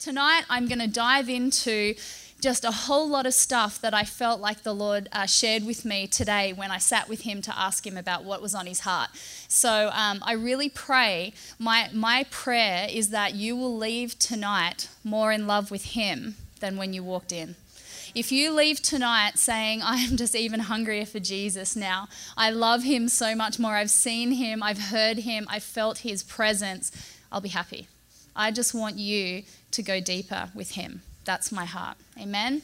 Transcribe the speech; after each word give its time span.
Tonight, 0.00 0.44
I'm 0.48 0.66
going 0.66 0.78
to 0.78 0.88
dive 0.88 1.28
into 1.28 1.94
just 2.40 2.64
a 2.64 2.70
whole 2.70 3.06
lot 3.06 3.26
of 3.26 3.34
stuff 3.34 3.78
that 3.82 3.92
I 3.92 4.04
felt 4.04 4.40
like 4.40 4.62
the 4.62 4.72
Lord 4.72 5.10
uh, 5.12 5.26
shared 5.26 5.66
with 5.66 5.84
me 5.84 6.06
today 6.06 6.54
when 6.54 6.70
I 6.70 6.78
sat 6.78 7.06
with 7.06 7.20
Him 7.20 7.42
to 7.42 7.58
ask 7.58 7.86
Him 7.86 7.98
about 7.98 8.24
what 8.24 8.40
was 8.40 8.54
on 8.54 8.64
His 8.64 8.80
heart. 8.80 9.10
So 9.46 9.90
um, 9.92 10.20
I 10.22 10.32
really 10.32 10.70
pray, 10.70 11.34
my, 11.58 11.90
my 11.92 12.24
prayer 12.30 12.86
is 12.90 13.10
that 13.10 13.34
you 13.34 13.54
will 13.54 13.76
leave 13.76 14.18
tonight 14.18 14.88
more 15.04 15.32
in 15.32 15.46
love 15.46 15.70
with 15.70 15.84
Him 15.84 16.36
than 16.60 16.78
when 16.78 16.94
you 16.94 17.04
walked 17.04 17.30
in. 17.30 17.56
If 18.14 18.32
you 18.32 18.52
leave 18.52 18.80
tonight 18.80 19.36
saying, 19.36 19.82
I'm 19.84 20.16
just 20.16 20.34
even 20.34 20.60
hungrier 20.60 21.04
for 21.04 21.20
Jesus 21.20 21.76
now, 21.76 22.08
I 22.38 22.48
love 22.48 22.84
Him 22.84 23.06
so 23.08 23.34
much 23.34 23.58
more, 23.58 23.74
I've 23.74 23.90
seen 23.90 24.32
Him, 24.32 24.62
I've 24.62 24.80
heard 24.80 25.18
Him, 25.18 25.46
I've 25.50 25.62
felt 25.62 25.98
His 25.98 26.22
presence, 26.22 26.90
I'll 27.30 27.42
be 27.42 27.50
happy. 27.50 27.86
I 28.34 28.50
just 28.50 28.72
want 28.72 28.96
you 28.96 29.42
to 29.72 29.82
go 29.82 30.00
deeper 30.00 30.50
with 30.54 30.72
Him. 30.72 31.02
That's 31.24 31.52
my 31.52 31.64
heart. 31.64 31.96
Amen. 32.20 32.62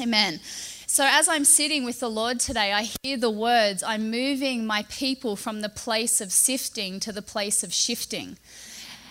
Amen. 0.00 0.40
So, 0.86 1.06
as 1.08 1.28
I'm 1.28 1.44
sitting 1.44 1.84
with 1.84 2.00
the 2.00 2.10
Lord 2.10 2.40
today, 2.40 2.72
I 2.72 2.88
hear 3.02 3.16
the 3.16 3.30
words 3.30 3.82
I'm 3.82 4.10
moving 4.10 4.66
my 4.66 4.84
people 4.88 5.36
from 5.36 5.60
the 5.60 5.68
place 5.68 6.20
of 6.20 6.32
sifting 6.32 7.00
to 7.00 7.12
the 7.12 7.22
place 7.22 7.62
of 7.62 7.72
shifting. 7.72 8.38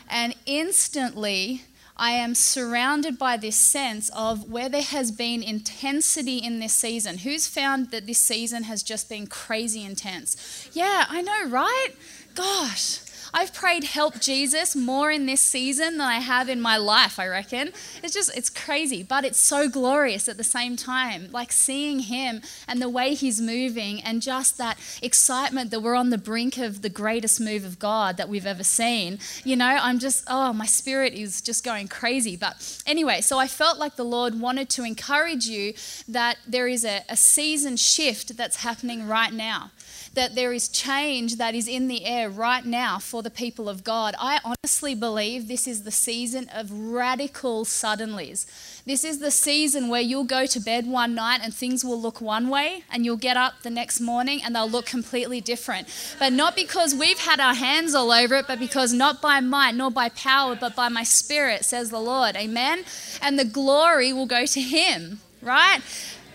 And 0.10 0.36
instantly, 0.46 1.62
I 1.96 2.12
am 2.12 2.36
surrounded 2.36 3.20
by 3.20 3.38
this 3.38 3.56
sense 3.56 4.10
of 4.16 4.50
where 4.50 4.68
there 4.70 4.82
has 4.82 5.12
been 5.12 5.44
intensity 5.44 6.38
in 6.38 6.60
this 6.60 6.74
season. 6.74 7.20
Who's 7.20 7.48
found 7.48 7.92
that 7.92 8.08
this 8.08 8.20
season 8.20 8.64
has 8.64 8.82
just 8.82 9.10
been 9.10 9.28
crazy 9.28 9.84
intense? 9.84 10.70
Yeah, 10.74 11.06
I 11.08 11.22
know, 11.22 11.48
right? 11.50 11.90
Gosh. 12.34 13.00
I've 13.36 13.54
prayed 13.54 13.84
help 13.84 14.20
Jesus 14.20 14.76
more 14.76 15.10
in 15.10 15.26
this 15.26 15.42
season 15.42 15.98
than 15.98 16.08
I 16.08 16.20
have 16.20 16.50
in 16.50 16.62
my 16.62 16.78
life, 16.78 17.18
I 17.18 17.28
reckon. 17.28 17.70
It's 18.04 18.14
just, 18.14 18.38
it's 18.38 18.50
crazy, 18.50 19.02
but 19.02 19.26
it's 19.26 19.40
so 19.40 19.68
glorious 19.68 20.30
at 20.30 20.38
the 20.38 20.44
same 20.44 20.76
time. 20.76 21.30
Like 21.32 21.52
seeing 21.52 22.00
him 22.00 22.42
and 22.68 22.80
the 22.80 22.90
way 22.90 23.16
he's 23.16 23.42
moving 23.42 24.02
and 24.02 24.22
just 24.22 24.60
that 24.60 24.78
excitement 25.02 25.72
that 25.72 25.80
we're 25.80 25.96
on 25.96 26.12
the 26.12 26.18
brink 26.20 26.58
of 26.60 26.84
the 26.84 26.90
greatest 26.90 27.42
move 27.42 27.66
of 27.66 27.80
God 27.80 28.18
that 28.18 28.30
we've 28.30 28.46
ever 28.46 28.64
seen. 28.64 29.18
You 29.44 29.56
know, 29.56 29.80
I'm 29.82 29.98
just, 29.98 30.24
oh, 30.28 30.54
my 30.54 30.68
spirit 30.68 31.14
is 31.14 31.42
just 31.42 31.64
going 31.64 31.88
crazy. 31.88 32.36
But 32.36 32.82
anyway, 32.86 33.22
so 33.22 33.40
I 33.40 33.48
felt 33.48 33.80
like 33.80 33.96
the 33.96 34.06
Lord 34.06 34.40
wanted 34.40 34.70
to 34.72 34.84
encourage 34.84 35.46
you 35.48 35.74
that 36.08 36.38
there 36.48 36.68
is 36.68 36.86
a, 36.86 37.02
a 37.10 37.18
season 37.18 37.78
shift 37.78 38.38
that's 38.38 38.58
happening 38.58 39.08
right 39.08 39.34
now 39.34 39.72
that 40.14 40.36
there 40.36 40.54
is 40.54 40.68
change 40.68 41.38
that 41.38 41.56
is 41.56 41.68
in 41.68 41.88
the 41.88 42.06
air 42.06 42.30
right 42.30 42.66
now 42.66 43.00
for 43.00 43.24
the 43.24 43.30
people 43.30 43.68
of 43.68 43.84
God. 43.84 44.14
I 44.20 44.40
honestly 44.46 44.94
believe 44.94 45.48
this 45.48 45.68
is 45.68 45.84
the 45.84 45.92
season 45.92 46.50
of 46.54 46.72
radical 46.72 47.66
suddenlies. 47.66 48.46
This 48.86 49.04
is 49.04 49.20
the 49.20 49.32
season 49.32 49.88
where 49.88 50.02
you'll 50.02 50.24
go 50.26 50.46
to 50.46 50.60
bed 50.60 50.86
one 50.86 51.16
night 51.16 51.40
and 51.42 51.54
things 51.54 51.84
will 51.84 52.00
look 52.00 52.22
one 52.22 52.50
way, 52.50 52.84
and 52.92 53.06
you'll 53.06 53.18
get 53.18 53.38
up 53.38 53.62
the 53.64 53.70
next 53.70 54.00
morning 54.00 54.42
and 54.44 54.56
they'll 54.56 54.70
look 54.70 54.86
completely 54.86 55.42
different. 55.42 55.88
But 56.20 56.34
not 56.34 56.56
because 56.56 56.94
we've 56.94 57.20
had 57.20 57.40
our 57.40 57.56
hands 57.56 57.96
all 57.96 58.12
over 58.12 58.36
it, 58.36 58.48
but 58.48 58.60
because 58.60 58.94
not 58.94 59.22
by 59.22 59.40
might 59.40 59.76
nor 59.76 59.90
by 59.90 60.10
power, 60.10 60.56
but 60.56 60.76
by 60.76 60.90
my 60.90 61.04
spirit, 61.04 61.66
says 61.66 61.90
the 61.90 62.00
Lord. 62.00 62.36
Amen. 62.36 62.84
And 63.22 63.40
the 63.40 63.46
glory 63.46 64.14
will 64.14 64.26
go 64.26 64.46
to 64.46 64.62
Him, 64.62 65.22
right? 65.42 65.80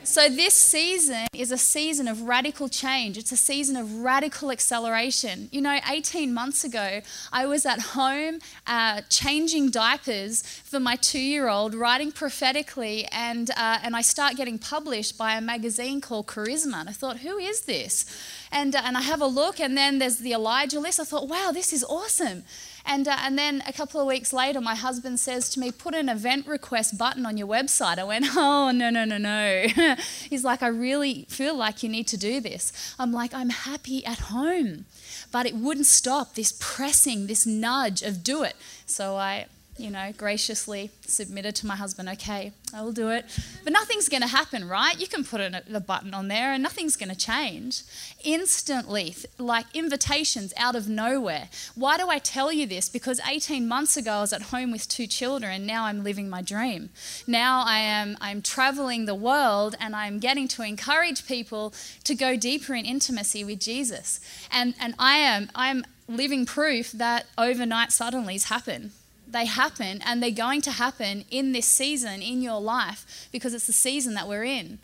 So, 0.09 0.31
this 0.31 0.55
season 0.55 1.27
is 1.35 1.53
a 1.53 1.59
season 1.59 2.09
of 2.09 2.23
radical 2.23 2.71
change. 2.71 3.19
It's 3.19 3.31
a 3.31 3.37
season 3.37 3.77
of 3.77 3.97
radical 3.97 4.51
acceleration. 4.51 5.51
You 5.53 5.61
know, 5.61 5.79
18 5.87 6.33
months 6.33 6.65
ago, 6.65 7.03
I 7.31 7.45
was 7.45 7.67
at 7.67 7.79
home 7.79 8.39
uh, 8.67 9.03
changing 9.11 9.69
diapers 9.69 10.43
for 10.65 10.81
my 10.81 10.97
two 10.97 11.21
year 11.21 11.49
old, 11.49 11.75
writing 11.75 12.11
prophetically, 12.11 13.05
and, 13.13 13.51
uh, 13.51 13.81
and 13.83 13.95
I 13.95 14.01
start 14.01 14.37
getting 14.37 14.59
published 14.59 15.19
by 15.19 15.35
a 15.35 15.43
magazine 15.43 16.01
called 16.01 16.27
Charisma. 16.27 16.81
And 16.81 16.89
I 16.89 16.93
thought, 16.93 17.19
who 17.19 17.37
is 17.37 17.67
this? 17.67 18.07
And, 18.51 18.75
uh, 18.75 18.81
and 18.87 18.97
I 18.97 19.03
have 19.03 19.21
a 19.21 19.27
look, 19.27 19.61
and 19.61 19.77
then 19.77 19.99
there's 19.99 20.17
the 20.17 20.33
Elijah 20.33 20.81
list. 20.81 21.01
I 21.01 21.05
thought, 21.05 21.29
wow, 21.29 21.51
this 21.53 21.71
is 21.71 21.85
awesome. 21.85 22.45
And, 22.89 23.07
uh, 23.07 23.19
and 23.21 23.39
then 23.39 23.63
a 23.67 23.73
couple 23.73 24.01
of 24.01 24.07
weeks 24.07 24.33
later, 24.33 24.63
my 24.63 24.75
husband 24.75 25.21
says 25.21 25.51
to 25.51 25.61
me, 25.61 25.71
Put 25.71 25.95
an 25.95 26.09
event 26.09 26.47
request 26.47 26.97
button 26.97 27.27
on 27.27 27.37
your 27.37 27.47
website. 27.47 27.99
I 27.99 28.05
went, 28.05 28.25
Oh, 28.35 28.71
no, 28.71 28.89
no, 28.89 29.05
no, 29.05 29.19
no. 29.19 29.67
He's 30.31 30.43
like, 30.43 30.63
I 30.63 30.69
really 30.69 31.27
feel 31.29 31.55
like 31.55 31.83
you 31.83 31.91
need 31.91 32.09
to 32.09 32.17
do 32.17 32.41
this. 32.41 32.95
I'm 32.99 33.13
like, 33.13 33.35
I'm 33.35 33.51
happy 33.51 34.05
at 34.07 34.19
home. 34.19 34.87
But 35.31 35.45
it 35.45 35.55
wouldn't 35.55 35.87
stop 35.87 36.35
this 36.35 36.57
pressing, 36.59 37.27
this 37.27 37.45
nudge 37.45 38.01
of 38.01 38.25
do 38.25 38.43
it. 38.43 38.57
So 38.87 39.17
I 39.17 39.47
you 39.79 39.91
know, 39.91 40.13
graciously 40.17 40.91
submitted 41.03 41.55
to 41.57 41.67
my 41.67 41.77
husband, 41.77 42.09
okay, 42.09 42.53
I 42.75 42.83
will 42.83 42.93
do 42.93 43.11
it. 43.11 43.25
But 43.65 43.73
nothing's 43.73 44.09
going 44.09 44.23
to 44.23 44.29
happen, 44.29 44.69
right? 44.69 44.99
You 44.99 45.07
can 45.07 45.25
put 45.25 45.41
a, 45.41 45.63
a 45.73 45.81
button 45.81 46.13
on 46.15 46.29
there 46.29 46.53
and 46.53 46.63
nothing's 46.63 46.97
going 46.97 47.09
to 47.11 47.17
change. 47.17 47.83
Instantly, 48.25 49.15
like 49.39 49.67
invitations 49.75 50.53
out 50.57 50.75
of 50.75 50.89
nowhere. 50.89 51.49
Why 51.75 51.97
do 51.97 52.09
I 52.09 52.19
tell 52.19 52.53
you 52.53 52.67
this? 52.67 52.89
Because 52.89 53.21
18 53.27 53.67
months 53.69 53.97
ago 53.97 54.13
I 54.13 54.21
was 54.23 54.33
at 54.33 54.43
home 54.43 54.73
with 54.73 54.89
two 54.89 55.07
children 55.07 55.53
and 55.53 55.67
now 55.67 55.85
I'm 55.85 56.03
living 56.03 56.29
my 56.29 56.43
dream. 56.43 56.91
Now 57.27 57.63
I 57.65 57.79
am 57.79 58.17
I'm 58.21 58.43
traveling 58.43 59.05
the 59.05 59.15
world 59.15 59.77
and 59.81 59.95
I'm 59.95 60.19
getting 60.19 60.49
to 60.49 60.63
encourage 60.63 61.27
people 61.27 61.73
to 62.05 62.15
go 62.15 62.37
deeper 62.37 62.75
in 62.75 62.85
intimacy 62.85 63.45
with 63.45 63.61
Jesus. 63.61 64.21
And 64.51 64.75
and 64.81 64.95
I 64.99 65.19
am 65.19 65.51
I'm 65.55 65.85
living 66.09 66.47
proof 66.47 66.91
that 66.93 67.27
overnight 67.37 67.91
suddenlies 67.91 68.45
happen 68.45 68.93
they 69.31 69.47
happen 69.47 70.01
and 70.05 70.23
they're 70.23 70.31
going 70.31 70.63
to 70.63 70.71
happen 70.71 71.25
in 71.31 71.53
this 71.53 71.67
season 71.67 72.23
in 72.23 72.43
your 72.43 72.61
life 72.61 73.29
because 73.33 73.55
it's 73.55 73.67
the 73.67 73.73
season 73.73 74.15
that 74.15 74.29
we're 74.29 74.45
in. 74.45 74.79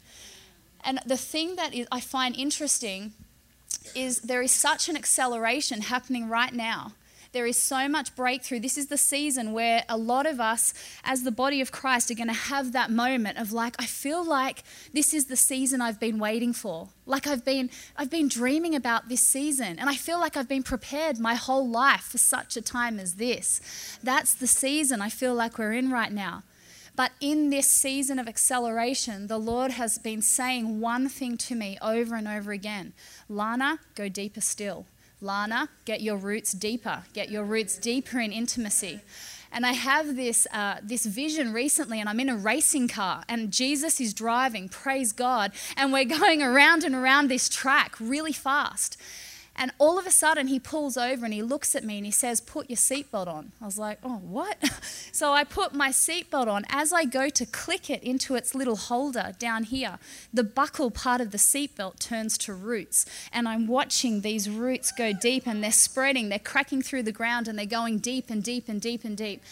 And 0.85 1.01
the 1.07 1.17
thing 1.17 1.57
that 1.57 1.75
is, 1.75 1.87
I 1.91 2.01
find 2.01 2.37
interesting 2.37 3.13
is 3.95 4.21
there 4.21 4.43
is 4.43 4.53
such 4.53 4.89
an 4.89 4.97
acceleration 4.97 5.83
happening 5.83 6.29
right 6.29 6.53
now 6.53 6.93
there 7.35 7.45
is 7.45 7.61
so 7.61 7.87
much 7.89 8.15
breakthrough. 8.15 8.61
This 8.61 8.79
is 8.79 8.87
the 8.87 8.97
season 8.97 9.53
where 9.53 9.85
a 9.89 9.99
lot 9.99 10.25
of 10.25 10.41
us, 10.41 10.73
as 11.05 11.25
the 11.25 11.31
body 11.31 11.61
of 11.61 11.71
Christ, 11.71 12.11
are 12.11 12.15
going 12.15 12.29
to 12.29 12.33
have 12.33 12.73
that 12.73 12.91
moment 12.91 13.37
of 13.37 13.53
like, 13.53 13.75
I 13.79 13.85
feel 13.85 14.25
like 14.25 14.63
this 14.95 15.13
is 15.13 15.27
the 15.27 15.37
season 15.37 15.83
I've 15.83 16.01
been 16.01 16.19
waiting 16.19 16.55
for. 16.55 16.89
Like 17.05 17.27
I've 17.27 17.45
been, 17.45 17.69
I've 17.97 18.09
been 18.09 18.29
dreaming 18.29 18.75
about 18.75 19.11
this 19.11 19.21
season, 19.21 19.79
and 19.79 19.91
I 19.91 19.97
feel 19.97 20.19
like 20.19 20.37
I've 20.37 20.49
been 20.49 20.63
prepared 20.63 21.19
my 21.19 21.35
whole 21.35 21.69
life 21.69 22.05
for 22.05 22.19
such 22.19 22.57
a 22.57 22.63
time 22.63 22.99
as 22.99 23.17
this. 23.17 23.99
That's 24.03 24.35
the 24.35 24.47
season 24.47 25.03
I 25.03 25.11
feel 25.11 25.35
like 25.35 25.59
we're 25.59 25.75
in 25.75 25.91
right 25.91 26.13
now. 26.13 26.45
But 26.97 27.11
in 27.21 27.51
this 27.51 27.69
season 27.69 28.21
of 28.21 28.29
acceleration, 28.29 29.27
the 29.27 29.39
Lord 29.39 29.73
has 29.73 29.99
been 29.99 30.23
saying 30.23 30.81
one 30.81 31.09
thing 31.09 31.37
to 31.39 31.57
me 31.57 31.77
over 31.83 32.15
and 32.15 32.29
over 32.29 32.53
again 32.53 32.93
Lana, 33.29 33.81
go 33.97 34.09
deeper 34.09 34.41
still. 34.41 34.87
Lana, 35.25 35.71
get 35.87 36.03
your 36.03 36.17
roots 36.17 36.53
deeper, 36.53 37.05
get 37.15 37.31
your 37.31 37.45
roots 37.45 37.79
deeper 37.79 38.21
in 38.21 38.31
intimacy. 38.31 39.01
And 39.51 39.65
I 39.65 39.73
have 39.73 40.17
this, 40.17 40.47
uh, 40.53 40.77
this 40.83 41.07
vision 41.07 41.53
recently, 41.53 41.99
and 41.99 42.09
I'm 42.09 42.21
in 42.21 42.29
a 42.29 42.37
racing 42.37 42.89
car, 42.89 43.25
and 43.29 43.51
Jesus 43.51 44.01
is 44.01 44.13
driving, 44.13 44.69
praise 44.69 45.13
God, 45.13 45.53
and 45.77 45.93
we're 45.93 46.05
going 46.21 46.43
around 46.43 46.85
and 46.85 46.95
around 46.95 47.29
this 47.29 47.49
track 47.49 47.95
really 47.99 48.33
fast. 48.33 49.01
And 49.57 49.71
all 49.79 49.99
of 49.99 50.07
a 50.07 50.11
sudden, 50.11 50.49
he 50.49 50.59
pulls 50.59 50.97
over 50.97 51.25
and 51.25 51.33
he 51.33 51.43
looks 51.43 51.75
at 51.75 51.85
me 51.85 51.97
and 51.97 52.07
he 52.07 52.11
says, 52.11 52.41
Put 52.41 52.69
your 52.69 52.77
seatbelt 52.77 53.29
on. 53.29 53.53
I 53.61 53.67
was 53.67 53.79
like, 53.79 53.99
Oh, 54.03 54.17
what? 54.17 54.59
so 55.13 55.33
I 55.33 55.45
put 55.45 55.73
my 55.75 55.91
seatbelt 55.91 56.49
on. 56.49 56.65
As 56.69 56.93
I 56.93 57.05
go 57.05 57.29
to 57.29 57.47
click 57.47 57.89
it 57.89 58.03
into 58.03 58.35
its 58.35 58.55
little 58.55 58.77
holder 58.77 59.33
down 59.39 59.65
here, 59.65 59.99
the 60.33 60.45
buckle 60.45 60.91
part 60.91 61.21
of 61.21 61.31
the 61.31 61.39
seatbelt 61.39 61.99
turns 62.01 62.37
to 62.39 62.55
roots. 62.55 63.07
And 63.33 63.49
I'm 63.49 63.67
watching 63.67 64.21
these 64.21 64.51
roots 64.51 64.91
go 64.91 65.13
deep 65.13 65.47
and 65.47 65.63
they're 65.63 65.73
spreading, 65.73 66.29
they're 66.29 66.39
cracking 66.39 66.83
through 66.83 67.05
the 67.05 67.13
ground 67.13 67.47
and 67.47 67.59
they're 67.59 67.67
going 67.67 67.99
deep 67.99 68.31
and 68.31 68.43
deep 68.43 68.69
and 68.69 68.81
deep 68.81 69.05
and 69.05 69.17
deep. 69.17 69.43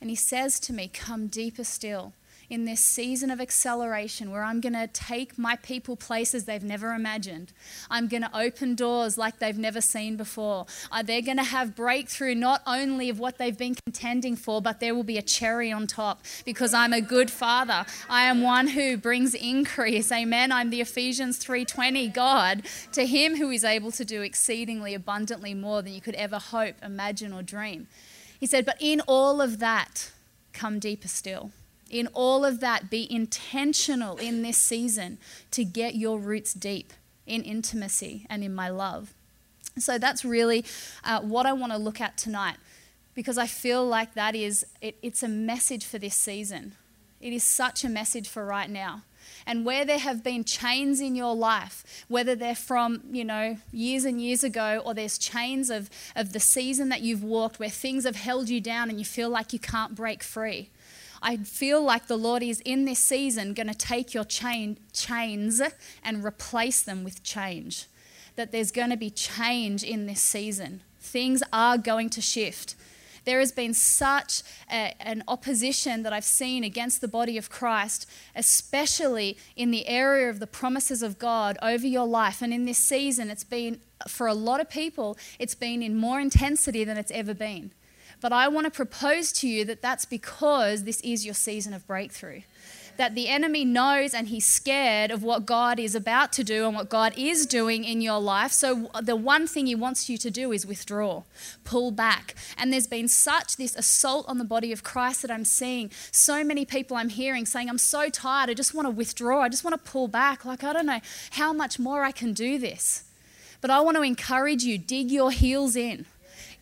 And 0.00 0.08
he 0.08 0.16
says 0.16 0.58
to 0.60 0.72
me, 0.72 0.88
Come 0.88 1.26
deeper 1.26 1.64
still 1.64 2.14
in 2.50 2.64
this 2.64 2.80
season 2.80 3.30
of 3.30 3.40
acceleration 3.40 4.30
where 4.30 4.42
I'm 4.42 4.60
going 4.60 4.72
to 4.72 4.88
take 4.88 5.38
my 5.38 5.54
people 5.56 5.94
places 5.96 6.44
they've 6.44 6.62
never 6.62 6.92
imagined. 6.92 7.52
I'm 7.88 8.08
going 8.08 8.22
to 8.22 8.36
open 8.36 8.74
doors 8.74 9.16
like 9.16 9.38
they've 9.38 9.56
never 9.56 9.80
seen 9.80 10.16
before. 10.16 10.66
Uh, 10.90 11.02
they're 11.04 11.22
going 11.22 11.36
to 11.36 11.44
have 11.44 11.76
breakthrough 11.76 12.34
not 12.34 12.62
only 12.66 13.08
of 13.08 13.20
what 13.20 13.38
they've 13.38 13.56
been 13.56 13.76
contending 13.86 14.34
for, 14.34 14.60
but 14.60 14.80
there 14.80 14.94
will 14.94 15.04
be 15.04 15.16
a 15.16 15.22
cherry 15.22 15.70
on 15.70 15.86
top 15.86 16.22
because 16.44 16.74
I'm 16.74 16.92
a 16.92 17.00
good 17.00 17.30
father. 17.30 17.86
I 18.08 18.24
am 18.24 18.42
one 18.42 18.66
who 18.66 18.96
brings 18.96 19.34
increase. 19.34 20.10
Amen. 20.10 20.50
I'm 20.50 20.70
the 20.70 20.80
Ephesians 20.80 21.38
3:20 21.38 22.12
God 22.12 22.62
to 22.92 23.06
him 23.06 23.36
who 23.36 23.50
is 23.50 23.62
able 23.62 23.92
to 23.92 24.04
do 24.04 24.22
exceedingly 24.22 24.92
abundantly 24.92 25.54
more 25.54 25.82
than 25.82 25.92
you 25.92 26.00
could 26.00 26.16
ever 26.16 26.38
hope, 26.38 26.74
imagine 26.82 27.32
or 27.32 27.42
dream. 27.42 27.86
He 28.38 28.46
said, 28.46 28.64
"But 28.64 28.76
in 28.80 29.00
all 29.02 29.40
of 29.40 29.58
that, 29.60 30.10
come 30.52 30.78
deeper 30.80 31.08
still." 31.08 31.52
In 31.90 32.06
all 32.08 32.44
of 32.44 32.60
that, 32.60 32.88
be 32.88 33.06
intentional 33.12 34.16
in 34.16 34.42
this 34.42 34.56
season 34.56 35.18
to 35.50 35.64
get 35.64 35.94
your 35.94 36.18
roots 36.18 36.54
deep 36.54 36.92
in 37.26 37.42
intimacy 37.42 38.26
and 38.30 38.42
in 38.42 38.54
my 38.54 38.68
love. 38.68 39.12
So 39.78 39.98
that's 39.98 40.24
really 40.24 40.64
uh, 41.04 41.20
what 41.20 41.46
I 41.46 41.52
want 41.52 41.72
to 41.72 41.78
look 41.78 42.00
at 42.00 42.16
tonight. 42.16 42.56
because 43.14 43.38
I 43.38 43.46
feel 43.46 43.84
like 43.84 44.14
that 44.14 44.34
is, 44.34 44.64
it, 44.80 44.96
it's 45.02 45.22
a 45.22 45.28
message 45.28 45.84
for 45.84 45.98
this 45.98 46.14
season. 46.14 46.72
It 47.20 47.32
is 47.32 47.44
such 47.44 47.84
a 47.84 47.88
message 47.88 48.28
for 48.28 48.46
right 48.46 48.70
now. 48.70 49.02
And 49.46 49.64
where 49.64 49.84
there 49.84 49.98
have 49.98 50.22
been 50.24 50.44
chains 50.44 51.00
in 51.00 51.14
your 51.14 51.34
life, 51.34 52.04
whether 52.08 52.34
they're 52.34 52.54
from, 52.54 53.02
you 53.10 53.24
know, 53.24 53.58
years 53.72 54.04
and 54.04 54.20
years 54.20 54.42
ago, 54.44 54.82
or 54.84 54.94
there's 54.94 55.18
chains 55.18 55.70
of, 55.70 55.90
of 56.16 56.32
the 56.32 56.40
season 56.40 56.88
that 56.88 57.02
you've 57.02 57.22
walked 57.22 57.58
where 57.58 57.68
things 57.68 58.04
have 58.04 58.16
held 58.16 58.48
you 58.48 58.60
down 58.60 58.88
and 58.90 58.98
you 58.98 59.04
feel 59.04 59.28
like 59.28 59.52
you 59.52 59.58
can't 59.58 59.94
break 59.94 60.22
free. 60.22 60.70
I 61.22 61.36
feel 61.36 61.82
like 61.82 62.06
the 62.06 62.16
Lord 62.16 62.42
is 62.42 62.60
in 62.60 62.84
this 62.84 62.98
season 62.98 63.54
going 63.54 63.66
to 63.66 63.74
take 63.74 64.14
your 64.14 64.24
chain, 64.24 64.78
chains 64.92 65.60
and 66.02 66.24
replace 66.24 66.82
them 66.82 67.04
with 67.04 67.22
change. 67.22 67.86
That 68.36 68.52
there's 68.52 68.70
going 68.70 68.90
to 68.90 68.96
be 68.96 69.10
change 69.10 69.82
in 69.82 70.06
this 70.06 70.22
season. 70.22 70.82
Things 70.98 71.42
are 71.52 71.76
going 71.76 72.08
to 72.10 72.20
shift. 72.20 72.74
There 73.24 73.40
has 73.40 73.52
been 73.52 73.74
such 73.74 74.42
a, 74.70 74.94
an 75.00 75.22
opposition 75.28 76.02
that 76.04 76.12
I've 76.12 76.24
seen 76.24 76.64
against 76.64 77.00
the 77.00 77.08
body 77.08 77.36
of 77.36 77.50
Christ, 77.50 78.08
especially 78.34 79.36
in 79.56 79.70
the 79.70 79.86
area 79.86 80.30
of 80.30 80.40
the 80.40 80.46
promises 80.46 81.02
of 81.02 81.18
God 81.18 81.58
over 81.60 81.86
your 81.86 82.06
life. 82.06 82.40
And 82.40 82.52
in 82.52 82.64
this 82.64 82.78
season, 82.78 83.30
it's 83.30 83.44
been, 83.44 83.80
for 84.08 84.26
a 84.26 84.34
lot 84.34 84.60
of 84.60 84.70
people, 84.70 85.18
it's 85.38 85.54
been 85.54 85.82
in 85.82 85.96
more 85.96 86.18
intensity 86.18 86.82
than 86.82 86.96
it's 86.96 87.10
ever 87.10 87.34
been. 87.34 87.72
But 88.20 88.32
I 88.32 88.48
want 88.48 88.66
to 88.66 88.70
propose 88.70 89.32
to 89.32 89.48
you 89.48 89.64
that 89.64 89.82
that's 89.82 90.04
because 90.04 90.84
this 90.84 91.00
is 91.00 91.24
your 91.24 91.34
season 91.34 91.72
of 91.72 91.86
breakthrough 91.86 92.42
that 93.00 93.14
the 93.14 93.28
enemy 93.28 93.64
knows 93.64 94.12
and 94.12 94.28
he's 94.28 94.44
scared 94.44 95.10
of 95.10 95.22
what 95.22 95.46
God 95.46 95.78
is 95.78 95.94
about 95.94 96.34
to 96.34 96.44
do 96.44 96.66
and 96.66 96.76
what 96.76 96.90
God 96.90 97.14
is 97.16 97.46
doing 97.46 97.82
in 97.82 98.02
your 98.02 98.20
life. 98.20 98.52
So 98.52 98.90
the 99.00 99.16
one 99.16 99.46
thing 99.46 99.64
he 99.64 99.74
wants 99.74 100.10
you 100.10 100.18
to 100.18 100.30
do 100.30 100.52
is 100.52 100.66
withdraw, 100.66 101.22
pull 101.64 101.92
back. 101.92 102.34
And 102.58 102.70
there's 102.70 102.86
been 102.86 103.08
such 103.08 103.56
this 103.56 103.74
assault 103.74 104.28
on 104.28 104.36
the 104.36 104.44
body 104.44 104.70
of 104.70 104.82
Christ 104.82 105.22
that 105.22 105.30
I'm 105.30 105.46
seeing. 105.46 105.90
So 106.12 106.44
many 106.44 106.66
people 106.66 106.94
I'm 106.94 107.08
hearing 107.08 107.46
saying, 107.46 107.70
I'm 107.70 107.78
so 107.78 108.10
tired, 108.10 108.50
I 108.50 108.54
just 108.54 108.74
want 108.74 108.84
to 108.84 108.90
withdraw, 108.90 109.40
I 109.40 109.48
just 109.48 109.64
want 109.64 109.82
to 109.82 109.90
pull 109.90 110.06
back. 110.06 110.44
Like, 110.44 110.62
I 110.62 110.74
don't 110.74 110.84
know 110.84 111.00
how 111.30 111.54
much 111.54 111.78
more 111.78 112.04
I 112.04 112.12
can 112.12 112.34
do 112.34 112.58
this. 112.58 113.04
But 113.62 113.70
I 113.70 113.80
want 113.80 113.96
to 113.96 114.02
encourage 114.02 114.62
you 114.64 114.76
dig 114.76 115.10
your 115.10 115.30
heels 115.30 115.74
in, 115.74 116.04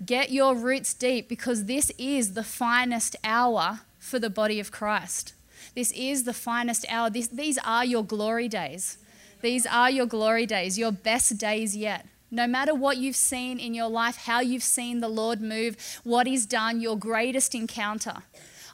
get 0.04 0.30
your 0.30 0.54
roots 0.54 0.94
deep, 0.94 1.28
because 1.28 1.64
this 1.64 1.90
is 1.98 2.34
the 2.34 2.44
finest 2.44 3.16
hour 3.24 3.80
for 3.98 4.18
the 4.18 4.30
body 4.30 4.60
of 4.60 4.70
Christ. 4.70 5.34
This 5.74 5.92
is 5.92 6.24
the 6.24 6.32
finest 6.32 6.86
hour. 6.88 7.10
This, 7.10 7.28
these 7.28 7.58
are 7.58 7.84
your 7.84 8.04
glory 8.04 8.48
days. 8.48 8.98
These 9.42 9.66
are 9.66 9.90
your 9.90 10.06
glory 10.06 10.46
days, 10.46 10.78
your 10.78 10.92
best 10.92 11.36
days 11.38 11.76
yet. 11.76 12.06
No 12.30 12.46
matter 12.46 12.74
what 12.74 12.98
you've 12.98 13.16
seen 13.16 13.58
in 13.58 13.74
your 13.74 13.88
life, 13.88 14.16
how 14.16 14.40
you've 14.40 14.62
seen 14.62 15.00
the 15.00 15.08
Lord 15.08 15.40
move, 15.40 15.76
what 16.04 16.26
He's 16.26 16.46
done, 16.46 16.80
your 16.80 16.96
greatest 16.96 17.54
encounter, 17.54 18.16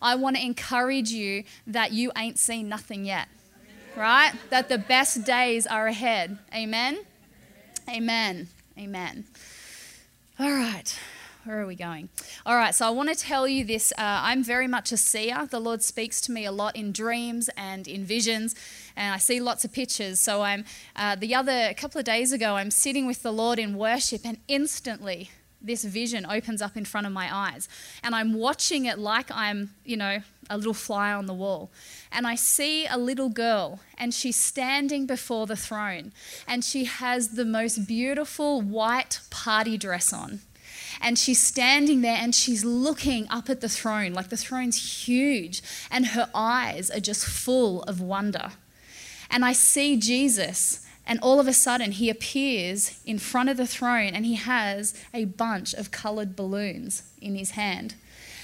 I 0.03 0.17
want 0.17 0.37
to 0.37 0.43
encourage 0.45 1.11
you 1.11 1.45
that 1.67 1.93
you 1.93 2.11
ain't 2.17 2.39
seen 2.39 2.69
nothing 2.69 3.05
yet, 3.05 3.29
right? 3.97 4.33
That 4.51 4.69
the 4.69 4.79
best 4.79 5.25
days 5.25 5.67
are 5.67 5.87
ahead. 5.87 6.39
Amen? 6.55 6.99
Amen. 7.89 8.49
Amen. 8.79 9.25
All 10.39 10.51
right 10.51 10.99
where 11.45 11.61
are 11.61 11.67
we 11.67 11.75
going? 11.75 12.09
All 12.47 12.57
right, 12.57 12.75
so 12.75 12.87
I 12.87 12.91
want 12.91 13.11
to 13.11 13.15
tell 13.15 13.47
you 13.47 13.65
this. 13.65 13.93
Uh, 13.93 13.97
I'm 13.99 14.43
very 14.43 14.67
much 14.67 14.93
a 14.93 14.97
seer. 14.97 15.47
The 15.51 15.61
Lord 15.61 15.83
speaks 15.83 16.21
to 16.23 16.33
me 16.33 16.47
a 16.47 16.53
lot 16.53 16.75
in 16.75 16.91
dreams 16.91 17.51
and 17.57 17.87
in 17.87 18.05
visions, 18.05 18.55
and 18.97 19.15
I 19.15 19.19
see 19.19 19.41
lots 19.41 19.65
of 19.65 19.73
pictures. 19.73 20.21
So 20.21 20.43
I'm 20.43 20.65
uh, 20.97 21.17
the 21.17 21.35
other 21.35 21.69
a 21.71 21.75
couple 21.75 21.99
of 21.99 22.05
days 22.05 22.33
ago, 22.33 22.57
I'm 22.57 22.71
sitting 22.71 23.07
with 23.07 23.23
the 23.23 23.33
Lord 23.33 23.59
in 23.59 23.77
worship, 23.77 24.23
and 24.25 24.39
instantly 24.49 25.31
this 25.61 25.85
vision 25.85 26.27
opens 26.27 26.61
up 26.63 26.77
in 26.77 26.85
front 26.85 27.07
of 27.07 27.13
my 27.13 27.29
eyes, 27.35 27.69
and 28.03 28.15
I'm 28.15 28.35
watching 28.35 28.87
it 28.87 28.99
like 28.99 29.31
I'm, 29.31 29.71
you 29.85 29.97
know, 29.97 30.21
a 30.49 30.57
little 30.57 30.75
fly 30.75 31.13
on 31.13 31.27
the 31.27 31.35
wall. 31.35 31.71
And 32.13 32.27
I 32.27 32.35
see 32.37 32.87
a 32.87 32.99
little 32.99 33.31
girl, 33.31 33.81
and 33.99 34.15
she's 34.15 34.37
standing 34.37 35.07
before 35.07 35.47
the 35.47 35.57
throne, 35.57 36.13
and 36.47 36.65
she 36.65 36.85
has 36.85 37.29
the 37.29 37.45
most 37.45 37.87
beautiful 37.87 38.63
white 38.63 39.21
party 39.31 39.77
dress 39.77 40.13
on 40.13 40.41
and 41.01 41.19
she's 41.19 41.43
standing 41.43 42.01
there 42.01 42.17
and 42.17 42.35
she's 42.35 42.65
looking 42.65 43.27
up 43.31 43.51
at 43.51 43.61
the 43.61 43.69
throne, 43.69 44.13
like 44.13 44.29
the 44.29 44.37
throne's 44.37 45.07
huge, 45.07 45.63
and 45.91 46.07
her 46.09 46.29
eyes 46.35 46.91
are 46.91 47.01
just 47.01 47.27
full 47.27 47.83
of 47.85 48.01
wonder. 48.01 48.53
And 49.31 49.45
I 49.45 49.53
see 49.53 49.97
Jesus, 49.97 50.87
and 51.07 51.19
all 51.21 51.41
of 51.41 51.49
a 51.49 51.53
sudden 51.53 51.93
he 51.93 52.09
appears 52.09 53.01
in 53.05 53.19
front 53.19 53.49
of 53.49 53.57
the 53.57 53.67
throne 53.67 54.15
and 54.15 54.25
he 54.25 54.35
has 54.35 54.95
a 55.13 55.25
bunch 55.25 55.75
of 55.75 55.91
colored 55.91 56.37
balloons 56.37 57.03
in 57.21 57.35
his 57.35 57.53
hand. 57.53 57.95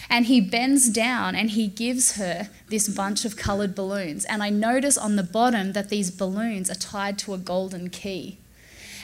And 0.08 0.26
he 0.26 0.40
bends 0.40 0.88
down 0.90 1.36
and 1.36 1.50
he 1.50 1.68
gives 1.68 2.16
her 2.16 2.50
this 2.68 2.88
bunch 2.88 3.24
of 3.24 3.36
colored 3.36 3.76
balloons. 3.76 4.24
And 4.24 4.42
I 4.42 4.50
notice 4.50 4.98
on 4.98 5.14
the 5.14 5.22
bottom 5.22 5.72
that 5.72 5.88
these 5.88 6.10
balloons 6.10 6.68
are 6.68 6.74
tied 6.74 7.16
to 7.20 7.32
a 7.32 7.38
golden 7.38 7.90
key 7.90 8.38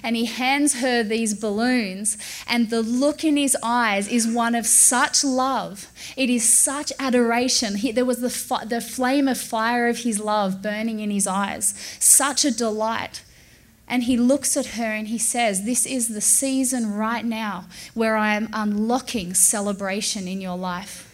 and 0.03 0.17
he 0.17 0.27
hands 0.27 0.81
her 0.81 1.03
these 1.03 1.35
balloons, 1.35 2.19
and 2.49 2.71
the 2.71 2.83
look 2.83 3.25
in 3.25 3.37
his 3.37 3.57
eyes 3.63 4.09
is 4.09 4.27
one 4.27 4.55
of 4.55 4.67
such 4.67 5.25
love. 5.25 5.91
It 6.17 6.31
is 6.31 6.49
such 6.49 6.93
adoration. 6.99 7.77
He, 7.77 7.93
there 7.93 8.05
was 8.05 8.21
the, 8.21 8.65
the 8.67 8.81
flame 8.81 9.29
of 9.29 9.39
fire 9.39 9.89
of 9.89 9.99
his 9.99 10.21
love 10.21 10.63
burning 10.63 11.01
in 11.01 11.11
his 11.11 11.27
eyes, 11.27 11.75
such 11.99 12.45
a 12.45 12.51
delight. 12.51 13.23
And 13.89 14.03
he 14.05 14.17
looks 14.17 14.57
at 14.57 14.67
her 14.67 14.93
and 14.93 15.09
he 15.09 15.19
says, 15.19 15.65
This 15.65 15.87
is 15.87 16.09
the 16.09 16.21
season 16.21 16.93
right 16.95 17.25
now 17.25 17.67
where 17.95 18.17
I 18.17 18.35
am 18.35 18.49
unlocking 18.53 19.35
celebration 19.35 20.27
in 20.27 20.41
your 20.41 20.57
life. 20.57 21.06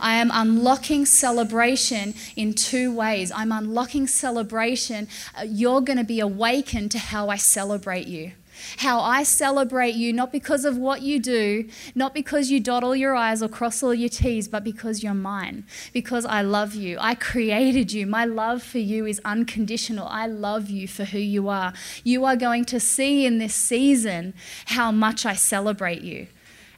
I 0.00 0.16
am 0.16 0.30
unlocking 0.32 1.06
celebration 1.06 2.14
in 2.36 2.54
two 2.54 2.94
ways. 2.94 3.32
I'm 3.34 3.52
unlocking 3.52 4.06
celebration. 4.06 5.08
Uh, 5.36 5.44
you're 5.44 5.80
going 5.80 5.98
to 5.98 6.04
be 6.04 6.20
awakened 6.20 6.90
to 6.92 6.98
how 6.98 7.28
I 7.28 7.36
celebrate 7.36 8.06
you. 8.06 8.32
How 8.78 9.00
I 9.00 9.22
celebrate 9.22 9.94
you, 9.94 10.12
not 10.12 10.32
because 10.32 10.64
of 10.64 10.76
what 10.76 11.02
you 11.02 11.20
do, 11.20 11.68
not 11.94 12.12
because 12.12 12.50
you 12.50 12.60
dot 12.60 12.82
all 12.82 12.96
your 12.96 13.14
I's 13.14 13.42
or 13.42 13.48
cross 13.48 13.82
all 13.82 13.94
your 13.94 14.08
T's, 14.08 14.48
but 14.48 14.64
because 14.64 15.02
you're 15.02 15.14
mine. 15.14 15.64
Because 15.92 16.24
I 16.24 16.42
love 16.42 16.74
you. 16.74 16.96
I 17.00 17.14
created 17.14 17.92
you. 17.92 18.06
My 18.06 18.24
love 18.24 18.62
for 18.62 18.78
you 18.78 19.06
is 19.06 19.20
unconditional. 19.24 20.08
I 20.08 20.26
love 20.26 20.70
you 20.70 20.88
for 20.88 21.04
who 21.04 21.18
you 21.18 21.48
are. 21.48 21.72
You 22.04 22.24
are 22.24 22.36
going 22.36 22.64
to 22.66 22.80
see 22.80 23.26
in 23.26 23.38
this 23.38 23.54
season 23.54 24.34
how 24.66 24.90
much 24.90 25.24
I 25.24 25.34
celebrate 25.34 26.02
you. 26.02 26.26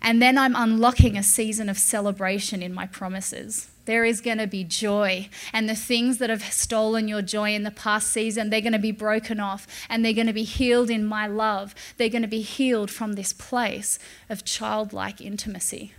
And 0.03 0.23
then 0.23 0.39
I'm 0.39 0.57
unlocking 0.57 1.17
a 1.17 1.23
season 1.23 1.69
of 1.69 1.79
celebration 1.79 2.63
in 2.63 2.73
my 2.73 2.87
promises. 2.87 3.69
There 3.85 4.05
is 4.05 4.21
going 4.21 4.39
to 4.39 4.47
be 4.47 4.65
joy. 4.65 5.29
And 5.53 5.69
the 5.69 5.75
things 5.75 6.19
that 6.19 6.31
have 6.31 6.45
stolen 6.45 7.09
your 7.09 7.23
joy 7.23 7.55
in 7.55 7.65
the 7.65 7.71
past 7.71 8.09
season, 8.09 8.49
they're 8.49 8.61
going 8.61 8.73
to 8.73 8.79
be 8.79 8.93
broken 8.93 9.41
off 9.41 9.67
and 9.89 10.05
they're 10.05 10.13
going 10.13 10.27
to 10.27 10.33
be 10.33 10.45
healed 10.45 10.91
in 10.91 11.05
my 11.05 11.27
love. 11.27 11.75
They're 11.97 12.09
going 12.09 12.23
to 12.23 12.29
be 12.29 12.43
healed 12.43 12.91
from 12.91 13.15
this 13.15 13.33
place 13.33 13.99
of 14.29 14.45
childlike 14.45 15.21
intimacy. 15.21 15.93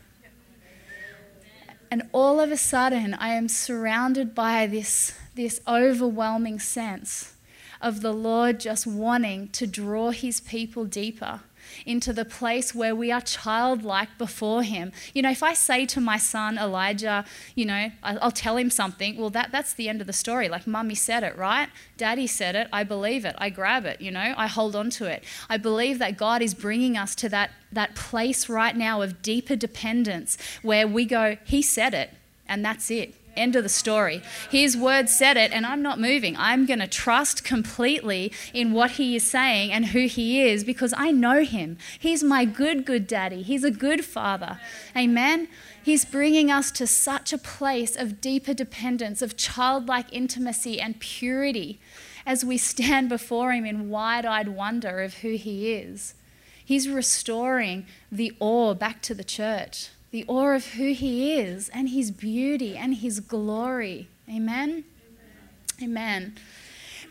And 1.91 2.03
all 2.13 2.39
of 2.39 2.51
a 2.51 2.57
sudden, 2.57 3.13
I 3.13 3.29
am 3.33 3.49
surrounded 3.49 4.33
by 4.33 4.65
this, 4.65 5.13
this 5.35 5.59
overwhelming 5.67 6.59
sense 6.59 7.33
of 7.81 8.01
the 8.01 8.13
Lord 8.13 8.59
just 8.59 8.87
wanting 8.87 9.49
to 9.49 9.67
draw 9.67 10.11
his 10.11 10.39
people 10.39 10.85
deeper 10.85 11.41
into 11.85 12.13
the 12.13 12.25
place 12.25 12.73
where 12.75 12.95
we 12.95 13.11
are 13.11 13.21
childlike 13.21 14.17
before 14.17 14.63
Him. 14.63 14.91
You 15.13 15.21
know, 15.21 15.31
if 15.31 15.43
I 15.43 15.53
say 15.53 15.85
to 15.87 16.01
my 16.01 16.17
son 16.17 16.57
Elijah, 16.57 17.25
you 17.55 17.65
know, 17.65 17.91
I'll 18.03 18.31
tell 18.31 18.57
him 18.57 18.69
something, 18.69 19.17
well, 19.17 19.29
that, 19.31 19.51
that's 19.51 19.73
the 19.73 19.89
end 19.89 20.01
of 20.01 20.07
the 20.07 20.13
story. 20.13 20.49
Like, 20.49 20.67
mummy 20.67 20.95
said 20.95 21.23
it, 21.23 21.35
right? 21.37 21.69
Daddy 21.97 22.27
said 22.27 22.55
it. 22.55 22.67
I 22.73 22.83
believe 22.83 23.25
it. 23.25 23.35
I 23.37 23.49
grab 23.49 23.85
it, 23.85 24.01
you 24.01 24.11
know, 24.11 24.33
I 24.37 24.47
hold 24.47 24.75
on 24.75 24.89
to 24.91 25.05
it. 25.05 25.23
I 25.49 25.57
believe 25.57 25.99
that 25.99 26.17
God 26.17 26.41
is 26.41 26.53
bringing 26.53 26.97
us 26.97 27.15
to 27.15 27.29
that, 27.29 27.51
that 27.71 27.95
place 27.95 28.49
right 28.49 28.75
now 28.75 29.01
of 29.01 29.21
deeper 29.21 29.55
dependence 29.55 30.37
where 30.61 30.87
we 30.87 31.05
go, 31.05 31.37
He 31.43 31.61
said 31.61 31.93
it, 31.93 32.11
and 32.47 32.63
that's 32.65 32.91
it. 32.91 33.15
End 33.35 33.55
of 33.55 33.63
the 33.63 33.69
story. 33.69 34.21
His 34.49 34.75
word 34.75 35.09
said 35.09 35.37
it, 35.37 35.51
and 35.51 35.65
I'm 35.65 35.81
not 35.81 35.99
moving. 35.99 36.35
I'm 36.37 36.65
going 36.65 36.79
to 36.79 36.87
trust 36.87 37.43
completely 37.43 38.31
in 38.53 38.73
what 38.73 38.91
he 38.91 39.15
is 39.15 39.29
saying 39.29 39.71
and 39.71 39.87
who 39.87 40.07
he 40.07 40.41
is 40.41 40.63
because 40.63 40.93
I 40.97 41.11
know 41.11 41.43
him. 41.43 41.77
He's 41.97 42.23
my 42.23 42.45
good, 42.45 42.85
good 42.85 43.07
daddy. 43.07 43.41
He's 43.41 43.63
a 43.63 43.71
good 43.71 44.03
father. 44.03 44.59
Amen. 44.95 45.47
He's 45.81 46.03
bringing 46.05 46.51
us 46.51 46.71
to 46.71 46.85
such 46.85 47.31
a 47.31 47.37
place 47.37 47.95
of 47.95 48.21
deeper 48.21 48.53
dependence, 48.53 49.21
of 49.21 49.37
childlike 49.37 50.07
intimacy 50.11 50.79
and 50.81 50.99
purity 50.99 51.79
as 52.25 52.45
we 52.45 52.57
stand 52.57 53.09
before 53.09 53.51
him 53.53 53.65
in 53.65 53.89
wide 53.89 54.25
eyed 54.25 54.49
wonder 54.49 55.01
of 55.01 55.15
who 55.15 55.35
he 55.35 55.73
is. 55.73 56.15
He's 56.63 56.87
restoring 56.87 57.85
the 58.11 58.33
awe 58.39 58.73
back 58.73 59.01
to 59.03 59.13
the 59.13 59.23
church 59.23 59.89
the 60.11 60.25
awe 60.27 60.55
of 60.55 60.73
who 60.73 60.93
He 60.93 61.39
is 61.39 61.69
and 61.69 61.89
His 61.89 62.11
beauty 62.11 62.77
and 62.77 62.95
His 62.95 63.19
glory. 63.19 64.07
Amen? 64.29 64.83
Amen. 65.81 66.35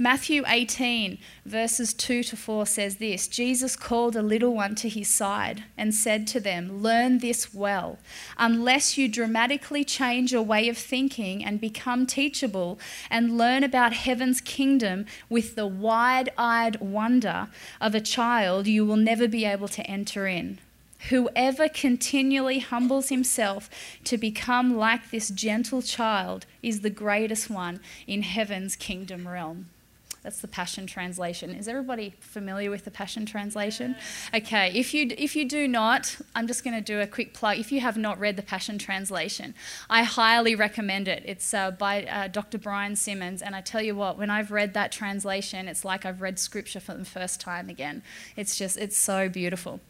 Matthew 0.03 0.45
18, 0.47 1.19
verses 1.45 1.93
2 1.93 2.23
to 2.23 2.35
4 2.35 2.65
says 2.65 2.97
this 2.97 3.29
Jesus 3.29 3.77
called 3.77 4.17
a 4.17 4.23
little 4.23 4.55
one 4.55 4.75
to 4.77 4.89
his 4.89 5.09
side 5.09 5.65
and 5.77 5.95
said 5.95 6.27
to 6.29 6.41
them, 6.41 6.83
Learn 6.83 7.19
this 7.19 7.53
well. 7.53 7.99
Unless 8.39 8.97
you 8.97 9.09
dramatically 9.09 9.85
change 9.85 10.33
your 10.33 10.43
way 10.43 10.71
of 10.71 10.79
thinking 10.79 11.45
and 11.45 11.61
become 11.61 12.07
teachable 12.07 12.81
and 13.11 13.37
learn 13.37 13.63
about 13.63 13.93
heaven's 13.93 14.41
kingdom 14.41 15.05
with 15.29 15.55
the 15.55 15.67
wide 15.67 16.31
eyed 16.39 16.81
wonder 16.81 17.49
of 17.79 17.95
a 17.95 18.01
child, 18.01 18.67
you 18.67 18.87
will 18.87 18.97
never 18.97 19.29
be 19.29 19.45
able 19.45 19.69
to 19.69 19.83
enter 19.83 20.27
in. 20.27 20.61
Whoever 21.09 21.69
continually 21.69 22.59
humbles 22.59 23.09
himself 23.09 23.71
to 24.05 24.19
become 24.19 24.77
like 24.77 25.11
this 25.11 25.31
gentle 25.31 25.83
child 25.83 26.47
is 26.63 26.81
the 26.81 26.91
greatest 26.91 27.49
one 27.49 27.81
in 28.07 28.23
heaven's 28.23 28.77
kingdom 28.77 29.27
realm. 29.27 29.71
That's 30.23 30.41
the 30.41 30.49
Passion 30.49 30.87
Translation. 30.87 31.55
Is 31.55 31.67
everybody 31.67 32.13
familiar 32.21 32.71
with 32.71 32.85
the 32.85 32.91
Passion 32.91 33.25
Translation? 33.25 33.97
Okay, 34.35 34.71
if 34.75 34.93
you, 34.93 35.11
if 35.17 35.35
you 35.35 35.49
do 35.49 35.67
not, 35.67 36.19
I'm 36.35 36.47
just 36.47 36.63
going 36.63 36.77
to 36.77 36.83
do 36.83 37.01
a 37.01 37.07
quick 37.07 37.33
plug. 37.33 37.59
If 37.59 37.73
you 37.73 37.81
have 37.81 37.97
not 37.97 38.21
read 38.21 38.37
the 38.37 38.43
Passion 38.43 38.77
Translation, 38.77 39.55
I 39.89 40.03
highly 40.03 40.55
recommend 40.55 41.09
it. 41.09 41.23
It's 41.25 41.55
uh, 41.55 41.71
by 41.71 42.05
uh, 42.05 42.29
Dr. 42.29 42.59
Brian 42.59 42.97
Simmons, 42.97 43.41
and 43.41 43.57
I 43.57 43.63
tell 43.63 43.81
you 43.81 43.95
what, 43.95 44.19
when 44.19 44.29
I've 44.29 44.51
read 44.51 44.75
that 44.75 44.93
translation, 44.93 45.69
it's 45.69 45.87
like 45.87 46.05
I've 46.05 46.21
read 46.21 46.39
scripture 46.39 46.81
for 46.81 46.93
the 46.93 47.07
first 47.07 47.41
time 47.41 47.71
again. 47.71 48.03
It's 48.37 48.59
just, 48.59 48.77
it's 48.77 48.99
so 48.99 49.31
beautiful. 49.31 49.81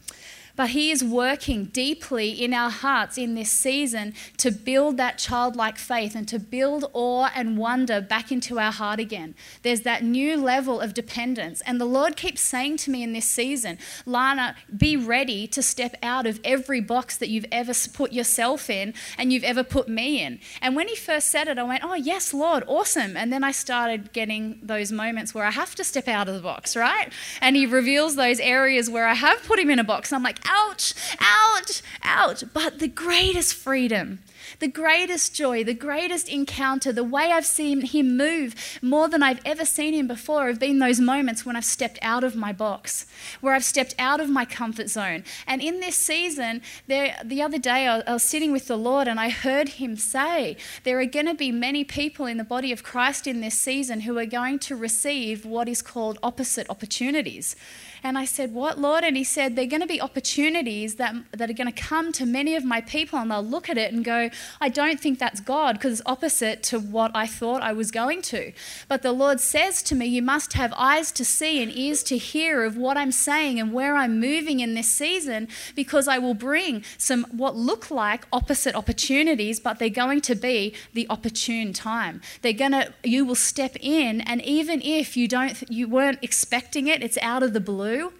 But 0.61 0.69
He 0.69 0.91
is 0.91 1.03
working 1.03 1.65
deeply 1.73 2.29
in 2.29 2.53
our 2.53 2.69
hearts 2.69 3.17
in 3.17 3.33
this 3.33 3.49
season 3.51 4.13
to 4.37 4.51
build 4.51 4.95
that 4.97 5.17
childlike 5.17 5.79
faith 5.79 6.13
and 6.13 6.27
to 6.27 6.37
build 6.37 6.85
awe 6.93 7.31
and 7.33 7.57
wonder 7.57 7.99
back 7.99 8.31
into 8.31 8.59
our 8.59 8.71
heart 8.71 8.99
again. 8.99 9.33
There's 9.63 9.81
that 9.81 10.03
new 10.03 10.37
level 10.37 10.79
of 10.79 10.93
dependence. 10.93 11.61
And 11.61 11.81
the 11.81 11.85
Lord 11.85 12.15
keeps 12.15 12.41
saying 12.41 12.77
to 12.77 12.91
me 12.91 13.01
in 13.01 13.11
this 13.13 13.25
season, 13.25 13.79
Lana, 14.05 14.55
be 14.77 14.95
ready 14.95 15.47
to 15.47 15.63
step 15.63 15.95
out 16.03 16.27
of 16.27 16.39
every 16.43 16.79
box 16.79 17.17
that 17.17 17.29
you've 17.29 17.47
ever 17.51 17.73
put 17.91 18.13
yourself 18.13 18.69
in 18.69 18.93
and 19.17 19.33
you've 19.33 19.43
ever 19.43 19.63
put 19.63 19.89
me 19.89 20.21
in. 20.21 20.39
And 20.61 20.75
when 20.75 20.87
He 20.87 20.95
first 20.95 21.29
said 21.29 21.47
it, 21.47 21.57
I 21.57 21.63
went, 21.63 21.83
Oh, 21.83 21.95
yes, 21.95 22.35
Lord, 22.35 22.63
awesome. 22.67 23.17
And 23.17 23.33
then 23.33 23.43
I 23.43 23.51
started 23.51 24.13
getting 24.13 24.59
those 24.61 24.91
moments 24.91 25.33
where 25.33 25.45
I 25.45 25.49
have 25.49 25.73
to 25.73 25.83
step 25.83 26.07
out 26.07 26.27
of 26.27 26.35
the 26.35 26.41
box, 26.41 26.75
right? 26.75 27.11
And 27.41 27.55
He 27.55 27.65
reveals 27.65 28.15
those 28.15 28.39
areas 28.39 28.91
where 28.91 29.07
I 29.07 29.15
have 29.15 29.41
put 29.41 29.57
Him 29.57 29.71
in 29.71 29.79
a 29.79 29.83
box. 29.83 30.11
And 30.11 30.17
I'm 30.17 30.23
like, 30.23 30.37
ouch, 30.51 30.93
ouch, 31.19 31.81
ouch. 32.03 32.43
But 32.53 32.79
the 32.79 32.87
greatest 32.87 33.53
freedom 33.53 34.19
the 34.61 34.67
greatest 34.67 35.33
joy, 35.35 35.63
the 35.63 35.73
greatest 35.73 36.29
encounter, 36.29 36.93
the 36.93 37.03
way 37.03 37.31
I've 37.31 37.47
seen 37.47 37.81
him 37.81 38.15
move 38.15 38.55
more 38.81 39.09
than 39.09 39.23
I've 39.23 39.41
ever 39.43 39.65
seen 39.65 39.93
him 39.93 40.07
before 40.07 40.47
have 40.47 40.59
been 40.59 40.77
those 40.77 40.99
moments 40.99 41.45
when 41.45 41.55
I've 41.55 41.65
stepped 41.65 41.97
out 42.03 42.23
of 42.23 42.35
my 42.35 42.53
box, 42.53 43.07
where 43.41 43.55
I've 43.55 43.65
stepped 43.65 43.95
out 43.97 44.19
of 44.21 44.29
my 44.29 44.45
comfort 44.45 44.89
zone. 44.89 45.23
And 45.47 45.61
in 45.61 45.79
this 45.79 45.95
season, 45.95 46.61
there, 46.87 47.17
the 47.25 47.41
other 47.41 47.57
day 47.57 47.87
I 47.87 48.13
was 48.13 48.23
sitting 48.23 48.51
with 48.51 48.67
the 48.67 48.77
Lord 48.77 49.07
and 49.07 49.19
I 49.19 49.29
heard 49.29 49.69
him 49.69 49.97
say, 49.97 50.57
There 50.83 50.99
are 50.99 51.05
going 51.05 51.25
to 51.25 51.33
be 51.33 51.51
many 51.51 51.83
people 51.83 52.27
in 52.27 52.37
the 52.37 52.43
body 52.43 52.71
of 52.71 52.83
Christ 52.83 53.25
in 53.25 53.41
this 53.41 53.57
season 53.57 54.01
who 54.01 54.17
are 54.19 54.25
going 54.27 54.59
to 54.59 54.75
receive 54.75 55.43
what 55.43 55.67
is 55.67 55.81
called 55.81 56.19
opposite 56.21 56.69
opportunities. 56.69 57.55
And 58.03 58.17
I 58.17 58.25
said, 58.25 58.53
What, 58.53 58.79
Lord? 58.79 59.03
And 59.03 59.17
he 59.17 59.23
said, 59.23 59.55
They're 59.55 59.65
going 59.65 59.81
to 59.81 59.87
be 59.87 60.01
opportunities 60.01 60.95
that, 60.95 61.15
that 61.31 61.49
are 61.49 61.53
going 61.53 61.71
to 61.71 61.81
come 61.81 62.11
to 62.13 62.25
many 62.25 62.55
of 62.55 62.63
my 62.63 62.81
people, 62.81 63.19
and 63.19 63.31
they'll 63.31 63.43
look 63.43 63.69
at 63.69 63.77
it 63.77 63.93
and 63.93 64.03
go, 64.03 64.29
I 64.59 64.69
don't 64.69 64.99
think 64.99 65.19
that's 65.19 65.39
God 65.39 65.73
because 65.73 65.99
it's 65.99 66.09
opposite 66.09 66.63
to 66.63 66.79
what 66.79 67.11
I 67.13 67.27
thought 67.27 67.61
I 67.61 67.73
was 67.73 67.91
going 67.91 68.21
to. 68.23 68.51
But 68.87 69.01
the 69.01 69.11
Lord 69.11 69.39
says 69.39 69.81
to 69.83 69.95
me, 69.95 70.05
You 70.05 70.21
must 70.21 70.53
have 70.53 70.73
eyes 70.75 71.11
to 71.13 71.25
see 71.25 71.61
and 71.61 71.71
ears 71.75 72.03
to 72.03 72.17
hear 72.17 72.63
of 72.63 72.75
what 72.75 72.97
I'm 72.97 73.11
saying 73.11 73.59
and 73.59 73.73
where 73.73 73.95
I'm 73.95 74.19
moving 74.19 74.59
in 74.59 74.73
this 74.73 74.89
season 74.89 75.47
because 75.75 76.07
I 76.07 76.17
will 76.17 76.33
bring 76.33 76.83
some 76.97 77.25
what 77.31 77.55
look 77.55 77.91
like 77.91 78.25
opposite 78.33 78.75
opportunities, 78.75 79.59
but 79.59 79.79
they're 79.79 79.89
going 79.89 80.21
to 80.21 80.35
be 80.35 80.73
the 80.93 81.07
opportune 81.09 81.73
time. 81.73 82.21
They're 82.41 82.53
going 82.53 82.71
to, 82.71 82.93
you 83.03 83.25
will 83.25 83.35
step 83.35 83.75
in, 83.79 84.21
and 84.21 84.41
even 84.43 84.81
if 84.81 85.15
you 85.15 85.27
don't, 85.27 85.69
you 85.69 85.87
weren't 85.87 86.19
expecting 86.21 86.87
it, 86.87 87.03
it's 87.03 87.17
out 87.21 87.43
of 87.43 87.53
the 87.53 87.59
blue, 87.59 88.13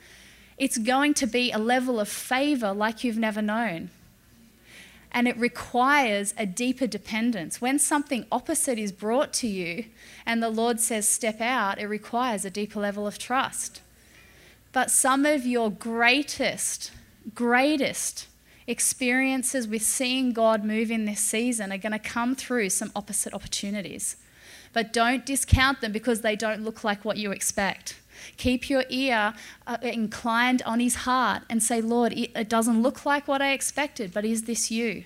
it's 0.57 0.77
going 0.77 1.13
to 1.15 1.27
be 1.27 1.51
a 1.51 1.57
level 1.57 1.99
of 1.99 2.07
favor 2.07 2.71
like 2.71 3.03
you've 3.03 3.17
never 3.17 3.41
known 3.41 3.89
and 5.11 5.27
it 5.27 5.37
requires 5.37 6.33
a 6.37 6.45
deeper 6.45 6.87
dependence. 6.87 7.59
When 7.59 7.79
something 7.79 8.25
opposite 8.31 8.79
is 8.79 8.91
brought 8.91 9.33
to 9.33 9.47
you 9.47 9.85
and 10.25 10.41
the 10.41 10.49
Lord 10.49 10.79
says, 10.79 11.07
step 11.07 11.41
out, 11.41 11.79
it 11.79 11.87
requires 11.87 12.45
a 12.45 12.49
deeper 12.49 12.79
level 12.79 13.05
of 13.05 13.17
trust. 13.17 13.81
But 14.71 14.89
some 14.89 15.25
of 15.25 15.45
your 15.45 15.69
greatest, 15.69 16.91
greatest 17.35 18.27
experiences 18.67 19.67
with 19.67 19.81
seeing 19.81 20.31
God 20.31 20.63
move 20.63 20.89
in 20.91 21.05
this 21.05 21.19
season 21.19 21.73
are 21.73 21.77
going 21.77 21.91
to 21.91 21.99
come 21.99 22.35
through 22.35 22.69
some 22.69 22.91
opposite 22.95 23.33
opportunities. 23.33 24.15
But 24.71 24.93
don't 24.93 25.25
discount 25.25 25.81
them 25.81 25.91
because 25.91 26.21
they 26.21 26.37
don't 26.37 26.63
look 26.63 26.85
like 26.85 27.03
what 27.03 27.17
you 27.17 27.31
expect. 27.31 27.99
Keep 28.37 28.69
your 28.69 28.83
ear 28.89 29.33
uh, 29.67 29.77
inclined 29.81 30.61
on 30.63 30.79
his 30.79 30.95
heart 30.95 31.43
and 31.49 31.61
say, 31.61 31.81
Lord, 31.81 32.13
it 32.13 32.49
doesn't 32.49 32.81
look 32.81 33.05
like 33.05 33.27
what 33.27 33.41
I 33.41 33.51
expected, 33.51 34.13
but 34.13 34.25
is 34.25 34.43
this 34.43 34.71
you? 34.71 35.03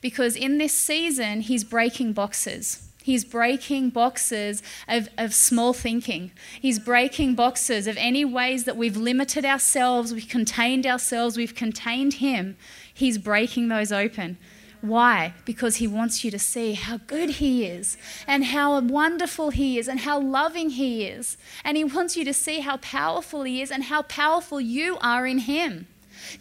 Because 0.00 0.36
in 0.36 0.58
this 0.58 0.74
season, 0.74 1.40
he's 1.40 1.64
breaking 1.64 2.12
boxes. 2.12 2.88
He's 3.04 3.22
breaking 3.22 3.90
boxes 3.90 4.62
of, 4.88 5.10
of 5.18 5.34
small 5.34 5.74
thinking. 5.74 6.30
He's 6.58 6.78
breaking 6.78 7.34
boxes 7.34 7.86
of 7.86 7.98
any 7.98 8.24
ways 8.24 8.64
that 8.64 8.78
we've 8.78 8.96
limited 8.96 9.44
ourselves, 9.44 10.14
we've 10.14 10.26
contained 10.26 10.86
ourselves, 10.86 11.36
we've 11.36 11.54
contained 11.54 12.14
Him. 12.14 12.56
He's 12.94 13.18
breaking 13.18 13.68
those 13.68 13.92
open. 13.92 14.38
Why? 14.84 15.32
Because 15.46 15.76
He 15.76 15.86
wants 15.86 16.24
you 16.24 16.30
to 16.30 16.38
see 16.38 16.74
how 16.74 16.98
good 17.06 17.30
He 17.30 17.64
is, 17.64 17.96
and 18.26 18.44
how 18.44 18.78
wonderful 18.80 19.48
He 19.48 19.78
is, 19.78 19.88
and 19.88 20.00
how 20.00 20.20
loving 20.20 20.70
He 20.70 21.06
is. 21.06 21.38
And 21.64 21.78
He 21.78 21.84
wants 21.84 22.18
you 22.18 22.24
to 22.26 22.34
see 22.34 22.60
how 22.60 22.76
powerful 22.76 23.44
He 23.44 23.62
is, 23.62 23.70
and 23.70 23.84
how 23.84 24.02
powerful 24.02 24.60
you 24.60 24.98
are 25.00 25.26
in 25.26 25.38
Him. 25.38 25.86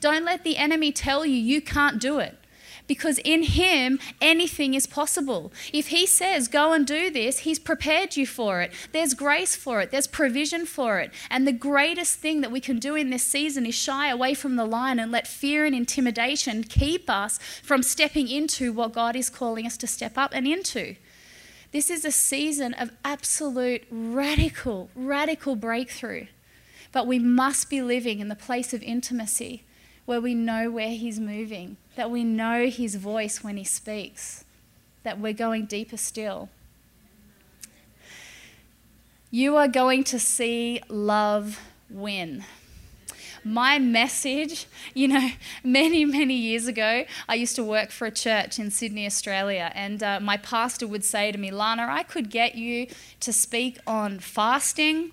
Don't 0.02 0.26
let 0.26 0.44
the 0.44 0.58
enemy 0.58 0.92
tell 0.92 1.26
you 1.26 1.38
you 1.38 1.62
can't 1.62 2.00
do 2.00 2.20
it 2.20 2.38
because 2.88 3.20
in 3.20 3.44
Him, 3.44 4.00
anything 4.22 4.74
is 4.74 4.86
possible. 4.86 5.52
If 5.72 5.88
He 5.88 6.06
says, 6.06 6.48
go 6.48 6.74
and 6.74 6.86
do 6.86 7.10
this, 7.10 7.40
He's 7.40 7.60
prepared 7.60 8.16
you 8.18 8.26
for 8.28 8.62
it. 8.62 8.72
There's 8.92 9.14
grace 9.14 9.56
for 9.56 9.82
it, 9.82 9.92
there's 9.92 10.08
provision 10.08 10.66
for 10.66 11.00
it. 11.00 11.12
And 11.30 11.48
the 11.48 11.54
greatest 11.54 12.20
thing 12.20 12.42
that 12.42 12.52
we 12.52 12.60
can 12.60 12.80
do 12.80 12.96
in 12.96 13.10
this 13.10 13.24
season 13.24 13.66
is 13.66 13.76
shy 13.76 14.10
away 14.10 14.34
from 14.34 14.56
the 14.56 14.66
line 14.66 15.00
and 15.00 15.12
let 15.12 15.28
fear 15.28 15.66
and 15.66 15.76
intimidation 15.76 16.64
keep 16.64 17.10
us 17.10 17.40
from 17.62 17.84
stepping 17.84 18.28
into 18.28 18.74
what 18.74 18.94
God 18.94 19.16
is 19.16 19.30
calling 19.30 19.66
us 19.66 19.78
to 19.78 19.88
step 19.88 20.18
up 20.18 20.32
and 20.34 20.48
into. 20.48 20.96
This 21.72 21.90
is 21.90 22.06
a 22.06 22.12
season 22.12 22.76
of 22.76 22.92
absolute 23.04 23.84
radical, 23.90 24.90
radical 24.96 25.56
breakthrough. 25.56 26.28
But 26.92 27.08
we 27.08 27.18
must 27.18 27.70
be 27.70 27.82
living 27.82 28.20
in 28.20 28.28
the 28.28 28.36
place 28.36 28.74
of 28.74 28.84
intimacy 28.84 29.64
where 30.06 30.22
we 30.22 30.34
know 30.34 30.70
where 30.70 30.90
He's 30.90 31.20
moving, 31.20 31.78
that 31.96 32.12
we 32.12 32.24
know 32.24 32.68
His 32.68 32.96
voice 32.96 33.44
when 33.44 33.58
He 33.58 33.64
speaks, 33.64 34.44
that 35.04 35.20
we're 35.20 35.34
going 35.34 35.66
deeper 35.66 35.98
still. 35.98 36.50
You 39.32 39.58
are 39.58 39.68
going 39.68 40.04
to 40.06 40.20
see 40.20 40.82
love 40.90 41.60
win. 41.90 42.44
My 43.44 43.78
message, 43.78 44.68
you 44.94 45.08
know, 45.08 45.32
many, 45.64 46.06
many 46.06 46.36
years 46.36 46.68
ago, 46.68 47.06
I 47.28 47.36
used 47.36 47.56
to 47.56 47.64
work 47.64 47.92
for 47.92 48.06
a 48.06 48.12
church 48.12 48.58
in 48.58 48.72
Sydney, 48.72 49.06
Australia, 49.06 49.72
and 49.76 50.02
uh, 50.02 50.20
my 50.22 50.38
pastor 50.38 50.88
would 50.88 51.04
say 51.04 51.32
to 51.32 51.38
me, 51.38 51.52
Lana, 51.52 51.88
I 51.90 52.04
could 52.04 52.30
get 52.30 52.56
you 52.56 52.88
to 53.20 53.34
speak 53.34 53.80
on 53.86 54.20
fasting 54.20 55.12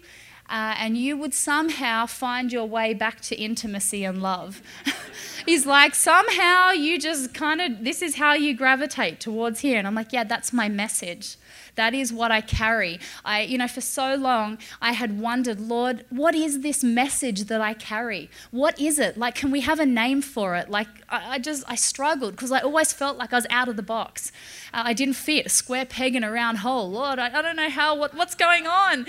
uh, 0.51 0.75
and 0.79 0.97
you 0.97 1.17
would 1.17 1.33
somehow 1.33 2.07
find 2.07 2.53
your 2.53 2.67
way 2.67 2.93
back 2.93 3.21
to 3.21 3.37
intimacy 3.37 4.05
and 4.05 4.21
love. 4.21 4.61
He's 5.47 5.65
like, 5.65 5.95
somehow 5.95 6.73
you 6.73 6.99
just 6.99 7.33
kind 7.33 7.61
of, 7.61 7.85
this 7.85 8.03
is 8.03 8.17
how 8.17 8.35
you 8.35 8.55
gravitate 8.55 9.21
towards 9.21 9.61
here. 9.61 9.79
And 9.79 9.87
I'm 9.87 9.95
like, 9.95 10.13
yeah, 10.13 10.25
that's 10.25 10.53
my 10.53 10.69
message. 10.69 11.37
That 11.77 11.95
is 11.95 12.13
what 12.13 12.33
I 12.33 12.41
carry. 12.41 12.99
I, 13.25 13.43
you 13.43 13.59
know, 13.59 13.69
for 13.69 13.81
so 13.81 14.17
long 14.17 14.59
I 14.83 14.93
had 14.93 15.21
wondered, 15.21 15.61
Lord, 15.61 16.05
what 16.11 16.35
is 16.35 16.61
this 16.61 16.83
message 16.83 17.45
that 17.45 17.61
I 17.61 17.75
carry? 17.75 18.29
What 18.51 18.79
is 18.81 18.99
it? 18.99 19.17
Like, 19.17 19.37
can 19.37 19.51
we 19.51 19.61
have 19.61 19.79
a 19.79 19.87
name 19.87 20.21
for 20.21 20.57
it? 20.57 20.69
Like, 20.69 20.89
I, 21.09 21.35
I 21.35 21.39
just, 21.39 21.65
I 21.69 21.77
struggled 21.77 22.33
because 22.33 22.51
I 22.51 22.61
always 22.61 22.93
felt 22.93 23.17
like 23.17 23.33
I 23.33 23.37
was 23.37 23.47
out 23.51 23.69
of 23.69 23.77
the 23.77 23.83
box. 23.83 24.33
Uh, 24.75 24.83
I 24.87 24.93
didn't 24.95 25.15
fit 25.15 25.47
a 25.47 25.49
square 25.49 25.87
peg 25.87 26.17
in 26.17 26.25
a 26.25 26.31
round 26.31 26.59
hole. 26.59 26.91
Lord, 26.91 27.19
I, 27.21 27.39
I 27.39 27.41
don't 27.41 27.57
know 27.57 27.71
how, 27.71 27.95
what, 27.95 28.15
what's 28.15 28.35
going 28.35 28.67
on? 28.67 29.07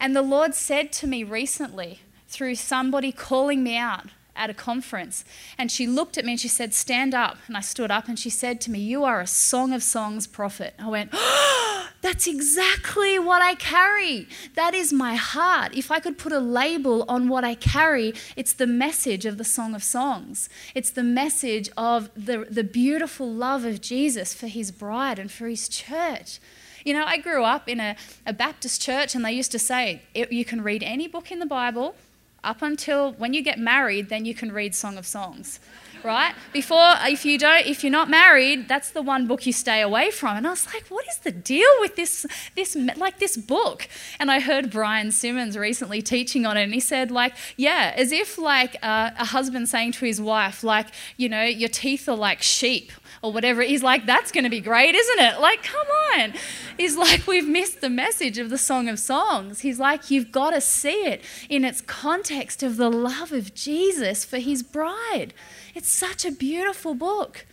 And 0.00 0.16
the 0.16 0.22
Lord 0.22 0.54
said 0.54 0.92
to 0.94 1.06
me 1.06 1.22
recently 1.22 2.00
through 2.26 2.54
somebody 2.54 3.12
calling 3.12 3.62
me 3.62 3.76
out 3.76 4.06
at 4.34 4.48
a 4.48 4.54
conference, 4.54 5.24
and 5.58 5.70
she 5.70 5.86
looked 5.86 6.16
at 6.16 6.24
me 6.24 6.32
and 6.32 6.40
she 6.40 6.48
said, 6.48 6.72
Stand 6.72 7.14
up. 7.14 7.36
And 7.46 7.56
I 7.56 7.60
stood 7.60 7.90
up 7.90 8.08
and 8.08 8.18
she 8.18 8.30
said 8.30 8.60
to 8.62 8.70
me, 8.70 8.78
You 8.78 9.04
are 9.04 9.20
a 9.20 9.26
Song 9.26 9.74
of 9.74 9.82
Songs 9.82 10.26
prophet. 10.26 10.74
I 10.78 10.88
went, 10.88 11.10
oh, 11.12 11.88
That's 12.02 12.26
exactly 12.26 13.18
what 13.18 13.42
I 13.42 13.54
carry. 13.54 14.26
That 14.54 14.72
is 14.72 14.92
my 14.92 15.16
heart. 15.16 15.74
If 15.74 15.90
I 15.90 16.00
could 16.00 16.16
put 16.16 16.32
a 16.32 16.40
label 16.40 17.04
on 17.08 17.28
what 17.28 17.44
I 17.44 17.54
carry, 17.54 18.14
it's 18.36 18.54
the 18.54 18.66
message 18.66 19.26
of 19.26 19.36
the 19.36 19.44
Song 19.44 19.74
of 19.74 19.82
Songs. 19.82 20.48
It's 20.74 20.90
the 20.90 21.02
message 21.02 21.68
of 21.76 22.10
the, 22.14 22.46
the 22.48 22.64
beautiful 22.64 23.30
love 23.30 23.66
of 23.66 23.82
Jesus 23.82 24.32
for 24.32 24.46
his 24.46 24.70
bride 24.70 25.18
and 25.18 25.30
for 25.30 25.46
his 25.46 25.68
church. 25.68 26.40
You 26.84 26.94
know, 26.94 27.04
I 27.04 27.18
grew 27.18 27.44
up 27.44 27.68
in 27.68 27.80
a, 27.80 27.96
a 28.26 28.32
Baptist 28.32 28.80
church, 28.82 29.14
and 29.14 29.24
they 29.24 29.32
used 29.32 29.52
to 29.52 29.58
say 29.58 30.02
you 30.14 30.44
can 30.44 30.62
read 30.62 30.82
any 30.82 31.08
book 31.08 31.30
in 31.30 31.38
the 31.38 31.46
Bible 31.46 31.94
up 32.42 32.62
until 32.62 33.12
when 33.12 33.34
you 33.34 33.42
get 33.42 33.58
married, 33.58 34.08
then 34.08 34.24
you 34.24 34.34
can 34.34 34.50
read 34.50 34.74
Song 34.74 34.96
of 34.96 35.06
Songs 35.06 35.60
right? 36.04 36.34
Before, 36.52 36.94
if 37.02 37.24
you 37.24 37.38
don't, 37.38 37.66
if 37.66 37.82
you're 37.82 37.90
not 37.90 38.08
married, 38.08 38.68
that's 38.68 38.90
the 38.90 39.02
one 39.02 39.26
book 39.26 39.46
you 39.46 39.52
stay 39.52 39.80
away 39.80 40.10
from. 40.10 40.36
And 40.36 40.46
I 40.46 40.50
was 40.50 40.66
like, 40.72 40.86
what 40.88 41.06
is 41.08 41.18
the 41.18 41.30
deal 41.32 41.68
with 41.80 41.96
this, 41.96 42.26
this, 42.56 42.76
like 42.96 43.18
this 43.18 43.36
book? 43.36 43.88
And 44.18 44.30
I 44.30 44.40
heard 44.40 44.70
Brian 44.70 45.12
Simmons 45.12 45.56
recently 45.56 46.02
teaching 46.02 46.46
on 46.46 46.56
it, 46.56 46.64
and 46.64 46.74
he 46.74 46.80
said, 46.80 47.10
like, 47.10 47.34
yeah, 47.56 47.92
as 47.96 48.12
if 48.12 48.38
like 48.38 48.76
uh, 48.82 49.10
a 49.18 49.26
husband 49.26 49.68
saying 49.68 49.92
to 49.92 50.06
his 50.06 50.20
wife, 50.20 50.62
like, 50.64 50.88
you 51.16 51.28
know, 51.28 51.42
your 51.42 51.68
teeth 51.68 52.08
are 52.08 52.16
like 52.16 52.42
sheep 52.42 52.92
or 53.22 53.32
whatever. 53.32 53.62
He's 53.62 53.82
like, 53.82 54.06
that's 54.06 54.32
going 54.32 54.44
to 54.44 54.50
be 54.50 54.60
great, 54.60 54.94
isn't 54.94 55.18
it? 55.18 55.40
Like, 55.40 55.62
come 55.62 55.86
on. 56.14 56.34
He's 56.76 56.96
like, 56.96 57.26
we've 57.26 57.46
missed 57.46 57.80
the 57.80 57.90
message 57.90 58.38
of 58.38 58.50
the 58.50 58.58
Song 58.58 58.88
of 58.88 58.98
Songs. 58.98 59.60
He's 59.60 59.78
like, 59.78 60.10
you've 60.10 60.32
got 60.32 60.50
to 60.50 60.60
see 60.60 61.06
it 61.06 61.22
in 61.48 61.64
its 61.64 61.80
context 61.80 62.62
of 62.62 62.76
the 62.76 62.90
love 62.90 63.32
of 63.32 63.54
Jesus 63.54 64.24
for 64.24 64.38
his 64.38 64.62
bride. 64.62 65.34
It's 65.74 65.90
such 65.90 66.24
a 66.24 66.32
beautiful 66.32 66.94
book. 66.94 67.46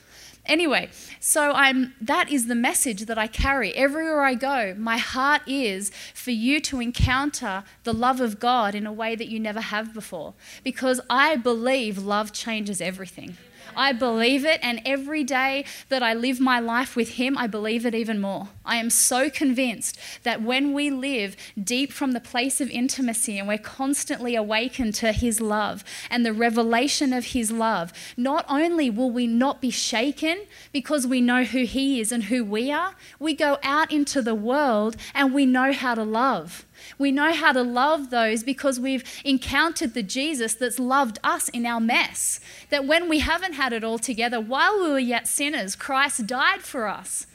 Anyway, 0.47 0.89
so 1.19 1.51
I'm 1.51 1.93
that 1.99 2.31
is 2.31 2.47
the 2.47 2.55
message 2.55 3.05
that 3.07 3.17
I 3.17 3.27
carry 3.27 3.73
everywhere 3.75 4.23
I 4.23 4.33
go. 4.33 4.73
My 4.77 4.97
heart 4.97 5.41
is 5.45 5.91
for 6.13 6.31
you 6.31 6.61
to 6.61 6.79
encounter 6.79 7.65
the 7.83 7.93
love 7.93 8.21
of 8.21 8.39
God 8.39 8.73
in 8.73 8.87
a 8.87 8.93
way 8.93 9.13
that 9.15 9.27
you 9.27 9.41
never 9.41 9.59
have 9.59 9.93
before 9.93 10.35
because 10.63 11.01
I 11.09 11.35
believe 11.35 11.97
love 11.97 12.31
changes 12.31 12.79
everything. 12.79 13.35
I 13.75 13.93
believe 13.93 14.45
it, 14.45 14.59
and 14.63 14.81
every 14.85 15.23
day 15.23 15.65
that 15.89 16.03
I 16.03 16.13
live 16.13 16.39
my 16.39 16.59
life 16.59 16.95
with 16.95 17.09
Him, 17.09 17.37
I 17.37 17.47
believe 17.47 17.85
it 17.85 17.95
even 17.95 18.19
more. 18.19 18.49
I 18.65 18.77
am 18.77 18.89
so 18.89 19.29
convinced 19.29 19.97
that 20.23 20.41
when 20.41 20.73
we 20.73 20.89
live 20.89 21.35
deep 21.61 21.91
from 21.91 22.11
the 22.11 22.19
place 22.19 22.61
of 22.61 22.69
intimacy 22.69 23.37
and 23.37 23.47
we're 23.47 23.57
constantly 23.57 24.35
awakened 24.35 24.93
to 24.95 25.11
His 25.11 25.41
love 25.41 25.83
and 26.09 26.25
the 26.25 26.33
revelation 26.33 27.13
of 27.13 27.25
His 27.25 27.51
love, 27.51 27.93
not 28.15 28.45
only 28.47 28.89
will 28.89 29.11
we 29.11 29.25
not 29.25 29.61
be 29.61 29.71
shaken 29.71 30.41
because 30.71 31.07
we 31.07 31.21
know 31.21 31.43
who 31.43 31.63
He 31.63 31.99
is 31.99 32.11
and 32.11 32.25
who 32.25 32.43
we 32.43 32.71
are, 32.71 32.95
we 33.19 33.33
go 33.33 33.57
out 33.63 33.91
into 33.91 34.21
the 34.21 34.35
world 34.35 34.95
and 35.13 35.33
we 35.33 35.45
know 35.45 35.73
how 35.73 35.95
to 35.95 36.03
love. 36.03 36.65
We 36.97 37.11
know 37.11 37.33
how 37.33 37.51
to 37.51 37.63
love 37.63 38.09
those 38.09 38.43
because 38.43 38.79
we've 38.79 39.03
encountered 39.23 39.93
the 39.93 40.03
Jesus 40.03 40.53
that's 40.53 40.79
loved 40.79 41.19
us 41.23 41.49
in 41.49 41.65
our 41.65 41.79
mess. 41.79 42.39
That 42.69 42.85
when 42.85 43.09
we 43.09 43.19
haven't 43.19 43.53
had 43.53 43.73
it 43.73 43.83
all 43.83 43.99
together, 43.99 44.39
while 44.39 44.81
we 44.81 44.89
were 44.89 44.99
yet 44.99 45.27
sinners, 45.27 45.75
Christ 45.75 46.27
died 46.27 46.61
for 46.61 46.87
us. 46.87 47.27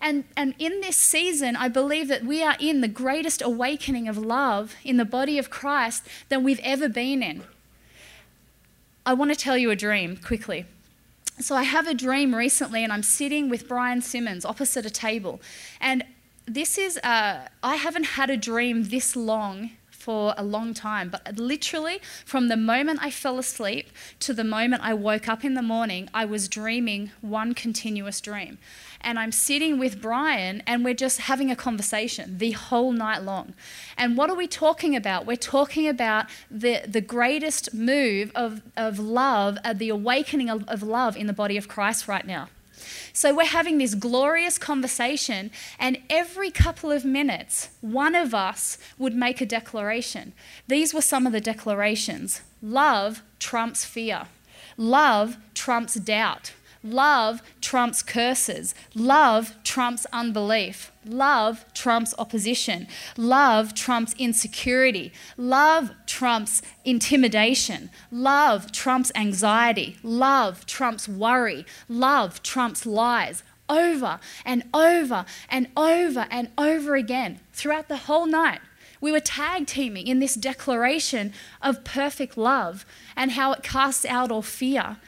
And, 0.00 0.24
and 0.36 0.54
in 0.58 0.80
this 0.80 0.96
season, 0.96 1.54
I 1.54 1.68
believe 1.68 2.08
that 2.08 2.24
we 2.24 2.42
are 2.42 2.56
in 2.58 2.80
the 2.80 2.88
greatest 2.88 3.40
awakening 3.40 4.08
of 4.08 4.18
love 4.18 4.74
in 4.82 4.96
the 4.96 5.04
body 5.04 5.38
of 5.38 5.48
Christ 5.48 6.04
than 6.28 6.42
we've 6.42 6.60
ever 6.64 6.88
been 6.88 7.22
in. 7.22 7.44
I 9.06 9.14
want 9.14 9.30
to 9.30 9.36
tell 9.36 9.56
you 9.56 9.70
a 9.70 9.76
dream 9.76 10.16
quickly. 10.16 10.66
So, 11.38 11.56
I 11.56 11.62
have 11.62 11.86
a 11.86 11.94
dream 11.94 12.34
recently, 12.34 12.84
and 12.84 12.92
I'm 12.92 13.02
sitting 13.02 13.48
with 13.48 13.66
Brian 13.66 14.02
Simmons 14.02 14.44
opposite 14.44 14.84
a 14.84 14.90
table. 14.90 15.40
And 15.80 16.04
this 16.54 16.76
is, 16.76 16.98
uh, 16.98 17.48
I 17.62 17.76
haven't 17.76 18.04
had 18.04 18.28
a 18.28 18.36
dream 18.36 18.84
this 18.84 19.16
long 19.16 19.70
for 19.90 20.34
a 20.36 20.42
long 20.42 20.74
time, 20.74 21.08
but 21.08 21.38
literally 21.38 22.00
from 22.24 22.48
the 22.48 22.56
moment 22.56 22.98
I 23.00 23.10
fell 23.10 23.38
asleep 23.38 23.88
to 24.20 24.34
the 24.34 24.44
moment 24.44 24.82
I 24.82 24.94
woke 24.94 25.28
up 25.28 25.44
in 25.44 25.54
the 25.54 25.62
morning, 25.62 26.10
I 26.12 26.24
was 26.24 26.48
dreaming 26.48 27.12
one 27.20 27.54
continuous 27.54 28.20
dream. 28.20 28.58
And 29.00 29.18
I'm 29.18 29.32
sitting 29.32 29.78
with 29.78 30.02
Brian 30.02 30.62
and 30.66 30.84
we're 30.84 30.94
just 30.94 31.20
having 31.22 31.50
a 31.50 31.56
conversation 31.56 32.38
the 32.38 32.50
whole 32.52 32.92
night 32.92 33.22
long. 33.22 33.54
And 33.96 34.16
what 34.16 34.28
are 34.28 34.36
we 34.36 34.48
talking 34.48 34.96
about? 34.96 35.24
We're 35.24 35.36
talking 35.36 35.88
about 35.88 36.26
the, 36.50 36.82
the 36.86 37.00
greatest 37.00 37.72
move 37.72 38.32
of, 38.34 38.62
of 38.76 38.98
love, 38.98 39.56
uh, 39.64 39.72
the 39.72 39.88
awakening 39.88 40.50
of, 40.50 40.68
of 40.68 40.82
love 40.82 41.16
in 41.16 41.28
the 41.28 41.32
body 41.32 41.56
of 41.56 41.68
Christ 41.68 42.08
right 42.08 42.26
now. 42.26 42.48
So 43.12 43.34
we're 43.34 43.46
having 43.46 43.78
this 43.78 43.94
glorious 43.94 44.58
conversation, 44.58 45.50
and 45.78 45.98
every 46.08 46.50
couple 46.50 46.90
of 46.90 47.04
minutes, 47.04 47.70
one 47.80 48.14
of 48.14 48.34
us 48.34 48.78
would 48.98 49.14
make 49.14 49.40
a 49.40 49.46
declaration. 49.46 50.32
These 50.68 50.94
were 50.94 51.02
some 51.02 51.26
of 51.26 51.32
the 51.32 51.40
declarations 51.40 52.42
love 52.62 53.22
trumps 53.38 53.84
fear, 53.84 54.26
love 54.76 55.36
trumps 55.54 55.94
doubt. 55.94 56.52
Love 56.84 57.42
trumps 57.60 58.02
curses. 58.02 58.74
Love 58.94 59.54
trumps 59.62 60.04
unbelief. 60.12 60.90
Love 61.04 61.64
trumps 61.74 62.12
opposition. 62.18 62.88
Love 63.16 63.72
trumps 63.74 64.14
insecurity. 64.18 65.12
Love 65.36 65.92
trumps 66.06 66.60
intimidation. 66.84 67.90
Love 68.10 68.72
trumps 68.72 69.12
anxiety. 69.14 69.96
Love 70.02 70.66
trumps 70.66 71.08
worry. 71.08 71.64
Love 71.88 72.42
trumps 72.42 72.84
lies. 72.84 73.42
Over 73.68 74.18
and 74.44 74.64
over 74.74 75.24
and 75.48 75.68
over 75.76 76.26
and 76.30 76.50
over 76.58 76.96
again 76.96 77.40
throughout 77.52 77.88
the 77.88 77.96
whole 77.96 78.26
night. 78.26 78.60
We 79.00 79.10
were 79.10 79.20
tag 79.20 79.66
teaming 79.66 80.06
in 80.06 80.20
this 80.20 80.34
declaration 80.34 81.32
of 81.60 81.84
perfect 81.84 82.36
love 82.36 82.84
and 83.16 83.32
how 83.32 83.52
it 83.52 83.62
casts 83.62 84.04
out 84.04 84.30
all 84.30 84.42
fear 84.42 84.98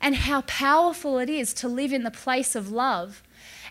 and 0.00 0.16
how 0.16 0.42
powerful 0.42 1.18
it 1.18 1.30
is 1.30 1.52
to 1.54 1.68
live 1.68 1.92
in 1.92 2.04
the 2.04 2.10
place 2.10 2.54
of 2.54 2.70
love. 2.70 3.22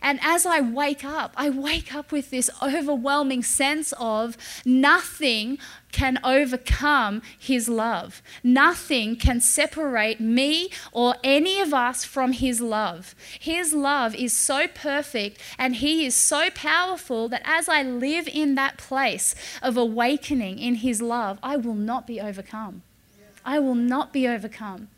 And 0.01 0.19
as 0.21 0.45
I 0.45 0.61
wake 0.61 1.03
up, 1.03 1.33
I 1.35 1.49
wake 1.49 1.93
up 1.93 2.11
with 2.11 2.29
this 2.29 2.49
overwhelming 2.61 3.43
sense 3.43 3.93
of 3.99 4.37
nothing 4.65 5.57
can 5.91 6.19
overcome 6.23 7.21
His 7.37 7.67
love. 7.67 8.21
Nothing 8.43 9.15
can 9.15 9.41
separate 9.41 10.19
me 10.19 10.69
or 10.91 11.15
any 11.23 11.59
of 11.59 11.73
us 11.73 12.05
from 12.05 12.33
His 12.33 12.61
love. 12.61 13.15
His 13.39 13.73
love 13.73 14.13
is 14.13 14.33
so 14.33 14.67
perfect 14.67 15.41
and 15.57 15.77
He 15.77 16.05
is 16.05 16.15
so 16.15 16.49
powerful 16.51 17.27
that 17.29 17.41
as 17.45 17.67
I 17.67 17.81
live 17.83 18.27
in 18.27 18.55
that 18.55 18.77
place 18.77 19.33
of 19.61 19.77
awakening 19.77 20.59
in 20.59 20.75
His 20.75 21.01
love, 21.01 21.39
I 21.41 21.57
will 21.57 21.75
not 21.75 22.05
be 22.05 22.21
overcome. 22.21 22.83
I 23.43 23.59
will 23.59 23.75
not 23.75 24.11
be 24.11 24.27
overcome. 24.27 24.89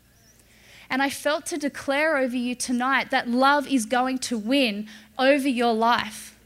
And 0.90 1.00
I 1.00 1.08
felt 1.08 1.46
to 1.46 1.56
declare 1.56 2.16
over 2.16 2.36
you 2.36 2.56
tonight 2.56 3.12
that 3.12 3.28
love 3.28 3.68
is 3.68 3.86
going 3.86 4.18
to 4.18 4.36
win 4.36 4.88
over 5.16 5.48
your 5.48 5.72
life. 5.72 6.36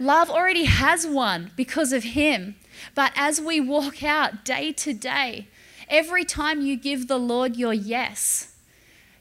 Love 0.00 0.28
already 0.28 0.64
has 0.64 1.06
won 1.06 1.52
because 1.56 1.92
of 1.92 2.02
Him. 2.02 2.56
But 2.96 3.12
as 3.14 3.40
we 3.40 3.60
walk 3.60 4.02
out 4.02 4.44
day 4.44 4.72
to 4.72 4.92
day, 4.92 5.46
every 5.88 6.24
time 6.24 6.60
you 6.60 6.76
give 6.76 7.06
the 7.06 7.18
Lord 7.18 7.56
your 7.56 7.72
yes, 7.72 8.56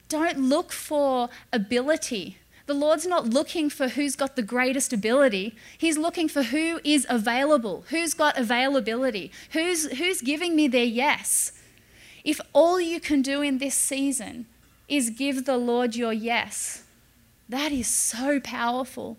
don't 0.10 0.40
look 0.40 0.72
for 0.72 1.30
ability. 1.54 2.38
The 2.66 2.74
Lord's 2.74 3.06
not 3.06 3.28
looking 3.28 3.70
for 3.70 3.90
who's 3.90 4.16
got 4.16 4.36
the 4.36 4.42
greatest 4.42 4.92
ability. 4.92 5.56
He's 5.78 5.98
looking 5.98 6.28
for 6.28 6.44
who 6.44 6.80
is 6.84 7.06
available, 7.08 7.86
who's 7.90 8.16
got 8.16 8.38
availability, 8.38 9.32
who's, 9.52 9.92
who's 9.98 10.22
giving 10.22 10.56
me 10.56 10.68
their 10.68 10.86
yes. 10.86 11.52
If 12.24 12.42
all 12.54 12.82
you 12.82 13.00
can 13.00 13.22
do 13.22 13.42
in 13.42 13.60
this 13.60 13.76
season 13.76 14.48
is 14.92 15.10
give 15.10 15.46
the 15.46 15.58
Lord 15.58 15.96
your 15.96 16.12
yes. 16.12 16.84
That 17.48 17.72
is 17.72 17.88
so 17.88 18.42
powerful. 18.42 19.18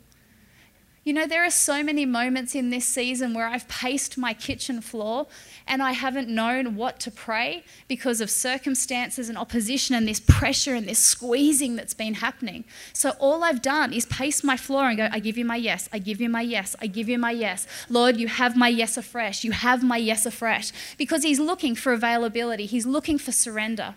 You 1.02 1.14
know, 1.14 1.26
there 1.26 1.44
are 1.44 1.50
so 1.50 1.82
many 1.82 2.06
moments 2.06 2.54
in 2.54 2.70
this 2.70 2.85
season 2.85 3.35
where 3.35 3.48
I've 3.48 3.66
paced 3.66 4.16
my 4.16 4.35
kitchen 4.35 4.80
floor 4.80 5.26
and 5.66 5.82
I 5.82 5.92
haven't 5.92 6.28
known 6.28 6.76
what 6.76 7.00
to 7.00 7.11
pray 7.11 7.64
because 7.88 8.20
of 8.20 8.30
circumstances 8.30 9.28
and 9.28 9.37
opposition 9.37 9.96
and 9.96 10.06
this 10.06 10.20
pressure 10.20 10.74
and 10.74 10.87
this 10.87 11.00
squeezing 11.00 11.74
that's 11.74 11.94
been 11.94 12.14
happening. 12.14 12.64
So 12.92 13.14
all 13.18 13.42
I've 13.42 13.62
done 13.62 13.92
is 13.92 14.06
pace 14.06 14.44
my 14.44 14.58
floor 14.58 14.88
and 14.88 14.98
go, 14.98 15.08
I 15.11 15.20
give 15.20 15.38
you 15.38 15.44
my 15.44 15.56
yes, 15.56 15.88
I 15.90 15.98
give 15.98 16.20
you 16.20 16.28
my 16.28 16.42
yes, 16.42 16.76
I 16.80 16.87
give 16.87 17.08
you 17.08 17.18
my 17.18 17.32
yes. 17.32 17.66
Lord, 17.88 18.18
you 18.18 18.28
have 18.28 18.56
my 18.56 18.68
yes 18.68 18.96
afresh, 18.98 19.42
you 19.42 19.52
have 19.52 19.82
my 19.82 19.96
yes 19.96 20.26
afresh. 20.26 20.70
Because 20.98 21.22
He's 21.24 21.40
looking 21.40 21.74
for 21.74 21.92
availability, 21.94 22.66
He's 22.66 22.87
looking 22.87 23.18
for 23.18 23.32
surrender. 23.32 23.94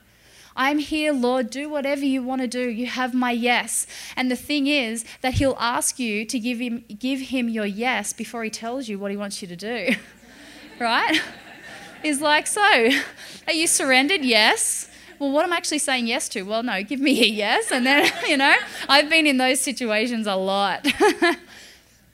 I'm 0.55 0.79
here, 0.79 1.11
Lord, 1.11 1.49
do 1.49 1.69
whatever 1.69 2.05
you 2.05 2.23
want 2.23 2.41
to 2.41 2.47
do. 2.47 2.69
You 2.69 2.85
have 2.87 3.13
my 3.13 3.31
yes. 3.31 3.85
And 4.15 4.31
the 4.31 4.35
thing 4.35 4.67
is 4.67 5.03
that 5.21 5.35
he'll 5.35 5.57
ask 5.59 5.99
you 5.99 6.25
to 6.25 6.39
give 6.39 6.59
him, 6.59 6.85
give 6.97 7.19
him 7.19 7.49
your 7.49 7.65
yes 7.65 8.13
before 8.13 8.43
he 8.43 8.49
tells 8.49 8.87
you 8.87 8.97
what 8.97 9.11
he 9.11 9.17
wants 9.17 9.41
you 9.41 9.47
to 9.47 9.55
do. 9.55 9.95
right? 10.79 11.21
He's 12.01 12.21
like, 12.21 12.47
So, 12.47 12.89
are 13.47 13.53
you 13.53 13.67
surrendered? 13.67 14.23
Yes. 14.23 14.89
Well, 15.19 15.31
what 15.31 15.45
am 15.45 15.53
I 15.53 15.57
actually 15.57 15.79
saying 15.79 16.07
yes 16.07 16.27
to? 16.29 16.41
Well, 16.43 16.63
no, 16.63 16.83
give 16.83 16.99
me 16.99 17.21
a 17.23 17.27
yes. 17.27 17.71
And 17.71 17.85
then, 17.85 18.11
you 18.27 18.37
know, 18.37 18.55
I've 18.87 19.09
been 19.09 19.27
in 19.27 19.37
those 19.37 19.61
situations 19.61 20.27
a 20.27 20.35
lot. 20.35 20.85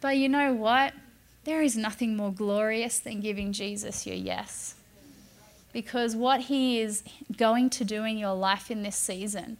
But 0.02 0.18
you 0.18 0.28
know 0.28 0.52
what? 0.54 0.94
There 1.44 1.62
is 1.62 1.78
nothing 1.78 2.18
more 2.18 2.34
glorious 2.34 3.00
than 3.00 3.22
giving 3.22 3.54
Jesus 3.54 4.06
your 4.08 4.16
yes. 4.16 4.74
Because 5.74 6.16
what 6.16 6.42
He 6.42 6.80
is 6.80 7.04
going 7.38 7.70
to 7.72 7.86
do 7.86 8.04
in 8.04 8.18
your 8.18 8.34
life 8.34 8.70
in 8.70 8.84
this 8.84 8.96
season 8.96 9.58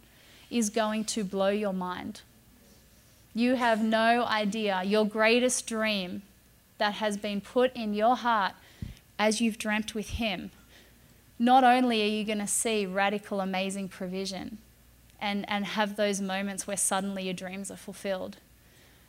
is 0.50 0.68
going 0.70 1.04
to 1.04 1.24
blow 1.24 1.48
your 1.48 1.72
mind. 1.72 2.20
You 3.34 3.54
have 3.56 3.82
no 3.82 4.24
idea. 4.24 4.82
Your 4.84 5.06
greatest 5.06 5.66
dream 5.66 6.22
that 6.78 6.94
has 6.94 7.16
been 7.16 7.40
put 7.40 7.74
in 7.74 7.94
your 7.94 8.16
heart 8.16 8.52
as 9.18 9.40
you've 9.40 9.58
dreamt 9.58 9.94
with 9.94 10.10
Him, 10.10 10.50
not 11.38 11.64
only 11.64 12.02
are 12.02 12.06
you 12.06 12.24
going 12.24 12.38
to 12.38 12.46
see 12.46 12.84
radical, 12.84 13.40
amazing 13.40 13.88
provision 13.88 14.58
and, 15.20 15.48
and 15.48 15.64
have 15.64 15.96
those 15.96 16.20
moments 16.20 16.66
where 16.66 16.76
suddenly 16.76 17.24
your 17.24 17.34
dreams 17.34 17.70
are 17.70 17.76
fulfilled, 17.76 18.36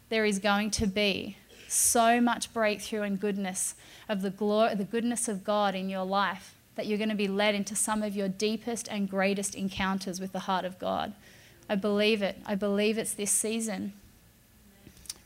there 0.09 0.25
is 0.25 0.39
going 0.39 0.69
to 0.71 0.87
be 0.87 1.37
so 1.67 2.21
much 2.21 2.53
breakthrough 2.53 3.01
and 3.01 3.19
goodness 3.19 3.75
of 4.07 4.21
the, 4.21 4.29
glory, 4.29 4.75
the 4.75 4.83
goodness 4.83 5.27
of 5.27 5.43
God 5.43 5.73
in 5.73 5.89
your 5.89 6.05
life 6.05 6.52
that 6.75 6.87
you're 6.87 6.97
going 6.97 7.09
to 7.09 7.15
be 7.15 7.27
led 7.27 7.55
into 7.55 7.75
some 7.75 8.03
of 8.03 8.15
your 8.15 8.27
deepest 8.27 8.87
and 8.89 9.09
greatest 9.09 9.55
encounters 9.55 10.19
with 10.19 10.31
the 10.31 10.39
heart 10.39 10.65
of 10.65 10.79
God. 10.79 11.13
I 11.69 11.75
believe 11.75 12.21
it. 12.21 12.37
I 12.45 12.55
believe 12.55 12.97
it's 12.97 13.13
this 13.13 13.31
season. 13.31 13.93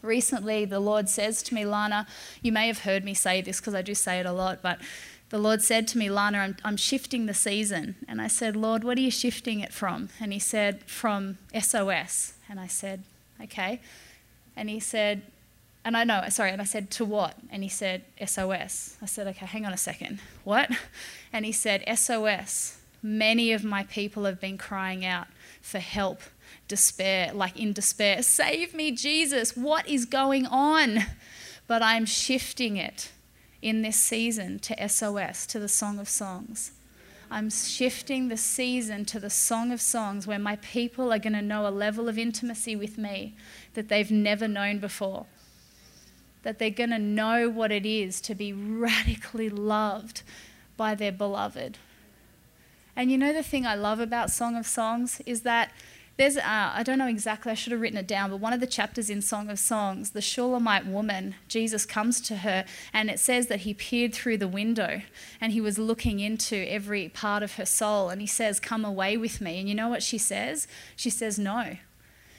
Recently, 0.01 0.65
the 0.65 0.79
Lord 0.79 1.09
says 1.09 1.41
to 1.43 1.55
me, 1.55 1.65
Lana, 1.65 2.05
you 2.41 2.51
may 2.51 2.67
have 2.67 2.79
heard 2.79 3.03
me 3.03 3.13
say 3.13 3.41
this 3.41 3.59
because 3.59 3.73
I 3.73 3.81
do 3.81 3.95
say 3.95 4.19
it 4.19 4.25
a 4.25 4.31
lot, 4.31 4.61
but 4.61 4.79
the 5.29 5.37
Lord 5.37 5.61
said 5.61 5.87
to 5.89 5.97
me, 5.97 6.09
Lana, 6.09 6.37
I'm, 6.37 6.57
I'm 6.63 6.77
shifting 6.77 7.25
the 7.25 7.33
season. 7.33 7.95
And 8.07 8.21
I 8.21 8.27
said, 8.27 8.55
Lord, 8.55 8.83
what 8.83 8.97
are 8.97 9.01
you 9.01 9.11
shifting 9.11 9.59
it 9.59 9.73
from? 9.73 10.09
And 10.19 10.31
He 10.31 10.39
said, 10.39 10.83
From 10.83 11.37
SOS. 11.59 12.33
And 12.49 12.59
I 12.59 12.67
said, 12.67 13.03
Okay. 13.41 13.81
And 14.55 14.69
He 14.69 14.79
said, 14.79 15.23
and 15.87 15.95
I 15.95 16.03
know, 16.03 16.21
sorry, 16.27 16.51
and 16.51 16.61
I 16.61 16.65
said, 16.65 16.91
To 16.91 17.05
what? 17.05 17.35
And 17.49 17.63
he 17.63 17.69
said, 17.69 18.03
SOS. 18.23 18.97
I 19.01 19.05
said, 19.05 19.25
Okay, 19.27 19.45
hang 19.45 19.65
on 19.65 19.71
a 19.71 19.77
second. 19.77 20.19
What? 20.43 20.69
And 21.31 21.45
he 21.45 21.53
said, 21.53 21.83
SOS. 21.97 22.79
Many 23.01 23.53
of 23.53 23.63
my 23.63 23.83
people 23.83 24.25
have 24.25 24.39
been 24.41 24.57
crying 24.57 25.05
out 25.05 25.27
for 25.61 25.79
help, 25.79 26.21
despair, 26.67 27.31
like 27.33 27.57
in 27.57 27.71
despair. 27.71 28.21
Save 28.21 28.73
me, 28.73 28.91
Jesus. 28.91 29.55
What 29.55 29.87
is 29.87 30.03
going 30.03 30.45
on? 30.45 31.03
But 31.67 31.81
I'm 31.81 32.05
shifting 32.05 32.75
it 32.75 33.11
in 33.61 33.81
this 33.81 33.97
season 33.97 34.59
to 34.59 34.89
SOS, 34.89 35.45
to 35.47 35.59
the 35.59 35.69
Song 35.69 35.99
of 35.99 36.09
Songs. 36.09 36.71
I'm 37.31 37.49
shifting 37.49 38.27
the 38.27 38.37
season 38.37 39.05
to 39.05 39.21
the 39.21 39.29
Song 39.29 39.71
of 39.71 39.79
Songs 39.79 40.27
where 40.27 40.39
my 40.39 40.57
people 40.57 41.13
are 41.13 41.19
going 41.19 41.33
to 41.33 41.41
know 41.41 41.65
a 41.65 41.69
level 41.69 42.09
of 42.09 42.17
intimacy 42.17 42.75
with 42.75 42.97
me 42.97 43.35
that 43.73 43.87
they've 43.87 44.11
never 44.11 44.49
known 44.49 44.79
before 44.79 45.27
that 46.47 46.59
they're 46.59 46.69
going 46.69 46.91
to 46.91 46.97
know 46.97 47.49
what 47.49 47.73
it 47.73 47.85
is 47.85 48.21
to 48.21 48.33
be 48.33 48.53
radically 48.53 49.49
loved 49.49 50.21
by 50.77 50.95
their 50.95 51.11
beloved. 51.11 51.77
And 52.95 53.11
you 53.11 53.17
know 53.17 53.33
the 53.33 53.43
thing 53.43 53.65
I 53.65 53.75
love 53.75 53.99
about 53.99 54.31
Song 54.31 54.55
of 54.55 54.65
Songs 54.65 55.21
is 55.25 55.41
that 55.41 55.73
there's, 56.15 56.37
uh, 56.37 56.41
I 56.45 56.83
don't 56.83 56.99
know 56.99 57.07
exactly, 57.07 57.51
I 57.51 57.55
should 57.55 57.73
have 57.73 57.81
written 57.81 57.97
it 57.97 58.07
down, 58.07 58.29
but 58.29 58.39
one 58.39 58.53
of 58.53 58.61
the 58.61 58.65
chapters 58.65 59.09
in 59.09 59.21
Song 59.21 59.49
of 59.49 59.59
Songs, 59.59 60.11
the 60.11 60.21
Shulamite 60.21 60.87
woman, 60.87 61.35
Jesus 61.49 61.85
comes 61.85 62.21
to 62.21 62.37
her 62.37 62.63
and 62.93 63.09
it 63.09 63.19
says 63.19 63.47
that 63.47 63.59
he 63.59 63.73
peered 63.73 64.13
through 64.13 64.37
the 64.37 64.47
window 64.47 65.01
and 65.41 65.51
he 65.51 65.59
was 65.59 65.77
looking 65.77 66.21
into 66.21 66.55
every 66.71 67.09
part 67.09 67.43
of 67.43 67.55
her 67.55 67.65
soul 67.65 68.07
and 68.07 68.21
he 68.21 68.27
says, 68.27 68.61
Come 68.61 68.85
away 68.85 69.17
with 69.17 69.41
me. 69.41 69.59
And 69.59 69.67
you 69.67 69.75
know 69.75 69.89
what 69.89 70.01
she 70.01 70.17
says? 70.17 70.65
She 70.95 71.09
says, 71.09 71.37
No. 71.37 71.75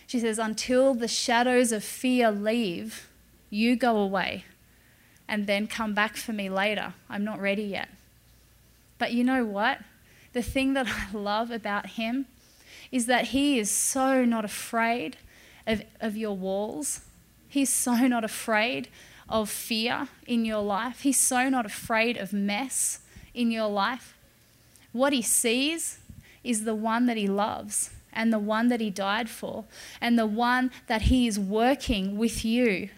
She 0.07 0.19
says, 0.19 0.39
Until 0.39 0.95
the 0.95 1.09
shadows 1.09 1.73
of 1.73 1.85
fear 1.85 2.31
leave, 2.31 3.08
you 3.51 3.77
go 3.77 3.97
away 3.97 4.45
and 5.29 5.47
then 5.47 5.67
come 5.67 5.95
back 5.95 6.17
for 6.17 6.33
me 6.33 6.49
later. 6.49 6.95
I'm 7.09 7.25
not 7.25 7.41
ready 7.41 7.63
yet. 7.63 7.89
But 8.99 9.13
you 9.13 9.23
know 9.25 9.45
what? 9.45 9.81
The 10.33 10.43
thing 10.43 10.75
that 10.75 10.87
I 11.15 11.17
love 11.17 11.51
about 11.51 11.91
him 11.91 12.27
is 12.91 13.07
that 13.07 13.27
he 13.27 13.59
is 13.59 13.71
so 13.71 14.25
not 14.25 14.45
afraid 14.45 15.17
of, 15.67 15.83
of 16.01 16.17
your 16.17 16.37
walls. 16.37 17.03
He's 17.49 17.71
so 17.71 17.95
not 18.07 18.25
afraid 18.25 18.89
of 19.29 19.51
fear 19.51 20.09
in 20.27 20.45
your 20.45 20.63
life. 20.63 21.01
He's 21.01 21.19
so 21.19 21.49
not 21.49 21.67
afraid 21.67 22.17
of 22.17 22.33
mess 22.33 23.01
in 23.35 23.51
your 23.51 23.69
life. 23.69 24.17
What 24.93 25.13
he 25.13 25.23
sees 25.23 25.99
is 26.43 26.65
the 26.65 26.75
one 26.75 27.07
that 27.07 27.19
he 27.19 27.27
loves 27.27 27.91
and 28.13 28.33
the 28.33 28.39
one 28.39 28.69
that 28.69 28.81
he 28.81 28.91
died 28.91 29.29
for 29.29 29.65
and 30.01 30.19
the 30.19 30.27
one 30.27 30.71
that 30.87 31.03
he 31.03 31.27
is 31.27 31.39
working 31.39 32.17
with 32.17 32.45
you 32.45 32.89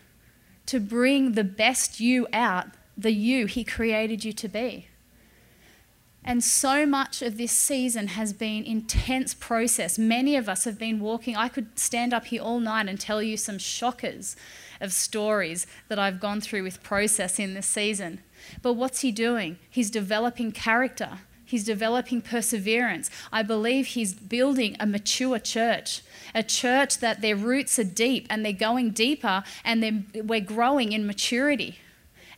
to 0.71 0.79
bring 0.79 1.33
the 1.33 1.43
best 1.43 1.99
you 1.99 2.29
out, 2.33 2.69
the 2.97 3.11
you 3.11 3.47
He 3.47 3.65
created 3.65 4.25
you 4.25 4.33
to 4.35 4.47
be. 4.47 4.87
And 6.25 6.45
so 6.45 6.87
much 6.87 7.23
of 7.23 7.39
this 7.39 7.51
season 7.51 8.07
has 8.09 8.33
been 8.33 8.63
intense 8.63 9.35
process. 9.35 9.99
Many 9.99 10.37
of 10.37 10.49
us 10.49 10.63
have 10.63 10.79
been 10.79 11.01
walking. 11.01 11.35
I 11.35 11.49
could 11.49 11.77
stand 11.77 12.15
up 12.15 12.27
here 12.27 12.41
all 12.41 12.61
night 12.61 12.89
and 12.89 13.01
tell 13.01 13.21
you 13.21 13.37
some 13.37 13.59
shockers 13.59 14.37
of 14.81 14.93
stories 14.93 15.67
that 15.89 15.99
I've 15.99 16.21
gone 16.21 16.41
through 16.41 16.63
with 16.63 16.85
process 16.85 17.41
in 17.41 17.55
this 17.55 17.67
season. 17.67 18.21
But 18.63 18.75
what's 18.75 19.01
he 19.01 19.11
doing? 19.11 19.59
He's 19.69 19.91
developing 19.91 20.53
character. 20.53 21.19
He's 21.45 21.65
developing 21.65 22.23
perseverance. 22.23 23.11
I 23.33 23.43
believe 23.43 23.89
he's 23.89 24.15
building 24.15 24.77
a 24.79 24.87
mature 24.87 25.41
church, 25.41 26.03
a 26.35 26.43
church 26.43 26.99
that 26.99 27.21
their 27.21 27.37
roots 27.37 27.79
are 27.79 27.85
deep 27.85 28.27
and 28.31 28.45
they're 28.45 28.53
going 28.53 28.91
deeper 28.91 29.43
and 29.65 30.07
we're 30.15 30.41
growing 30.41 30.93
in 30.93 31.07
maturity 31.07 31.79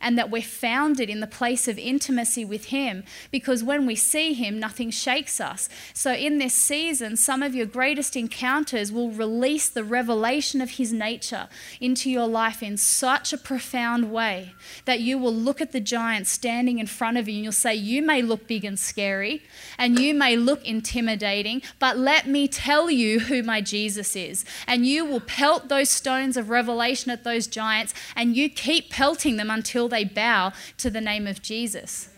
and 0.03 0.17
that 0.17 0.29
we're 0.29 0.41
founded 0.41 1.09
in 1.09 1.21
the 1.21 1.25
place 1.25 1.67
of 1.67 1.79
intimacy 1.79 2.43
with 2.43 2.65
Him 2.65 3.03
because 3.31 3.63
when 3.63 3.87
we 3.87 3.95
see 3.95 4.33
Him, 4.33 4.59
nothing 4.59 4.91
shakes 4.91 5.39
us. 5.39 5.69
So, 5.93 6.13
in 6.13 6.37
this 6.37 6.53
season, 6.53 7.15
some 7.15 7.41
of 7.41 7.55
your 7.55 7.65
greatest 7.65 8.15
encounters 8.15 8.91
will 8.91 9.09
release 9.09 9.69
the 9.69 9.83
revelation 9.83 10.61
of 10.61 10.71
His 10.71 10.91
nature 10.91 11.47
into 11.79 12.11
your 12.11 12.27
life 12.27 12.61
in 12.61 12.75
such 12.77 13.31
a 13.31 13.37
profound 13.37 14.11
way 14.11 14.53
that 14.85 14.99
you 14.99 15.17
will 15.17 15.33
look 15.33 15.61
at 15.61 15.71
the 15.71 15.79
giant 15.79 16.27
standing 16.27 16.79
in 16.79 16.87
front 16.87 17.17
of 17.17 17.29
you 17.29 17.35
and 17.35 17.43
you'll 17.45 17.53
say, 17.53 17.73
You 17.73 18.01
may 18.01 18.21
look 18.21 18.45
big 18.45 18.65
and 18.65 18.77
scary 18.77 19.41
and 19.77 19.97
you 19.97 20.13
may 20.13 20.35
look 20.35 20.65
intimidating, 20.65 21.61
but 21.79 21.97
let 21.97 22.27
me 22.27 22.47
tell 22.49 22.91
you 22.91 23.21
who 23.21 23.41
my 23.41 23.61
Jesus 23.61 24.15
is. 24.17 24.43
And 24.67 24.85
you 24.85 25.05
will 25.05 25.21
pelt 25.21 25.69
those 25.69 25.89
stones 25.89 26.35
of 26.35 26.49
revelation 26.49 27.09
at 27.09 27.23
those 27.23 27.47
giants 27.47 27.93
and 28.17 28.35
you 28.35 28.49
keep 28.49 28.89
pelting 28.89 29.37
them 29.37 29.49
until 29.49 29.87
they 29.93 30.03
bow 30.03 30.53
to 30.77 30.89
the 30.89 31.01
name 31.01 31.27
of 31.27 31.41
Jesus. 31.41 32.09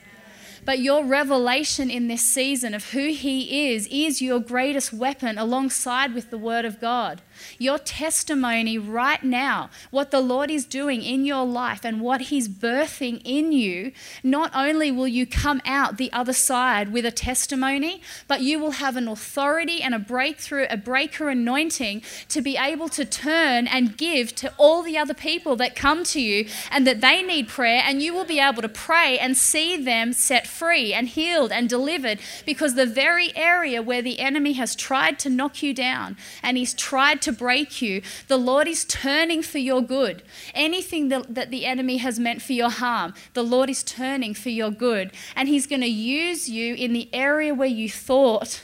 But 0.66 0.80
your 0.80 1.06
revelation 1.06 1.92
in 1.92 2.08
this 2.08 2.24
season 2.24 2.74
of 2.74 2.92
who 2.92 3.10
He 3.12 3.70
is 3.70 3.88
is 3.92 4.22
your 4.22 4.40
greatest 4.40 4.92
weapon 4.92 5.38
alongside 5.38 6.16
with 6.16 6.32
the 6.32 6.40
Word 6.40 6.66
of 6.66 6.82
God. 6.82 7.22
Your 7.58 7.78
testimony 7.78 8.78
right 8.78 9.24
now, 9.24 9.70
what 9.92 10.12
the 10.12 10.22
Lord 10.22 10.50
is 10.50 10.66
doing 10.66 11.02
in 11.02 11.26
your 11.26 11.46
life 11.46 11.84
and 11.84 12.02
what 12.02 12.22
He's 12.22 12.48
birthing 12.48 13.22
in 13.24 13.52
you, 13.52 13.92
not 14.24 14.52
only 14.54 14.92
will 14.92 15.08
you 15.08 15.26
come 15.26 15.62
out 15.66 15.98
the 15.98 16.12
other 16.12 16.34
side 16.34 16.92
with 16.92 17.06
a 17.06 17.12
testimony, 17.12 18.02
but 18.28 18.42
you 18.42 18.60
will 18.60 18.72
have 18.72 18.96
an 18.96 19.08
authority 19.08 19.82
and 19.82 19.94
a 19.94 20.00
breakthrough, 20.00 20.68
a 20.70 20.78
breaker 20.78 21.30
anointing 21.30 22.02
to 22.30 22.42
be 22.42 22.58
able 22.58 22.90
to 22.90 23.06
turn 23.06 23.68
and 23.68 23.98
give 23.98 24.36
to 24.36 24.54
all 24.58 24.82
the 24.84 24.98
other 24.98 25.14
people 25.14 25.56
that 25.56 25.76
come 25.76 26.04
to 26.04 26.22
you 26.22 26.48
and 26.72 26.86
that 26.86 27.02
they 27.02 27.22
need 27.22 27.48
prayer, 27.48 27.82
and 27.86 28.02
you 28.02 28.14
will 28.14 28.26
be 28.26 28.40
able 28.40 28.62
to 28.62 28.70
pray 28.70 29.18
and 29.20 29.38
see 29.38 29.78
them 29.78 30.14
set 30.14 30.48
free 30.48 30.94
and 30.94 31.10
healed 31.10 31.52
and 31.52 31.70
delivered 31.70 32.20
because 32.46 32.76
the 32.76 32.86
very 32.86 33.36
area 33.36 33.82
where 33.82 34.02
the 34.02 34.20
enemy 34.20 34.54
has 34.54 34.76
tried 34.76 35.20
to 35.20 35.30
knock 35.30 35.62
you 35.62 35.74
down 35.74 36.18
and 36.42 36.58
he's 36.58 36.74
tried 36.74 37.22
to 37.26 37.32
break 37.32 37.82
you, 37.82 38.02
the 38.28 38.38
Lord 38.38 38.68
is 38.68 38.86
turning 38.86 39.42
for 39.44 39.58
your 39.58 39.82
good. 39.82 40.24
Anything 40.54 41.10
that, 41.10 41.36
that 41.36 41.52
the 41.52 41.66
enemy 41.66 41.98
has 41.98 42.18
meant 42.18 42.42
for 42.42 42.54
your 42.54 42.70
harm, 42.70 43.14
the 43.34 43.44
Lord 43.44 43.70
is 43.70 43.84
turning 43.84 44.34
for 44.34 44.50
your 44.50 44.72
good. 44.72 45.12
And 45.36 45.50
He's 45.50 45.68
going 45.68 45.82
to 45.82 45.88
use 45.88 46.50
you 46.50 46.74
in 46.76 46.94
the 46.94 47.10
area 47.14 47.54
where 47.54 47.68
you 47.68 47.90
thought 47.90 48.64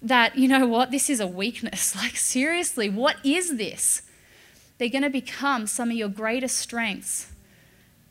that, 0.00 0.36
you 0.36 0.48
know 0.48 0.66
what, 0.66 0.90
this 0.90 1.10
is 1.10 1.20
a 1.20 1.26
weakness. 1.26 1.94
Like, 2.06 2.16
seriously, 2.16 2.88
what 2.88 3.16
is 3.24 3.56
this? 3.56 4.02
They're 4.78 4.88
going 4.88 5.02
to 5.02 5.10
become 5.10 5.66
some 5.66 5.90
of 5.90 5.96
your 5.96 6.08
greatest 6.08 6.56
strengths. 6.58 7.32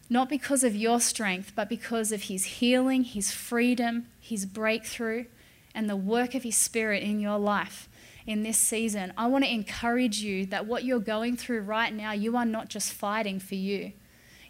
Not 0.09 0.29
because 0.29 0.63
of 0.63 0.75
your 0.75 0.99
strength, 0.99 1.53
but 1.55 1.69
because 1.69 2.11
of 2.11 2.23
His 2.23 2.45
healing, 2.45 3.03
His 3.03 3.31
freedom, 3.31 4.07
His 4.19 4.45
breakthrough, 4.45 5.25
and 5.73 5.89
the 5.89 5.95
work 5.95 6.35
of 6.35 6.43
His 6.43 6.57
Spirit 6.57 7.03
in 7.03 7.19
your 7.19 7.37
life 7.37 7.87
in 8.27 8.43
this 8.43 8.57
season, 8.57 9.13
I 9.17 9.27
want 9.27 9.43
to 9.43 9.53
encourage 9.53 10.19
you 10.19 10.45
that 10.47 10.65
what 10.65 10.83
you're 10.83 10.99
going 10.99 11.37
through 11.37 11.61
right 11.61 11.93
now, 11.93 12.11
you 12.11 12.35
are 12.35 12.45
not 12.45 12.69
just 12.69 12.91
fighting 12.91 13.39
for 13.39 13.55
you. 13.55 13.93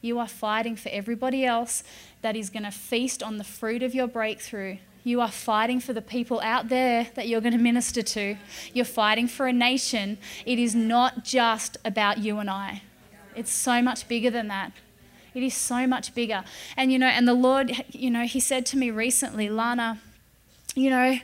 You 0.01 0.19
are 0.19 0.27
fighting 0.27 0.75
for 0.75 0.89
everybody 0.89 1.45
else 1.45 1.83
that 2.21 2.35
is 2.35 2.49
going 2.49 2.63
to 2.63 2.71
feast 2.71 3.21
on 3.21 3.37
the 3.37 3.43
fruit 3.43 3.83
of 3.83 3.95
your 3.95 4.07
breakthrough. 4.07 4.77
You 5.03 5.19
are 5.21 5.31
fighting 5.31 5.79
for 5.79 5.93
the 5.93 6.01
people 6.01 6.39
out 6.41 6.69
there 6.69 7.07
that 7.15 7.27
you're 7.27 7.41
going 7.41 7.53
to 7.53 7.59
minister 7.59 8.01
to. 8.01 8.37
You're 8.73 8.85
fighting 8.85 9.27
for 9.27 9.47
a 9.47 9.53
nation. 9.53 10.17
It 10.45 10.57
is 10.57 10.73
not 10.73 11.23
just 11.23 11.77
about 11.83 12.19
you 12.19 12.39
and 12.39 12.49
I. 12.49 12.81
It's 13.35 13.51
so 13.51 13.81
much 13.81 14.07
bigger 14.07 14.29
than 14.29 14.47
that. 14.47 14.71
It 15.33 15.43
is 15.43 15.53
so 15.53 15.85
much 15.85 16.15
bigger. 16.15 16.43
And, 16.77 16.91
you 16.91 16.97
know, 16.97 17.07
and 17.07 17.27
the 17.27 17.33
Lord, 17.33 17.71
you 17.89 18.09
know, 18.09 18.25
He 18.25 18.39
said 18.39 18.65
to 18.67 18.77
me 18.77 18.89
recently, 18.89 19.49
Lana, 19.49 19.99
you 20.75 20.89
know, 20.89 21.19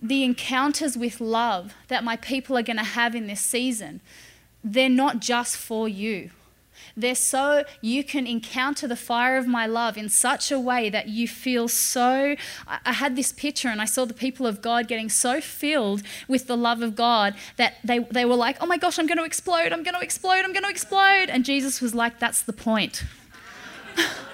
the 0.00 0.24
encounters 0.24 0.96
with 0.96 1.20
love 1.20 1.74
that 1.88 2.04
my 2.04 2.16
people 2.16 2.56
are 2.56 2.62
going 2.62 2.76
to 2.76 2.84
have 2.84 3.14
in 3.14 3.26
this 3.26 3.40
season, 3.40 4.00
they're 4.62 4.88
not 4.88 5.20
just 5.20 5.56
for 5.56 5.88
you. 5.88 6.30
They're 6.96 7.14
so 7.14 7.64
you 7.80 8.04
can 8.04 8.26
encounter 8.26 8.86
the 8.86 8.96
fire 8.96 9.36
of 9.36 9.46
my 9.46 9.66
love 9.66 9.96
in 9.96 10.08
such 10.08 10.50
a 10.50 10.58
way 10.58 10.90
that 10.90 11.08
you 11.08 11.28
feel 11.28 11.68
so. 11.68 12.36
I 12.66 12.92
had 12.92 13.16
this 13.16 13.32
picture 13.32 13.68
and 13.68 13.80
I 13.80 13.84
saw 13.84 14.04
the 14.04 14.14
people 14.14 14.46
of 14.46 14.62
God 14.62 14.88
getting 14.88 15.08
so 15.08 15.40
filled 15.40 16.02
with 16.26 16.46
the 16.46 16.56
love 16.56 16.82
of 16.82 16.94
God 16.94 17.34
that 17.56 17.74
they, 17.84 18.00
they 18.00 18.24
were 18.24 18.36
like, 18.36 18.56
oh 18.60 18.66
my 18.66 18.78
gosh, 18.78 18.98
I'm 18.98 19.06
going 19.06 19.18
to 19.18 19.24
explode, 19.24 19.72
I'm 19.72 19.82
going 19.82 19.94
to 19.94 20.00
explode, 20.00 20.44
I'm 20.44 20.52
going 20.52 20.64
to 20.64 20.70
explode. 20.70 21.26
And 21.28 21.44
Jesus 21.44 21.80
was 21.80 21.94
like, 21.94 22.18
that's 22.18 22.42
the 22.42 22.52
point. 22.52 23.04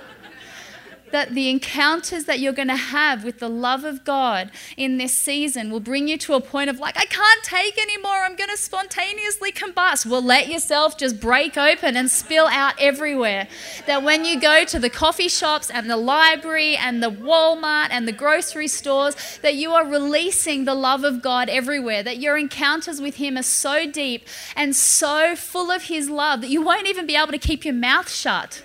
that 1.14 1.32
the 1.32 1.48
encounters 1.48 2.24
that 2.24 2.40
you're 2.40 2.52
going 2.52 2.66
to 2.66 2.74
have 2.74 3.22
with 3.22 3.38
the 3.38 3.48
love 3.48 3.84
of 3.84 4.04
God 4.04 4.50
in 4.76 4.98
this 4.98 5.12
season 5.14 5.70
will 5.70 5.78
bring 5.78 6.08
you 6.08 6.18
to 6.18 6.34
a 6.34 6.40
point 6.40 6.68
of 6.68 6.80
like, 6.80 6.98
I 6.98 7.04
can't 7.04 7.44
take 7.44 7.80
anymore. 7.80 8.16
I'm 8.24 8.34
going 8.34 8.50
to 8.50 8.56
spontaneously 8.56 9.52
combust. 9.52 10.06
Well, 10.06 10.20
let 10.20 10.48
yourself 10.48 10.98
just 10.98 11.20
break 11.20 11.56
open 11.56 11.96
and 11.96 12.10
spill 12.10 12.46
out 12.46 12.74
everywhere. 12.80 13.46
That 13.86 14.02
when 14.02 14.24
you 14.24 14.40
go 14.40 14.64
to 14.64 14.80
the 14.80 14.90
coffee 14.90 15.28
shops 15.28 15.70
and 15.70 15.88
the 15.88 15.96
library 15.96 16.76
and 16.76 17.00
the 17.00 17.12
Walmart 17.12 17.90
and 17.90 18.08
the 18.08 18.12
grocery 18.12 18.66
stores, 18.66 19.38
that 19.40 19.54
you 19.54 19.70
are 19.70 19.86
releasing 19.86 20.64
the 20.64 20.74
love 20.74 21.04
of 21.04 21.22
God 21.22 21.48
everywhere. 21.48 22.02
That 22.02 22.18
your 22.18 22.36
encounters 22.36 23.00
with 23.00 23.18
Him 23.18 23.38
are 23.38 23.44
so 23.44 23.88
deep 23.88 24.26
and 24.56 24.74
so 24.74 25.36
full 25.36 25.70
of 25.70 25.84
His 25.84 26.10
love 26.10 26.40
that 26.40 26.50
you 26.50 26.60
won't 26.60 26.88
even 26.88 27.06
be 27.06 27.14
able 27.14 27.30
to 27.30 27.38
keep 27.38 27.64
your 27.64 27.74
mouth 27.74 28.10
shut. 28.10 28.64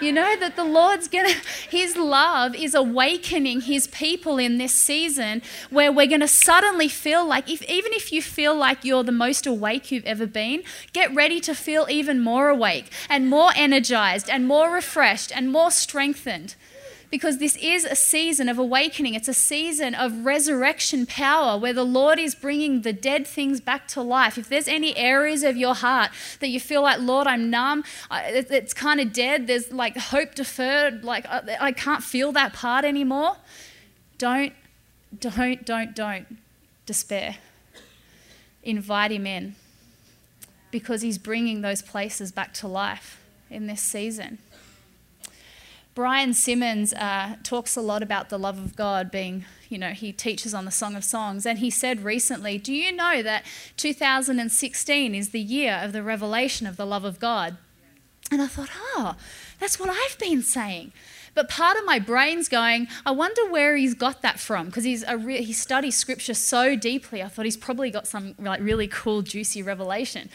You 0.00 0.12
know 0.12 0.36
that 0.36 0.54
the 0.54 0.64
Lord's 0.64 1.08
gonna, 1.08 1.34
His 1.68 1.96
love 1.96 2.54
is 2.54 2.72
awakening 2.74 3.62
His 3.62 3.88
people 3.88 4.38
in 4.38 4.58
this 4.58 4.72
season 4.72 5.42
where 5.70 5.90
we're 5.90 6.06
gonna 6.06 6.28
suddenly 6.28 6.88
feel 6.88 7.26
like, 7.26 7.50
if, 7.50 7.62
even 7.62 7.92
if 7.92 8.12
you 8.12 8.22
feel 8.22 8.54
like 8.54 8.84
you're 8.84 9.02
the 9.02 9.10
most 9.10 9.44
awake 9.44 9.90
you've 9.90 10.04
ever 10.04 10.26
been, 10.26 10.62
get 10.92 11.12
ready 11.12 11.40
to 11.40 11.54
feel 11.54 11.86
even 11.90 12.20
more 12.20 12.48
awake 12.48 12.92
and 13.08 13.28
more 13.28 13.50
energized 13.56 14.30
and 14.30 14.46
more 14.46 14.72
refreshed 14.72 15.32
and 15.34 15.50
more 15.50 15.72
strengthened 15.72 16.54
because 17.10 17.38
this 17.38 17.56
is 17.56 17.84
a 17.84 17.94
season 17.94 18.48
of 18.48 18.58
awakening. 18.58 19.14
It's 19.14 19.28
a 19.28 19.34
season 19.34 19.94
of 19.94 20.26
resurrection 20.26 21.06
power 21.06 21.58
where 21.58 21.72
the 21.72 21.84
Lord 21.84 22.18
is 22.18 22.34
bringing 22.34 22.82
the 22.82 22.92
dead 22.92 23.26
things 23.26 23.60
back 23.60 23.88
to 23.88 24.02
life. 24.02 24.36
If 24.36 24.48
there's 24.48 24.68
any 24.68 24.96
areas 24.96 25.42
of 25.42 25.56
your 25.56 25.74
heart 25.74 26.10
that 26.40 26.48
you 26.48 26.60
feel 26.60 26.82
like, 26.82 27.00
Lord, 27.00 27.26
I'm 27.26 27.48
numb, 27.48 27.84
it's 28.10 28.74
kind 28.74 29.00
of 29.00 29.12
dead, 29.12 29.46
there's 29.46 29.72
like 29.72 29.96
hope 29.96 30.34
deferred, 30.34 31.02
like 31.02 31.24
I 31.28 31.72
can't 31.72 32.02
feel 32.02 32.32
that 32.32 32.52
part 32.52 32.84
anymore, 32.84 33.36
don't, 34.18 34.52
don't, 35.18 35.64
don't, 35.64 35.94
don't 35.96 36.38
despair. 36.84 37.36
Invite 38.62 39.12
Him 39.12 39.26
in 39.26 39.54
because 40.70 41.00
He's 41.00 41.16
bringing 41.16 41.62
those 41.62 41.80
places 41.80 42.32
back 42.32 42.52
to 42.54 42.68
life 42.68 43.18
in 43.48 43.66
this 43.66 43.80
season. 43.80 44.38
Brian 45.98 46.32
Simmons 46.32 46.92
uh, 46.92 47.34
talks 47.42 47.74
a 47.74 47.80
lot 47.80 48.04
about 48.04 48.28
the 48.28 48.38
love 48.38 48.56
of 48.56 48.76
God 48.76 49.10
being, 49.10 49.44
you 49.68 49.78
know, 49.78 49.90
he 49.90 50.12
teaches 50.12 50.54
on 50.54 50.64
the 50.64 50.70
Song 50.70 50.94
of 50.94 51.02
Songs. 51.02 51.44
And 51.44 51.58
he 51.58 51.70
said 51.70 52.04
recently, 52.04 52.56
Do 52.56 52.72
you 52.72 52.92
know 52.92 53.20
that 53.20 53.44
2016 53.76 55.12
is 55.12 55.30
the 55.30 55.40
year 55.40 55.80
of 55.82 55.92
the 55.92 56.04
revelation 56.04 56.68
of 56.68 56.76
the 56.76 56.86
love 56.86 57.04
of 57.04 57.18
God? 57.18 57.56
And 58.30 58.40
I 58.40 58.46
thought, 58.46 58.68
oh, 58.94 59.16
that's 59.58 59.80
what 59.80 59.90
I've 59.90 60.16
been 60.20 60.40
saying. 60.40 60.92
But 61.34 61.48
part 61.48 61.76
of 61.76 61.84
my 61.84 61.98
brain's 61.98 62.48
going, 62.48 62.88
I 63.06 63.10
wonder 63.10 63.48
where 63.50 63.76
he's 63.76 63.94
got 63.94 64.22
that 64.22 64.40
from 64.40 64.66
because 64.66 64.84
he's 64.84 65.02
a 65.04 65.16
re- 65.16 65.42
he 65.42 65.52
studies 65.52 65.96
scripture 65.96 66.34
so 66.34 66.76
deeply. 66.76 67.22
I 67.22 67.28
thought 67.28 67.44
he's 67.44 67.56
probably 67.56 67.90
got 67.90 68.06
some 68.06 68.34
like 68.38 68.60
really 68.60 68.88
cool, 68.88 69.22
juicy 69.22 69.62
revelation. 69.62 70.30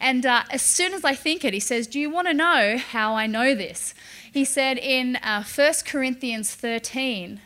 And 0.00 0.26
uh, 0.26 0.44
as 0.50 0.62
soon 0.62 0.92
as 0.92 1.04
I 1.04 1.14
think 1.14 1.44
it, 1.44 1.54
he 1.54 1.60
says, 1.60 1.86
Do 1.86 1.98
you 1.98 2.10
want 2.10 2.28
to 2.28 2.34
know 2.34 2.78
how 2.78 3.14
I 3.14 3.26
know 3.26 3.54
this? 3.54 3.94
He 4.32 4.44
said 4.44 4.78
in 4.78 5.16
uh, 5.16 5.44
1 5.44 5.72
Corinthians 5.86 6.54
13, 6.54 7.40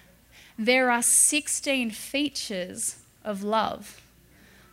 there 0.58 0.90
are 0.90 1.02
16 1.02 1.90
features 1.90 2.96
of 3.24 3.42
love. 3.42 4.00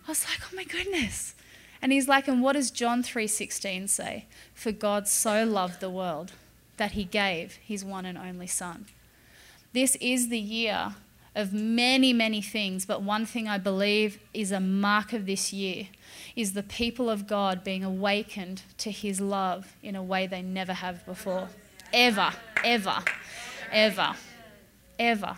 I 0.07 0.11
was 0.11 0.25
like, 0.25 0.39
oh 0.43 0.55
my 0.55 0.63
goodness. 0.63 1.35
And 1.81 1.91
he's 1.91 2.07
like, 2.07 2.27
and 2.27 2.41
what 2.41 2.53
does 2.53 2.71
John 2.71 3.03
3:16 3.03 3.87
say? 3.89 4.25
For 4.53 4.71
God 4.71 5.07
so 5.07 5.45
loved 5.45 5.79
the 5.79 5.89
world 5.89 6.33
that 6.77 6.91
he 6.91 7.03
gave 7.03 7.55
his 7.55 7.83
one 7.83 8.05
and 8.05 8.17
only 8.17 8.47
son. 8.47 8.85
This 9.73 9.95
is 9.97 10.29
the 10.29 10.39
year 10.39 10.95
of 11.35 11.53
many, 11.53 12.13
many 12.13 12.41
things, 12.41 12.85
but 12.85 13.03
one 13.03 13.25
thing 13.25 13.47
I 13.47 13.59
believe 13.59 14.19
is 14.33 14.51
a 14.51 14.59
mark 14.59 15.13
of 15.13 15.27
this 15.27 15.53
year 15.53 15.87
is 16.35 16.53
the 16.53 16.63
people 16.63 17.09
of 17.09 17.27
God 17.27 17.63
being 17.63 17.83
awakened 17.83 18.63
to 18.79 18.89
his 18.89 19.21
love 19.21 19.75
in 19.83 19.95
a 19.95 20.01
way 20.01 20.25
they 20.25 20.41
never 20.41 20.73
have 20.73 21.05
before 21.05 21.49
ever, 21.93 22.31
ever, 22.63 23.03
ever, 23.71 24.15
ever. 24.97 25.37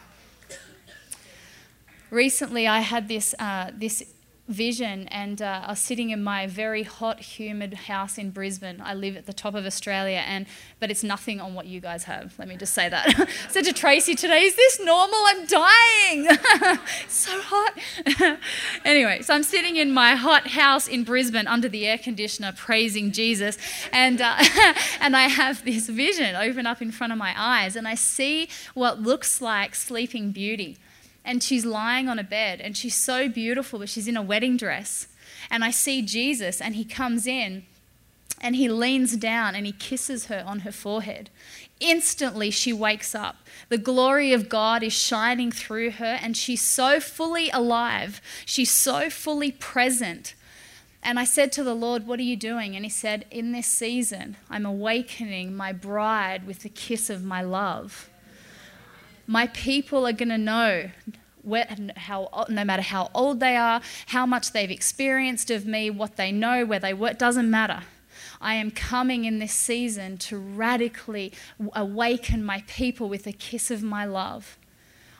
Recently, 2.09 2.67
I 2.67 2.79
had 2.79 3.07
this, 3.07 3.35
uh, 3.37 3.71
this 3.75 4.03
vision, 4.49 5.07
and 5.09 5.41
uh, 5.41 5.61
I 5.65 5.71
was 5.71 5.79
sitting 5.79 6.09
in 6.09 6.23
my 6.23 6.47
very 6.47 6.83
hot, 6.83 7.19
humid 7.19 7.73
house 7.73 8.17
in 8.17 8.31
Brisbane. 8.31 8.81
I 8.83 8.95
live 8.95 9.15
at 9.15 9.27
the 9.27 9.33
top 9.33 9.53
of 9.53 9.65
Australia, 9.65 10.23
and 10.25 10.47
but 10.79 10.89
it's 10.89 11.03
nothing 11.03 11.39
on 11.39 11.53
what 11.53 11.67
you 11.67 11.79
guys 11.79 12.03
have. 12.05 12.33
Let 12.37 12.47
me 12.47 12.57
just 12.57 12.73
say 12.73 12.89
that. 12.89 13.07
I 13.19 13.51
said 13.51 13.65
to 13.65 13.73
Tracy 13.73 14.15
today, 14.15 14.41
"Is 14.41 14.55
this 14.55 14.79
normal? 14.83 15.19
I'm 15.27 15.45
dying. 15.45 16.27
so 17.07 17.31
hot." 17.41 18.39
anyway, 18.85 19.21
so 19.21 19.35
I'm 19.35 19.43
sitting 19.43 19.75
in 19.77 19.91
my 19.91 20.15
hot 20.15 20.47
house 20.47 20.87
in 20.87 21.03
Brisbane 21.03 21.47
under 21.47 21.69
the 21.69 21.87
air 21.87 21.99
conditioner, 21.99 22.51
praising 22.57 23.11
Jesus, 23.11 23.57
and 23.93 24.19
uh, 24.19 24.37
and 24.99 25.15
I 25.15 25.27
have 25.27 25.63
this 25.63 25.87
vision 25.87 26.35
open 26.35 26.65
up 26.65 26.81
in 26.81 26.91
front 26.91 27.13
of 27.13 27.19
my 27.19 27.33
eyes, 27.37 27.75
and 27.75 27.87
I 27.87 27.95
see 27.95 28.49
what 28.73 28.99
looks 28.99 29.41
like 29.41 29.75
Sleeping 29.75 30.31
Beauty 30.31 30.77
and 31.29 31.43
she's 31.43 31.63
lying 31.63 32.09
on 32.09 32.17
a 32.17 32.23
bed 32.23 32.59
and 32.59 32.75
she's 32.75 32.95
so 32.95 33.29
beautiful, 33.29 33.77
but 33.77 33.87
she's 33.87 34.07
in 34.07 34.17
a 34.17 34.21
wedding 34.21 34.57
dress. 34.57 35.05
And 35.51 35.63
I 35.63 35.69
see 35.69 36.01
Jesus 36.01 36.59
and 36.59 36.73
he 36.75 36.83
comes 36.83 37.27
in 37.27 37.67
and 38.41 38.55
he 38.55 38.67
leans 38.67 39.15
down 39.15 39.53
and 39.53 39.67
he 39.67 39.71
kisses 39.71 40.25
her 40.25 40.43
on 40.47 40.61
her 40.61 40.71
forehead. 40.71 41.29
Instantly, 41.79 42.49
she 42.49 42.73
wakes 42.73 43.13
up. 43.13 43.35
The 43.69 43.77
glory 43.77 44.33
of 44.33 44.49
God 44.49 44.81
is 44.81 44.91
shining 44.91 45.51
through 45.51 45.91
her, 45.91 46.19
and 46.21 46.35
she's 46.35 46.61
so 46.61 46.99
fully 46.99 47.49
alive. 47.51 48.21
She's 48.45 48.71
so 48.71 49.09
fully 49.09 49.51
present. 49.51 50.33
And 51.03 51.19
I 51.19 51.25
said 51.25 51.51
to 51.53 51.63
the 51.63 51.75
Lord, 51.75 52.07
What 52.07 52.19
are 52.19 52.23
you 52.23 52.35
doing? 52.35 52.75
And 52.75 52.83
He 52.83 52.89
said, 52.89 53.25
In 53.31 53.53
this 53.53 53.67
season, 53.67 54.35
I'm 54.49 54.65
awakening 54.65 55.55
my 55.55 55.71
bride 55.71 56.45
with 56.45 56.63
the 56.63 56.69
kiss 56.69 57.09
of 57.09 57.23
my 57.23 57.41
love. 57.41 58.09
My 59.29 59.45
people 59.45 60.07
are 60.07 60.11
going 60.11 60.29
to 60.29 60.39
know 60.39 60.89
how, 61.95 62.45
no 62.49 62.63
matter 62.63 62.81
how 62.81 63.09
old 63.13 63.39
they 63.39 63.55
are, 63.55 63.81
how 64.07 64.25
much 64.25 64.51
they've 64.51 64.71
experienced 64.71 65.51
of 65.51 65.65
me, 65.65 65.89
what 65.89 66.15
they 66.15 66.31
know, 66.31 66.65
where 66.65 66.79
they 66.79 66.93
work, 66.93 67.17
doesn't 67.17 67.49
matter. 67.49 67.83
I 68.41 68.55
am 68.55 68.71
coming 68.71 69.25
in 69.25 69.39
this 69.39 69.53
season 69.53 70.17
to 70.19 70.37
radically 70.37 71.33
awaken 71.73 72.43
my 72.43 72.63
people 72.67 73.09
with 73.09 73.27
a 73.27 73.33
kiss 73.33 73.69
of 73.69 73.83
my 73.83 74.05
love. 74.05 74.57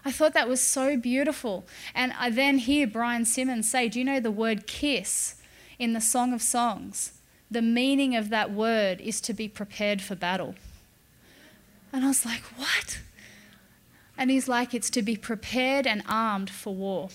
I 0.05 0.11
thought 0.11 0.33
that 0.33 0.47
was 0.47 0.61
so 0.61 0.97
beautiful. 0.97 1.65
And 1.93 2.13
I 2.17 2.29
then 2.29 2.59
hear 2.59 2.87
Brian 2.87 3.25
Simmons 3.25 3.69
say, 3.69 3.89
Do 3.89 3.99
you 3.99 4.05
know 4.05 4.19
the 4.19 4.31
word 4.31 4.67
kiss 4.67 5.35
in 5.77 5.93
the 5.93 6.01
Song 6.01 6.33
of 6.33 6.41
Songs? 6.41 7.13
The 7.51 7.61
meaning 7.61 8.15
of 8.15 8.29
that 8.29 8.51
word 8.51 9.01
is 9.01 9.19
to 9.21 9.33
be 9.33 9.47
prepared 9.47 10.01
for 10.01 10.15
battle. 10.15 10.55
And 11.91 12.05
I 12.05 12.07
was 12.07 12.25
like, 12.25 12.43
What? 12.57 13.01
And 14.19 14.29
he's 14.29 14.49
like, 14.49 14.73
it's 14.73 14.89
to 14.91 15.01
be 15.01 15.15
prepared 15.15 15.87
and 15.87 16.03
armed 16.05 16.49
for 16.49 16.75
war. 16.75 17.07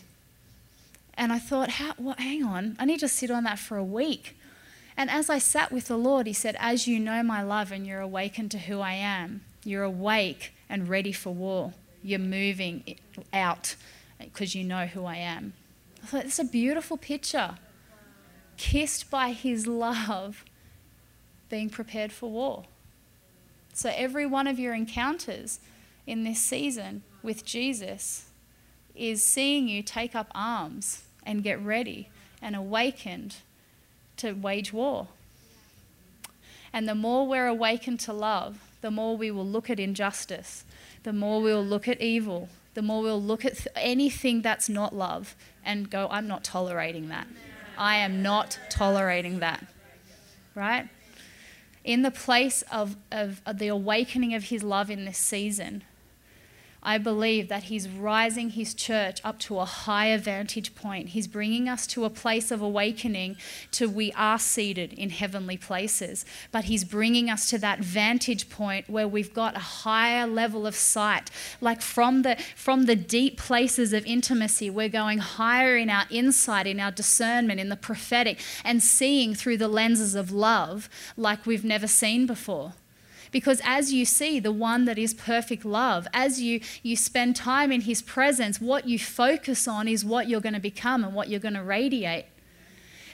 And 1.18 1.34
I 1.34 1.38
thought, 1.38 1.72
How, 1.72 1.92
well, 1.98 2.16
hang 2.16 2.42
on, 2.42 2.76
I 2.78 2.86
need 2.86 3.00
to 3.00 3.08
sit 3.08 3.30
on 3.30 3.44
that 3.44 3.58
for 3.58 3.76
a 3.76 3.84
week. 3.84 4.36
And 4.96 5.10
as 5.10 5.28
I 5.28 5.38
sat 5.38 5.70
with 5.70 5.88
the 5.88 5.98
Lord, 5.98 6.26
he 6.26 6.32
said, 6.32 6.56
As 6.58 6.88
you 6.88 6.98
know 6.98 7.22
my 7.22 7.42
love 7.42 7.70
and 7.70 7.86
you're 7.86 8.00
awakened 8.00 8.50
to 8.52 8.58
who 8.58 8.80
I 8.80 8.94
am, 8.94 9.42
you're 9.64 9.82
awake 9.82 10.54
and 10.68 10.88
ready 10.88 11.12
for 11.12 11.34
war. 11.34 11.74
You're 12.02 12.18
moving 12.18 12.96
out 13.34 13.76
because 14.18 14.54
you 14.54 14.64
know 14.64 14.86
who 14.86 15.04
I 15.04 15.16
am. 15.16 15.52
I 16.02 16.06
thought, 16.06 16.24
it's 16.24 16.38
a 16.38 16.44
beautiful 16.44 16.96
picture. 16.96 17.56
Kissed 18.56 19.10
by 19.10 19.32
his 19.32 19.66
love, 19.86 20.42
being 21.50 21.68
prepared 21.68 22.12
for 22.12 22.30
war. 22.30 22.64
So 23.74 23.92
every 23.94 24.24
one 24.24 24.46
of 24.46 24.58
your 24.58 24.72
encounters, 24.72 25.58
in 26.06 26.24
this 26.24 26.40
season 26.40 27.02
with 27.22 27.44
Jesus 27.44 28.26
is 28.94 29.24
seeing 29.24 29.68
you 29.68 29.82
take 29.82 30.14
up 30.14 30.30
arms 30.34 31.04
and 31.24 31.42
get 31.42 31.60
ready 31.60 32.08
and 32.40 32.54
awakened 32.54 33.36
to 34.18 34.32
wage 34.32 34.72
war. 34.72 35.08
And 36.72 36.88
the 36.88 36.94
more 36.94 37.26
we're 37.26 37.46
awakened 37.46 38.00
to 38.00 38.12
love, 38.12 38.58
the 38.80 38.90
more 38.90 39.16
we 39.16 39.30
will 39.30 39.46
look 39.46 39.70
at 39.70 39.80
injustice, 39.80 40.64
the 41.04 41.12
more 41.12 41.40
we'll 41.40 41.64
look 41.64 41.88
at 41.88 42.00
evil, 42.00 42.48
the 42.74 42.82
more 42.82 43.02
we'll 43.02 43.22
look 43.22 43.44
at 43.44 43.56
th- 43.56 43.68
anything 43.76 44.42
that's 44.42 44.68
not 44.68 44.94
love 44.94 45.34
and 45.64 45.88
go, 45.88 46.08
I'm 46.10 46.26
not 46.26 46.44
tolerating 46.44 47.08
that. 47.08 47.26
I 47.78 47.96
am 47.96 48.22
not 48.22 48.58
tolerating 48.70 49.38
that. 49.38 49.64
Right? 50.54 50.88
In 51.82 52.02
the 52.02 52.10
place 52.10 52.62
of, 52.70 52.96
of, 53.10 53.40
of 53.46 53.58
the 53.58 53.68
awakening 53.68 54.34
of 54.34 54.44
his 54.44 54.62
love 54.62 54.90
in 54.90 55.04
this 55.04 55.18
season, 55.18 55.82
I 56.84 56.98
believe 56.98 57.48
that 57.48 57.64
He's 57.64 57.88
rising 57.88 58.50
His 58.50 58.74
church 58.74 59.20
up 59.24 59.38
to 59.40 59.58
a 59.58 59.64
higher 59.64 60.18
vantage 60.18 60.74
point. 60.74 61.10
He's 61.10 61.26
bringing 61.26 61.68
us 61.68 61.86
to 61.88 62.04
a 62.04 62.10
place 62.10 62.50
of 62.50 62.60
awakening 62.60 63.36
to 63.72 63.88
we 63.88 64.12
are 64.12 64.38
seated 64.38 64.92
in 64.92 65.10
heavenly 65.10 65.56
places. 65.56 66.24
But 66.52 66.64
He's 66.64 66.84
bringing 66.84 67.30
us 67.30 67.48
to 67.50 67.58
that 67.58 67.80
vantage 67.80 68.50
point 68.50 68.88
where 68.88 69.08
we've 69.08 69.32
got 69.32 69.56
a 69.56 69.60
higher 69.60 70.26
level 70.26 70.66
of 70.66 70.74
sight. 70.74 71.30
Like 71.60 71.80
from 71.80 72.22
the, 72.22 72.36
from 72.54 72.86
the 72.86 72.96
deep 72.96 73.38
places 73.38 73.92
of 73.92 74.04
intimacy, 74.04 74.68
we're 74.70 74.88
going 74.88 75.18
higher 75.18 75.76
in 75.76 75.88
our 75.88 76.04
insight, 76.10 76.66
in 76.66 76.80
our 76.80 76.90
discernment, 76.90 77.60
in 77.60 77.68
the 77.68 77.76
prophetic, 77.76 78.38
and 78.64 78.82
seeing 78.82 79.34
through 79.34 79.56
the 79.56 79.68
lenses 79.68 80.14
of 80.14 80.30
love 80.30 80.88
like 81.16 81.46
we've 81.46 81.64
never 81.64 81.86
seen 81.86 82.26
before. 82.26 82.74
Because 83.34 83.60
as 83.64 83.92
you 83.92 84.04
see 84.04 84.38
the 84.38 84.52
one 84.52 84.84
that 84.84 84.96
is 84.96 85.12
perfect 85.12 85.64
love, 85.64 86.06
as 86.14 86.40
you, 86.40 86.60
you 86.84 86.94
spend 86.94 87.34
time 87.34 87.72
in 87.72 87.80
his 87.80 88.00
presence, 88.00 88.60
what 88.60 88.86
you 88.86 88.96
focus 88.96 89.66
on 89.66 89.88
is 89.88 90.04
what 90.04 90.28
you're 90.28 90.40
going 90.40 90.54
to 90.54 90.60
become 90.60 91.02
and 91.02 91.12
what 91.12 91.28
you're 91.28 91.40
going 91.40 91.54
to 91.54 91.62
radiate. 91.64 92.26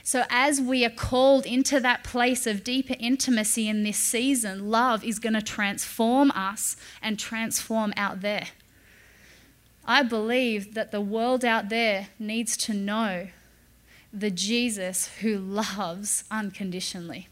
So, 0.03 0.25
as 0.29 0.61
we 0.61 0.85
are 0.85 0.91
called 0.91 1.47
into 1.47 1.79
that 1.79 2.03
place 2.03 2.45
of 2.45 2.63
deeper 2.63 2.95
intimacy 2.99 3.67
in 3.67 3.81
this 3.81 3.97
season, 3.97 4.69
love 4.69 5.03
is 5.03 5.17
going 5.17 5.33
to 5.33 5.41
transform 5.41 6.29
us 6.31 6.77
and 7.01 7.17
transform 7.17 7.91
out 7.97 8.21
there. 8.21 8.45
I 9.85 10.03
believe 10.03 10.75
that 10.75 10.91
the 10.91 11.01
world 11.01 11.43
out 11.43 11.69
there 11.69 12.09
needs 12.19 12.55
to 12.57 12.75
know 12.75 13.29
the 14.13 14.29
Jesus 14.29 15.07
who 15.21 15.39
loves 15.39 16.25
unconditionally 16.29 17.27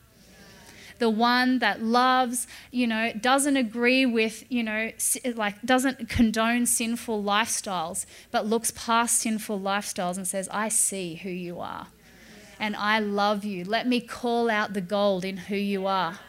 the 1.00 1.10
one 1.10 1.60
that 1.60 1.82
loves, 1.82 2.48
you 2.72 2.88
know, 2.88 3.12
doesn't 3.14 3.58
agree 3.58 4.06
with, 4.06 4.44
you 4.52 4.64
know, 4.64 4.92
like 5.36 5.62
doesn't 5.64 6.10
condone 6.10 6.66
sinful 6.66 7.24
lifestyles, 7.24 8.06
but 8.32 8.46
looks 8.46 8.72
past 8.72 9.20
sinful 9.20 9.60
lifestyles 9.60 10.18
and 10.18 10.28
says, 10.28 10.48
I 10.52 10.70
see 10.70 11.16
who 11.16 11.30
you 11.30 11.60
are 11.60 11.88
and 12.60 12.76
I 12.76 13.00
love 13.00 13.46
you. 13.46 13.64
Let 13.64 13.88
me 13.88 14.02
call 14.02 14.50
out 14.50 14.74
the 14.74 14.82
gold 14.82 15.24
in 15.24 15.38
who 15.38 15.56
you 15.56 15.88
are. 15.88 16.20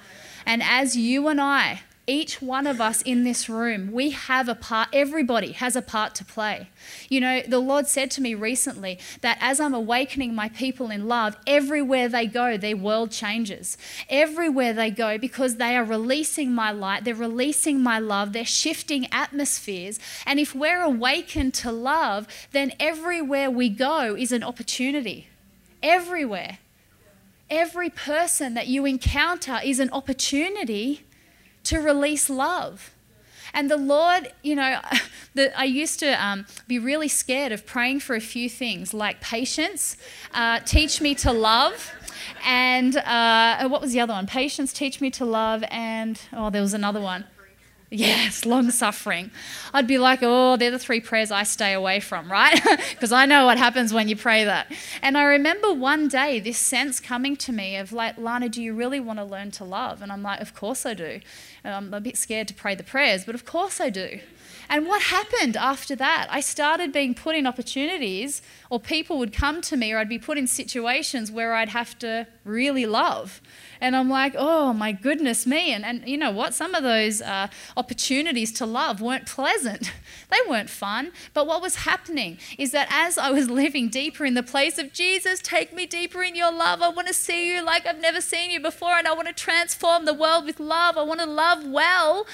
And 0.47 0.63
as 0.63 0.97
you 0.97 1.29
and 1.29 1.41
I 1.41 1.83
each 2.11 2.43
one 2.43 2.67
of 2.67 2.81
us 2.81 3.01
in 3.03 3.23
this 3.25 3.49
room, 3.49 3.93
we 3.93 4.11
have 4.11 4.49
a 4.49 4.55
part, 4.55 4.89
everybody 4.93 5.53
has 5.53 5.77
a 5.77 5.83
part 5.83 6.15
to 6.17 6.25
play. 6.25 6.69
You 7.09 7.21
know, 7.21 7.43
the 7.47 7.61
Lord 7.61 7.87
said 7.87 8.11
to 8.13 8.21
me 8.21 8.35
recently 8.35 8.99
that 9.21 9.39
as 9.41 9.61
I'm 9.61 9.75
awakening 9.75 10.35
my 10.35 10.49
people 10.49 10.91
in 10.91 11.07
love, 11.07 11.37
everywhere 11.47 12.09
they 12.09 12.27
go, 12.27 12.57
their 12.57 12.77
world 12.77 13.13
changes. 13.13 13.79
Everywhere 14.09 14.73
they 14.73 14.91
go, 14.91 15.19
because 15.19 15.57
they 15.57 15.77
are 15.77 15.85
releasing 15.85 16.53
my 16.53 16.73
light, 16.73 17.05
they're 17.05 17.15
releasing 17.15 17.81
my 17.81 17.99
love, 18.01 18.33
they're 18.33 18.45
shifting 18.45 19.07
atmospheres. 19.13 20.01
And 20.27 20.41
if 20.41 20.55
we're 20.55 20.83
awakened 20.83 21.55
to 21.55 21.71
love, 21.71 22.27
then 22.51 22.73
everywhere 22.81 23.51
we 23.51 23.69
go 23.69 24.17
is 24.17 24.33
an 24.33 24.43
opportunity. 24.43 25.29
Everywhere. 25.83 26.59
Every 27.49 27.91
person 27.91 28.55
that 28.55 28.67
you 28.67 28.85
encounter 28.85 29.61
is 29.65 29.81
an 29.81 29.91
opportunity 29.91 31.05
to 31.65 31.79
release 31.81 32.31
love. 32.31 32.95
And 33.53 33.71
the 33.71 33.77
Lord, 33.77 34.33
you 34.43 34.55
know, 34.55 34.81
the, 35.35 35.59
I 35.59 35.65
used 35.65 35.99
to 36.01 36.25
um, 36.25 36.47
be 36.67 36.79
really 36.79 37.09
scared 37.09 37.53
of 37.53 37.67
praying 37.67 38.01
for 38.01 38.15
a 38.15 38.21
few 38.21 38.49
things 38.49 38.95
like 38.95 39.21
patience, 39.21 39.97
uh, 40.33 40.61
teach 40.61 41.01
me 41.01 41.15
to 41.17 41.33
love, 41.33 41.93
and 42.45 42.97
uh, 42.97 43.69
what 43.69 43.81
was 43.81 43.93
the 43.93 44.01
other 44.01 44.13
one? 44.13 44.27
Patience, 44.27 44.73
teach 44.73 45.01
me 45.01 45.11
to 45.11 45.25
love, 45.25 45.65
and 45.71 46.21
oh, 46.33 46.51
there 46.51 46.63
was 46.63 46.75
another 46.75 47.01
one. 47.01 47.25
Yes, 47.93 48.47
long 48.47 48.71
suffering. 48.71 49.33
I'd 49.75 49.89
be 49.89 49.99
like, 49.99 50.21
oh, 50.23 50.57
they're 50.57 50.71
the 50.71 50.79
three 50.79 51.01
prayers 51.01 51.33
I 51.33 51.43
stay 51.43 51.73
away 51.73 51.99
from, 51.99 52.31
right? 52.31 52.61
Because 52.91 53.11
I 53.11 53.27
know 53.27 53.47
what 53.47 53.59
happens 53.59 53.93
when 53.93 54.09
you 54.09 54.15
pray 54.15 54.45
that. 54.45 54.71
And 55.03 55.19
I 55.19 55.25
remember 55.25 55.73
one 55.73 56.07
day 56.07 56.39
this 56.39 56.59
sense 56.59 57.01
coming 57.01 57.35
to 57.39 57.53
me 57.53 57.77
of 57.77 57.93
like, 57.93 58.17
Lana, 58.17 58.49
do 58.49 58.63
you 58.63 58.75
really 58.75 59.01
want 59.01 59.19
to 59.19 59.25
learn 59.25 59.51
to 59.53 59.65
love? 59.65 60.03
And 60.03 60.13
I'm 60.13 60.23
like, 60.23 60.41
of 60.41 60.55
course 60.55 60.87
I 60.87 60.95
do. 60.95 61.21
I'm 61.65 61.93
a 61.93 62.01
bit 62.01 62.17
scared 62.17 62.47
to 62.49 62.55
pray 62.55 62.75
the 62.77 62.85
prayers, 62.85 63.25
but 63.25 63.35
of 63.35 63.45
course 63.45 63.81
I 63.81 63.91
do. 63.91 64.21
And 64.71 64.87
what 64.87 65.03
happened 65.03 65.57
after 65.57 65.97
that? 65.97 66.29
I 66.31 66.39
started 66.39 66.93
being 66.93 67.13
put 67.13 67.35
in 67.35 67.45
opportunities, 67.45 68.41
or 68.71 68.79
people 68.79 69.19
would 69.19 69.33
come 69.33 69.61
to 69.63 69.77
me, 69.77 69.93
or 69.93 69.99
I'd 69.99 70.09
be 70.09 70.19
put 70.19 70.39
in 70.39 70.47
situations 70.47 71.29
where 71.29 71.55
I'd 71.55 71.71
have 71.71 71.99
to 71.99 72.29
really 72.45 72.87
love. 72.87 73.41
And 73.81 73.97
I'm 73.97 74.09
like, 74.09 74.37
oh 74.39 74.73
my 74.73 74.93
goodness 74.93 75.45
me. 75.45 75.73
And, 75.73 75.85
and 75.85 76.09
you 76.09 76.17
know 76.17 76.31
what? 76.31 76.55
Some 76.55 76.77
of 76.77 76.85
those 76.85 77.21
uh, 77.21 77.49
opportunities 77.77 78.53
to 78.53 78.67
love 78.67 79.01
weren't 79.01 79.27
pleasant, 79.27 79.91
they 80.31 80.39
weren't 80.49 80.71
fun. 80.71 81.11
But 81.35 81.49
what 81.49 81.61
was 81.61 81.75
happening 81.75 82.39
is 82.57 82.71
that 82.71 82.87
as 82.93 83.19
I 83.19 83.33
was 83.33 83.51
living 83.63 83.89
deeper 83.89 84.25
in 84.25 84.35
the 84.35 84.43
place 84.45 84.79
of 84.79 84.93
Jesus, 84.93 85.41
take 85.43 85.75
me 85.75 85.85
deeper 85.85 86.23
in 86.23 86.37
your 86.37 86.53
love. 86.53 86.81
I 86.81 86.91
want 86.91 87.09
to 87.09 87.15
see 87.15 87.53
you 87.53 87.65
like 87.65 87.87
I've 87.87 88.01
never 88.01 88.21
seen 88.21 88.53
you 88.53 88.61
before. 88.61 88.93
And 88.93 89.09
I 89.09 89.15
want 89.15 89.27
to 89.27 89.35
transform 89.35 90.05
the 90.05 90.15
world 90.15 90.45
with 90.45 90.61
love. 90.61 90.97
I 90.97 91.03
want 91.03 91.19
to 91.19 91.27
love 91.27 91.67
well 91.67 92.25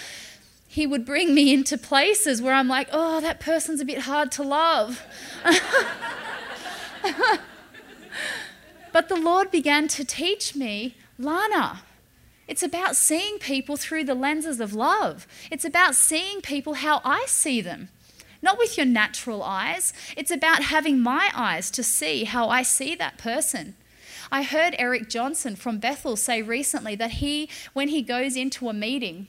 he 0.67 0.87
would 0.87 1.05
bring 1.05 1.35
me 1.35 1.53
into 1.53 1.79
places 1.79 2.43
where 2.43 2.55
I'm 2.55 2.69
like, 2.69 2.89
oh, 2.93 3.21
that 3.21 3.41
person's 3.41 3.81
a 3.81 3.85
bit 3.85 4.01
hard 4.01 4.33
to 4.33 4.43
love. 4.43 5.03
but 8.93 9.09
the 9.09 9.17
Lord 9.17 9.51
began 9.51 9.89
to 9.89 10.05
teach 10.05 10.55
me, 10.57 10.97
Lana, 11.19 11.83
it's 12.49 12.63
about 12.63 12.97
seeing 12.97 13.39
people 13.39 13.77
through 13.77 14.05
the 14.05 14.15
lenses 14.15 14.61
of 14.61 14.75
love. 14.75 15.27
It's 15.51 15.65
about 15.65 15.95
seeing 15.95 16.41
people 16.41 16.75
how 16.75 17.01
I 17.05 17.25
see 17.27 17.61
them, 17.61 17.89
not 18.43 18.59
with 18.59 18.77
your 18.77 18.87
natural 18.87 19.43
eyes. 19.43 19.93
It's 20.17 20.31
about 20.31 20.65
having 20.65 21.01
my 21.01 21.31
eyes 21.35 21.71
to 21.73 21.83
see 21.83 22.25
how 22.25 22.49
I 22.49 22.63
see 22.63 22.95
that 22.95 23.19
person. 23.19 23.75
I 24.31 24.43
heard 24.43 24.75
Eric 24.79 25.09
Johnson 25.09 25.57
from 25.57 25.79
Bethel 25.79 26.17
say 26.17 26.43
recently 26.43 26.97
that 26.97 27.13
he, 27.13 27.49
when 27.73 27.89
he 27.89 28.03
goes 28.03 28.37
into 28.37 28.69
a 28.69 28.73
meeting, 28.73 29.29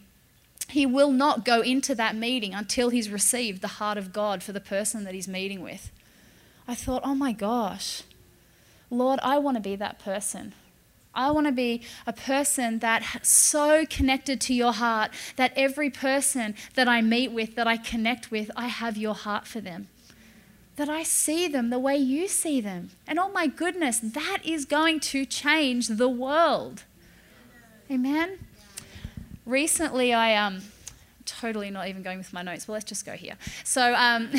he 0.70 0.86
will 0.86 1.12
not 1.12 1.46
go 1.46 1.62
into 1.62 1.96
that 1.96 2.16
meeting 2.16 2.54
until 2.54 2.90
he's 2.90 3.10
received 3.10 3.62
the 3.62 3.68
heart 3.68 3.98
of 3.98 4.12
God 4.12 4.44
for 4.44 4.52
the 4.52 4.60
person 4.60 5.04
that 5.06 5.14
he's 5.14 5.28
meeting 5.28 5.62
with. 5.62 5.92
I 6.68 6.76
thought, 6.76 7.04
oh 7.06 7.16
my 7.16 7.32
gosh, 7.32 8.04
Lord, 8.90 9.20
I 9.24 9.38
want 9.38 9.56
to 9.56 9.62
be 9.62 9.76
that 9.78 10.00
person. 10.00 10.54
I 11.16 11.32
want 11.32 11.48
to 11.48 11.54
be 11.54 11.82
a 12.06 12.14
person 12.14 12.80
that 12.80 13.26
so 13.26 13.86
connected 13.86 14.40
to 14.42 14.54
your 14.54 14.74
heart 14.74 15.12
that 15.36 15.54
every 15.56 15.90
person 15.90 16.54
that 16.76 16.88
I 16.88 17.02
meet 17.02 17.32
with, 17.32 17.56
that 17.56 17.68
I 17.68 17.78
connect 17.78 18.30
with, 18.30 18.52
I 18.56 18.68
have 18.68 18.98
your 18.98 19.16
heart 19.16 19.48
for 19.48 19.62
them. 19.62 19.88
That 20.76 20.90
I 20.90 21.02
see 21.02 21.48
them 21.48 21.70
the 21.70 21.80
way 21.80 21.98
you 21.98 22.28
see 22.28 22.62
them. 22.62 22.92
And 23.08 23.18
oh 23.18 23.30
my 23.30 23.48
goodness, 23.48 24.00
that 24.00 24.40
is 24.44 24.66
going 24.66 25.00
to 25.00 25.26
change 25.26 25.88
the 25.88 26.10
world. 26.10 26.84
Amen 27.90 28.47
recently 29.48 30.14
I 30.14 30.36
um 30.36 30.62
totally 31.26 31.72
not 31.72 31.88
even 31.88 32.04
going 32.04 32.20
with 32.20 32.32
my 32.34 32.42
notes, 32.44 32.66
but 32.66 32.74
let's 32.74 32.86
just 32.86 33.06
go 33.06 33.14
here. 33.14 33.36
So 33.64 33.96
um, 33.96 34.30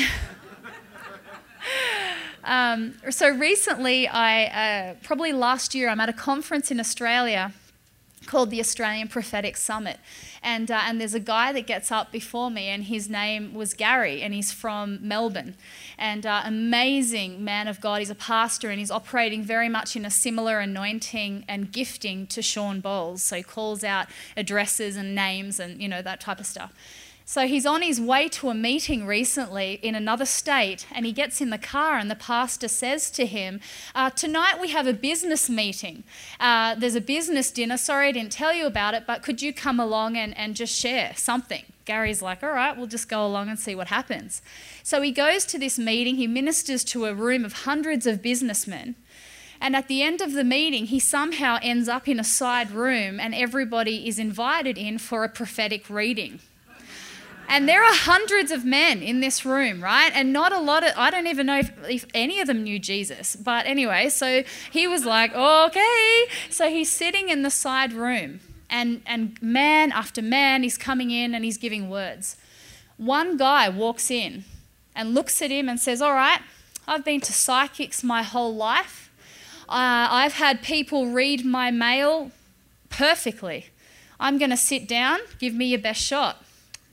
um 2.43 2.93
so 3.09 3.29
recently 3.29 4.07
I 4.07 4.45
uh, 4.45 4.95
probably 5.03 5.33
last 5.33 5.75
year 5.75 5.89
I'm 5.89 5.99
at 5.99 6.09
a 6.09 6.13
conference 6.13 6.71
in 6.71 6.79
Australia 6.79 7.53
called 8.29 8.51
the 8.51 8.59
Australian 8.59 9.07
Prophetic 9.07 9.57
Summit. 9.57 9.99
And, 10.43 10.69
uh, 10.69 10.81
and 10.85 11.01
there's 11.01 11.15
a 11.15 11.19
guy 11.19 11.51
that 11.51 11.65
gets 11.65 11.91
up 11.91 12.11
before 12.11 12.51
me, 12.51 12.67
and 12.67 12.83
his 12.83 13.09
name 13.09 13.55
was 13.55 13.73
Gary, 13.73 14.21
and 14.21 14.33
he's 14.33 14.51
from 14.51 14.99
Melbourne. 15.01 15.55
And 15.97 16.25
uh, 16.25 16.43
amazing 16.45 17.43
man 17.43 17.67
of 17.67 17.81
God. 17.81 17.99
He's 17.99 18.11
a 18.11 18.15
pastor, 18.15 18.69
and 18.69 18.77
he's 18.77 18.91
operating 18.91 19.43
very 19.43 19.67
much 19.67 19.95
in 19.95 20.05
a 20.05 20.11
similar 20.11 20.59
anointing 20.59 21.43
and 21.47 21.71
gifting 21.71 22.27
to 22.27 22.41
Shawn 22.43 22.81
Bolz. 22.81 23.19
So 23.19 23.37
he 23.37 23.43
calls 23.43 23.83
out 23.83 24.07
addresses 24.37 24.95
and 24.95 25.15
names 25.15 25.59
and, 25.59 25.81
you 25.81 25.87
know, 25.87 26.03
that 26.03 26.21
type 26.21 26.39
of 26.39 26.45
stuff. 26.45 26.71
So 27.29 27.45
he's 27.45 27.67
on 27.67 27.83
his 27.83 28.01
way 28.01 28.27
to 28.29 28.49
a 28.49 28.55
meeting 28.55 29.05
recently 29.05 29.73
in 29.83 29.93
another 29.93 30.25
state, 30.25 30.87
and 30.91 31.05
he 31.05 31.11
gets 31.11 31.41
in 31.41 31.51
the 31.51 31.59
car, 31.59 31.99
and 31.99 32.09
the 32.09 32.15
pastor 32.15 32.67
says 32.67 33.11
to 33.11 33.27
him, 33.27 33.59
uh, 33.93 34.09
Tonight 34.09 34.59
we 34.59 34.69
have 34.69 34.87
a 34.87 34.93
business 34.93 35.47
meeting. 35.47 36.05
Uh, 36.39 36.73
there's 36.73 36.95
a 36.95 37.01
business 37.01 37.51
dinner. 37.51 37.77
Sorry 37.77 38.07
I 38.07 38.13
didn't 38.13 38.31
tell 38.31 38.51
you 38.51 38.65
about 38.65 38.95
it, 38.95 39.03
but 39.05 39.21
could 39.21 39.43
you 39.43 39.53
come 39.53 39.79
along 39.79 40.17
and, 40.17 40.35
and 40.39 40.55
just 40.55 40.75
share 40.75 41.13
something? 41.15 41.65
Gary's 41.85 42.23
like, 42.23 42.41
All 42.41 42.49
right, 42.49 42.75
we'll 42.75 42.87
just 42.87 43.07
go 43.07 43.23
along 43.23 43.47
and 43.47 43.59
see 43.59 43.75
what 43.75 43.89
happens. 43.89 44.41
So 44.81 44.99
he 45.03 45.11
goes 45.11 45.45
to 45.45 45.59
this 45.59 45.77
meeting, 45.77 46.15
he 46.15 46.25
ministers 46.25 46.83
to 46.85 47.05
a 47.05 47.13
room 47.13 47.45
of 47.45 47.53
hundreds 47.53 48.07
of 48.07 48.23
businessmen. 48.23 48.95
And 49.61 49.75
at 49.75 49.87
the 49.87 50.01
end 50.01 50.21
of 50.21 50.33
the 50.33 50.43
meeting, 50.43 50.87
he 50.87 50.99
somehow 50.99 51.59
ends 51.61 51.87
up 51.87 52.07
in 52.07 52.19
a 52.19 52.23
side 52.23 52.71
room 52.71 53.19
and 53.19 53.35
everybody 53.35 54.07
is 54.07 54.17
invited 54.17 54.79
in 54.79 54.97
for 54.97 55.23
a 55.23 55.29
prophetic 55.29 55.91
reading. 55.91 56.39
And 57.49 57.67
there 57.67 57.83
are 57.83 57.93
hundreds 57.93 58.51
of 58.51 58.63
men 58.63 59.01
in 59.01 59.21
this 59.21 59.43
room, 59.43 59.83
right? 59.83 60.11
And 60.13 60.31
not 60.31 60.53
a 60.53 60.59
lot 60.59 60.83
of, 60.83 60.93
I 60.95 61.09
don't 61.09 61.25
even 61.25 61.47
know 61.47 61.57
if, 61.57 61.71
if, 61.89 62.05
any 62.13 62.39
of 62.39 62.45
them 62.45 62.63
knew 62.63 62.77
Jesus. 62.77 63.35
But 63.35 63.65
anyway, 63.65 64.09
so 64.09 64.43
he 64.71 64.87
was 64.87 65.03
like, 65.03 65.33
okay. 65.33 66.25
So 66.51 66.69
he's 66.69 66.91
sitting 66.91 67.29
in 67.29 67.41
the 67.41 67.49
side 67.49 67.91
room, 67.91 68.39
and, 68.69 69.01
and 69.07 69.41
man 69.41 69.91
after 69.91 70.21
man 70.21 70.63
is 70.63 70.77
coming 70.77 71.09
in 71.09 71.33
and 71.33 71.43
he's 71.43 71.57
giving 71.57 71.89
words. 71.89 72.37
One 72.97 73.35
guy 73.35 73.67
walks 73.67 74.11
in 74.11 74.43
and 74.95 75.15
looks 75.15 75.41
at 75.41 75.49
him 75.49 75.67
and 75.67 75.79
says, 75.79 76.01
All 76.01 76.13
right, 76.13 76.41
I've 76.87 77.03
been 77.03 77.21
to 77.21 77.33
psychics 77.33 78.03
my 78.03 78.21
whole 78.21 78.53
life. 78.53 79.09
Uh, 79.67 80.07
I've 80.11 80.33
had 80.33 80.61
people 80.61 81.07
read 81.07 81.45
my 81.45 81.71
mail 81.71 82.31
perfectly. 82.89 83.67
I'm 84.19 84.37
going 84.37 84.51
to 84.51 84.57
sit 84.57 84.87
down, 84.87 85.19
give 85.39 85.55
me 85.55 85.67
your 85.67 85.79
best 85.79 86.01
shot. 86.01 86.43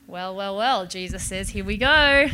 Well, 0.07 0.33
well, 0.33 0.55
well, 0.55 0.85
Jesus 0.85 1.23
says, 1.23 1.49
Here 1.49 1.65
we 1.65 1.77
go. 1.77 2.29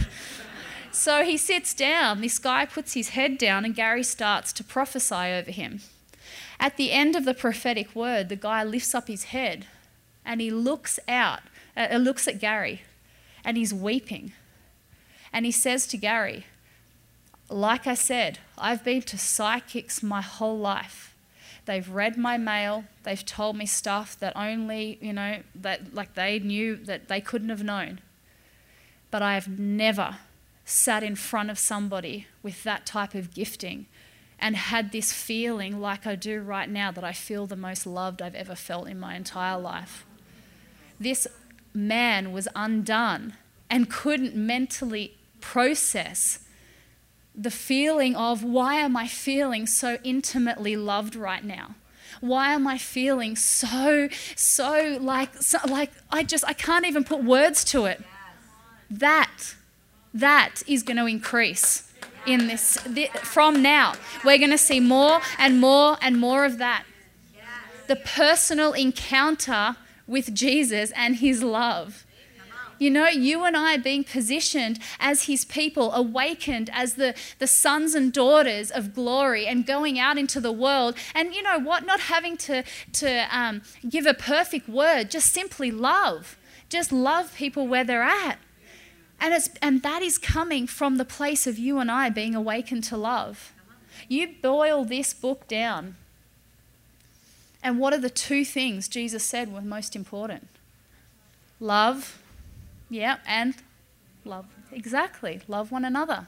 So 0.92 1.24
he 1.24 1.38
sits 1.38 1.74
down. 1.74 2.22
This 2.22 2.38
guy 2.38 2.68
puts 2.68 2.94
his 2.94 3.10
head 3.10 3.40
down, 3.40 3.66
and 3.66 3.74
Gary 3.74 4.04
starts 4.04 4.54
to 4.54 4.64
prophesy 4.64 5.16
over 5.16 5.50
him. 5.50 5.82
At 6.60 6.78
the 6.78 6.92
end 6.92 7.16
of 7.16 7.26
the 7.26 7.34
prophetic 7.34 7.96
word, 7.96 8.30
the 8.30 8.36
guy 8.36 8.64
lifts 8.64 8.94
up 8.94 9.08
his 9.08 9.26
head 9.26 9.66
and 10.26 10.40
he 10.40 10.50
looks 10.50 11.00
out, 11.08 11.42
uh, 11.76 11.98
looks 11.98 12.28
at 12.28 12.40
Gary, 12.40 12.84
and 13.44 13.58
he's 13.58 13.74
weeping. 13.74 14.34
And 15.32 15.46
he 15.46 15.52
says 15.52 15.88
to 15.88 15.98
Gary, 15.98 16.46
Like 17.50 17.88
I 17.88 17.96
said, 17.96 18.40
I've 18.58 18.84
been 18.84 19.02
to 19.02 19.18
psychics 19.18 20.02
my 20.02 20.22
whole 20.22 20.58
life. 20.58 21.13
They've 21.66 21.88
read 21.88 22.18
my 22.18 22.38
mail. 22.38 22.86
They've 23.04 23.26
told 23.26 23.56
me 23.56 23.66
stuff 23.66 24.20
that 24.20 24.36
only, 24.36 24.98
you 25.02 25.14
know, 25.14 25.42
that 25.56 25.94
like 25.94 26.16
they 26.16 26.40
knew 26.40 26.76
that 26.76 27.08
they 27.08 27.22
couldn't 27.22 27.50
have 27.50 27.64
known. 27.64 28.02
But 29.12 29.22
I 29.22 29.36
have 29.36 29.48
never 29.48 30.18
sat 30.66 31.04
in 31.04 31.16
front 31.16 31.50
of 31.50 31.60
somebody 31.60 32.28
with 32.42 32.64
that 32.64 32.86
type 32.86 33.16
of 33.16 33.34
gifting 33.34 33.86
and 34.40 34.56
had 34.56 34.92
this 34.92 35.14
feeling 35.14 35.80
like 35.80 36.06
I 36.06 36.16
do 36.16 36.42
right 36.42 36.70
now 36.70 36.92
that 36.92 37.04
I 37.04 37.14
feel 37.14 37.48
the 37.48 37.56
most 37.56 37.86
loved 37.86 38.22
I've 38.22 38.36
ever 38.36 38.56
felt 38.56 38.88
in 38.88 39.00
my 39.00 39.16
entire 39.16 39.58
life. 39.58 40.06
This 41.00 41.28
man 41.74 42.32
was 42.32 42.48
undone 42.56 43.36
and 43.70 43.90
couldn't 43.90 44.36
mentally 44.36 45.18
process 45.40 46.40
the 47.36 47.52
feeling 47.52 48.16
of 48.16 48.44
why 48.44 48.76
am 48.76 48.96
I 48.96 49.08
feeling 49.08 49.66
so 49.66 49.98
intimately 50.04 50.76
loved 50.76 51.16
right 51.16 51.44
now? 51.44 51.76
Why 52.22 52.54
am 52.54 52.68
I 52.68 52.78
feeling 52.78 53.36
so, 53.36 54.08
so 54.36 54.98
like, 55.02 55.42
so, 55.42 55.58
like 55.68 55.92
I 56.12 56.24
just, 56.24 56.46
I 56.48 56.54
can't 56.54 56.86
even 56.86 57.04
put 57.04 57.24
words 57.24 57.64
to 57.66 57.86
it. 57.86 58.02
That, 58.90 59.56
that 60.14 60.62
is 60.68 60.84
going 60.84 60.98
to 60.98 61.06
increase 61.06 61.92
in 62.26 62.48
this, 62.48 62.78
from 63.24 63.62
now. 63.62 63.94
We're 64.24 64.38
going 64.38 64.52
to 64.52 64.58
see 64.58 64.80
more 64.80 65.20
and 65.38 65.60
more 65.60 65.98
and 66.02 66.20
more 66.20 66.46
of 66.46 66.60
that. 66.60 66.86
The 67.88 67.96
personal 67.98 68.74
encounter 68.74 69.76
with 70.08 70.34
Jesus 70.34 70.92
and 70.96 71.18
his 71.18 71.44
love. 71.44 72.06
You 72.80 72.90
know, 72.90 73.08
you 73.08 73.44
and 73.44 73.56
I 73.56 73.78
being 73.78 74.04
positioned 74.04 74.80
as 75.00 75.24
his 75.24 75.46
people, 75.46 75.94
awakened 75.94 76.70
as 76.74 76.96
the, 76.96 77.16
the 77.40 77.48
sons 77.48 77.96
and 77.96 78.12
daughters 78.12 78.72
of 78.72 78.94
glory 78.94 79.46
and 79.46 79.66
going 79.66 80.00
out 80.00 80.18
into 80.18 80.40
the 80.40 80.52
world. 80.52 80.96
And 81.14 81.34
you 81.34 81.44
know 81.44 81.60
what? 81.60 81.86
Not 81.86 82.02
having 82.02 82.38
to, 82.38 82.64
to 82.94 83.28
um, 83.32 83.62
give 83.88 84.06
a 84.06 84.14
perfect 84.14 84.68
word, 84.68 85.12
just 85.12 85.32
simply 85.32 85.72
love. 85.72 86.38
Just 86.70 86.92
love 86.92 87.36
people 87.36 87.68
where 87.68 87.84
they're 87.84 88.02
at. 88.02 88.40
And, 89.20 89.34
it's, 89.34 89.50
and 89.62 89.84
that 89.84 90.02
is 90.02 90.18
coming 90.18 90.68
from 90.68 90.98
the 90.98 91.06
place 91.06 91.48
of 91.48 91.58
you 91.58 91.80
and 91.80 91.90
I 91.90 92.10
being 92.10 92.36
awakened 92.36 92.84
to 92.86 92.98
love. 92.98 93.54
You 94.10 94.36
boil 94.42 94.84
this 94.84 95.14
book 95.14 95.48
down. 95.48 95.96
And 97.62 97.80
what 97.80 97.94
are 97.94 98.00
the 98.00 98.10
two 98.10 98.44
things 98.44 98.90
Jesus 98.90 99.24
said 99.24 99.54
were 99.54 99.62
most 99.62 99.96
important? 99.96 100.50
Love 101.60 102.23
yeah, 102.94 103.18
and 103.26 103.56
love. 104.24 104.46
Exactly. 104.72 105.42
Love 105.48 105.72
one 105.72 105.84
another. 105.84 106.28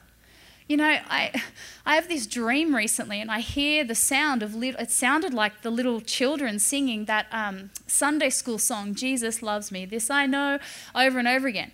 You 0.68 0.76
know, 0.76 0.98
I, 1.08 1.42
I 1.84 1.94
have 1.94 2.08
this 2.08 2.26
dream 2.26 2.74
recently, 2.74 3.20
and 3.20 3.30
I 3.30 3.38
hear 3.38 3.84
the 3.84 3.94
sound 3.94 4.42
of 4.42 4.52
little, 4.54 4.80
it 4.80 4.90
sounded 4.90 5.32
like 5.32 5.62
the 5.62 5.70
little 5.70 6.00
children 6.00 6.58
singing 6.58 7.04
that 7.04 7.26
um, 7.30 7.70
Sunday 7.86 8.30
school 8.30 8.58
song, 8.58 8.96
Jesus 8.96 9.42
Loves 9.42 9.70
Me, 9.70 9.84
This 9.84 10.10
I 10.10 10.26
Know, 10.26 10.58
over 10.92 11.20
and 11.20 11.28
over 11.28 11.46
again. 11.46 11.70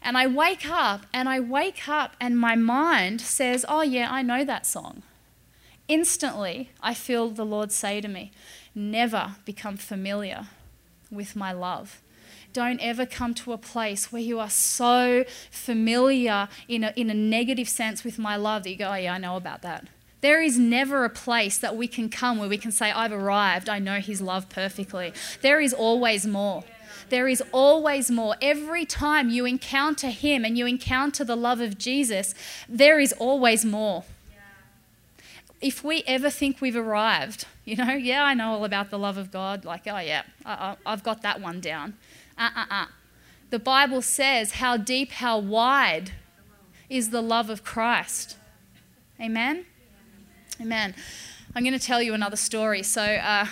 And 0.00 0.16
I 0.16 0.28
wake 0.28 0.70
up, 0.70 1.06
and 1.12 1.28
I 1.28 1.40
wake 1.40 1.88
up, 1.88 2.14
and 2.20 2.38
my 2.38 2.54
mind 2.54 3.20
says, 3.20 3.64
Oh, 3.68 3.82
yeah, 3.82 4.08
I 4.12 4.22
know 4.22 4.44
that 4.44 4.64
song. 4.64 5.02
Instantly, 5.88 6.70
I 6.80 6.94
feel 6.94 7.30
the 7.30 7.44
Lord 7.44 7.72
say 7.72 8.00
to 8.00 8.06
me, 8.06 8.30
Never 8.76 9.36
become 9.44 9.76
familiar 9.76 10.46
with 11.10 11.34
my 11.34 11.50
love 11.50 12.00
don't 12.56 12.80
ever 12.80 13.04
come 13.04 13.34
to 13.34 13.52
a 13.52 13.58
place 13.58 14.10
where 14.10 14.22
you 14.22 14.40
are 14.40 14.48
so 14.48 15.26
familiar 15.50 16.48
in 16.68 16.84
a, 16.84 16.92
in 16.96 17.10
a 17.10 17.14
negative 17.14 17.68
sense 17.68 18.02
with 18.02 18.18
my 18.18 18.34
love 18.34 18.62
that 18.62 18.70
you 18.70 18.78
go, 18.78 18.88
oh, 18.88 18.94
yeah, 18.94 19.12
I 19.12 19.18
know 19.18 19.36
about 19.36 19.60
that. 19.60 19.88
There 20.22 20.40
is 20.40 20.58
never 20.58 21.04
a 21.04 21.10
place 21.10 21.58
that 21.58 21.76
we 21.76 21.86
can 21.86 22.08
come 22.08 22.38
where 22.38 22.48
we 22.48 22.56
can 22.56 22.72
say, 22.72 22.90
I've 22.90 23.12
arrived, 23.12 23.68
I 23.68 23.78
know 23.78 24.00
His 24.00 24.22
love 24.22 24.48
perfectly. 24.48 25.12
There 25.42 25.60
is 25.60 25.74
always 25.74 26.26
more. 26.26 26.64
There 27.10 27.28
is 27.28 27.42
always 27.52 28.10
more. 28.10 28.36
Every 28.40 28.86
time 28.86 29.28
you 29.28 29.44
encounter 29.44 30.08
Him 30.08 30.42
and 30.42 30.56
you 30.56 30.64
encounter 30.64 31.24
the 31.24 31.36
love 31.36 31.60
of 31.60 31.76
Jesus, 31.76 32.34
there 32.70 32.98
is 32.98 33.12
always 33.18 33.66
more. 33.66 34.04
If 35.60 35.84
we 35.84 36.04
ever 36.06 36.30
think 36.30 36.62
we've 36.62 36.74
arrived, 36.74 37.44
you 37.66 37.76
know, 37.76 37.92
yeah, 37.92 38.24
I 38.24 38.32
know 38.32 38.52
all 38.52 38.64
about 38.64 38.88
the 38.88 38.98
love 38.98 39.18
of 39.18 39.30
God, 39.30 39.66
like, 39.66 39.82
oh, 39.86 39.98
yeah, 39.98 40.22
I, 40.46 40.76
I've 40.86 41.02
got 41.02 41.20
that 41.20 41.42
one 41.42 41.60
down. 41.60 41.98
Uh 42.38 42.50
uh 42.54 42.64
uh. 42.70 42.86
The 43.50 43.58
Bible 43.58 44.02
says 44.02 44.52
how 44.52 44.76
deep, 44.76 45.12
how 45.12 45.38
wide 45.38 46.12
is 46.88 47.10
the 47.10 47.22
love 47.22 47.50
of 47.50 47.64
Christ. 47.64 48.36
Amen? 49.20 49.64
Amen. 50.60 50.94
I'm 51.54 51.62
going 51.62 51.78
to 51.78 51.84
tell 51.84 52.02
you 52.02 52.12
another 52.12 52.36
story. 52.36 52.82
So, 52.82 53.02
uh, 53.02 53.46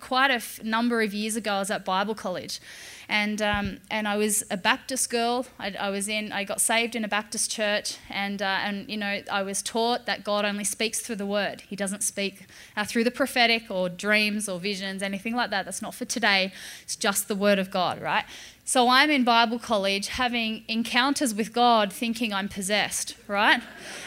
quite 0.00 0.30
a 0.30 0.34
f- 0.34 0.62
number 0.62 1.02
of 1.02 1.12
years 1.12 1.36
ago, 1.36 1.54
I 1.54 1.58
was 1.58 1.70
at 1.70 1.84
Bible 1.84 2.14
college 2.14 2.60
and 3.08 3.40
um, 3.40 3.78
and 3.90 4.08
I 4.08 4.16
was 4.16 4.42
a 4.50 4.56
Baptist 4.56 5.10
girl. 5.10 5.46
I, 5.58 5.74
I, 5.78 5.90
was 5.90 6.08
in. 6.08 6.32
I 6.32 6.44
got 6.44 6.60
saved 6.60 6.96
in 6.96 7.04
a 7.04 7.08
Baptist 7.08 7.50
church, 7.50 7.98
and 8.10 8.42
uh, 8.42 8.58
and 8.62 8.88
you 8.88 8.96
know 8.96 9.22
I 9.30 9.42
was 9.42 9.62
taught 9.62 10.06
that 10.06 10.24
God 10.24 10.44
only 10.44 10.64
speaks 10.64 11.00
through 11.00 11.16
the 11.16 11.26
Word. 11.26 11.62
He 11.62 11.76
doesn't 11.76 12.02
speak 12.02 12.46
uh, 12.76 12.84
through 12.84 13.04
the 13.04 13.10
prophetic 13.10 13.70
or 13.70 13.88
dreams 13.88 14.48
or 14.48 14.58
visions, 14.58 15.02
anything 15.02 15.34
like 15.34 15.50
that. 15.50 15.64
That's 15.64 15.82
not 15.82 15.94
for 15.94 16.04
today. 16.04 16.52
It's 16.82 16.96
just 16.96 17.28
the 17.28 17.36
Word 17.36 17.58
of 17.58 17.70
God, 17.70 18.00
right? 18.00 18.24
So 18.68 18.88
I'm 18.88 19.10
in 19.10 19.22
Bible 19.22 19.60
college 19.60 20.08
having 20.08 20.64
encounters 20.66 21.32
with 21.32 21.52
God 21.52 21.92
thinking 21.92 22.34
I'm 22.34 22.48
possessed, 22.48 23.14
right? 23.28 23.62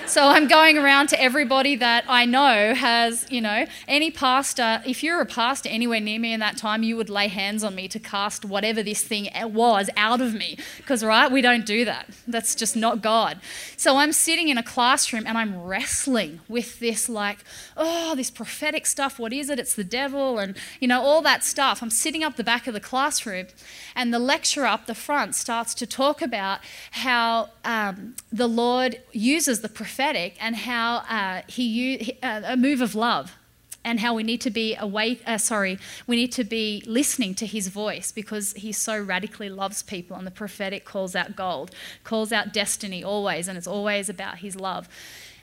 So 0.05 0.27
I'm 0.27 0.49
going 0.49 0.77
around 0.77 1.07
to 1.09 1.21
everybody 1.21 1.77
that 1.77 2.03
I 2.09 2.25
know 2.25 2.73
has, 2.73 3.25
you 3.31 3.39
know, 3.39 3.67
any 3.87 4.11
pastor, 4.11 4.81
if 4.85 5.01
you're 5.01 5.21
a 5.21 5.25
pastor 5.25 5.69
anywhere 5.69 6.01
near 6.01 6.19
me 6.19 6.33
in 6.33 6.41
that 6.41 6.57
time, 6.57 6.83
you 6.83 6.97
would 6.97 7.09
lay 7.09 7.29
hands 7.29 7.63
on 7.63 7.73
me 7.73 7.87
to 7.87 7.99
cast 7.99 8.43
whatever 8.43 8.83
this 8.83 9.01
thing 9.01 9.29
was 9.45 9.89
out 9.95 10.19
of 10.19 10.33
me. 10.33 10.57
Because, 10.75 11.05
right, 11.05 11.31
we 11.31 11.41
don't 11.41 11.65
do 11.65 11.85
that. 11.85 12.09
That's 12.27 12.53
just 12.53 12.75
not 12.75 13.01
God. 13.01 13.39
So 13.77 13.95
I'm 13.95 14.11
sitting 14.11 14.49
in 14.49 14.57
a 14.57 14.63
classroom 14.63 15.23
and 15.25 15.37
I'm 15.37 15.63
wrestling 15.63 16.41
with 16.49 16.81
this, 16.81 17.07
like, 17.07 17.45
oh, 17.77 18.13
this 18.13 18.29
prophetic 18.29 18.85
stuff. 18.85 19.19
What 19.19 19.31
is 19.31 19.49
it? 19.49 19.57
It's 19.57 19.73
the 19.73 19.85
devil, 19.85 20.37
and, 20.37 20.57
you 20.81 20.87
know, 20.89 21.01
all 21.01 21.21
that 21.21 21.45
stuff. 21.45 21.81
I'm 21.81 21.89
sitting 21.89 22.25
up 22.25 22.35
the 22.35 22.43
back 22.43 22.67
of 22.67 22.73
the 22.73 22.81
classroom 22.81 23.47
and 23.95 24.13
the 24.13 24.19
lecturer 24.19 24.48
up 24.57 24.85
the 24.85 24.95
front 24.95 25.35
starts 25.35 25.73
to 25.75 25.85
talk 25.85 26.21
about 26.21 26.59
how 26.91 27.49
um, 27.63 28.15
the 28.31 28.47
Lord 28.47 29.01
uses 29.11 29.61
the 29.61 29.69
prophetic 29.69 30.35
and 30.41 30.55
how 30.55 30.97
uh, 31.09 31.41
he 31.47 32.17
uh, 32.23 32.41
a 32.45 32.57
move 32.57 32.81
of 32.81 32.95
love 32.95 33.35
and 33.83 33.99
how 33.99 34.13
we 34.13 34.23
need 34.23 34.41
to 34.41 34.49
be 34.49 34.75
awake 34.75 35.21
uh, 35.25 35.37
sorry 35.37 35.77
we 36.05 36.15
need 36.15 36.31
to 36.31 36.43
be 36.43 36.83
listening 36.85 37.33
to 37.35 37.45
his 37.45 37.69
voice 37.69 38.11
because 38.11 38.53
he 38.53 38.71
so 38.71 38.99
radically 38.99 39.49
loves 39.49 39.81
people 39.83 40.17
and 40.17 40.27
the 40.27 40.31
prophetic 40.31 40.83
calls 40.83 41.15
out 41.15 41.35
gold 41.35 41.71
calls 42.03 42.31
out 42.31 42.51
destiny 42.51 43.03
always 43.03 43.47
and 43.47 43.57
it's 43.57 43.67
always 43.67 44.09
about 44.09 44.39
his 44.39 44.55
love. 44.55 44.89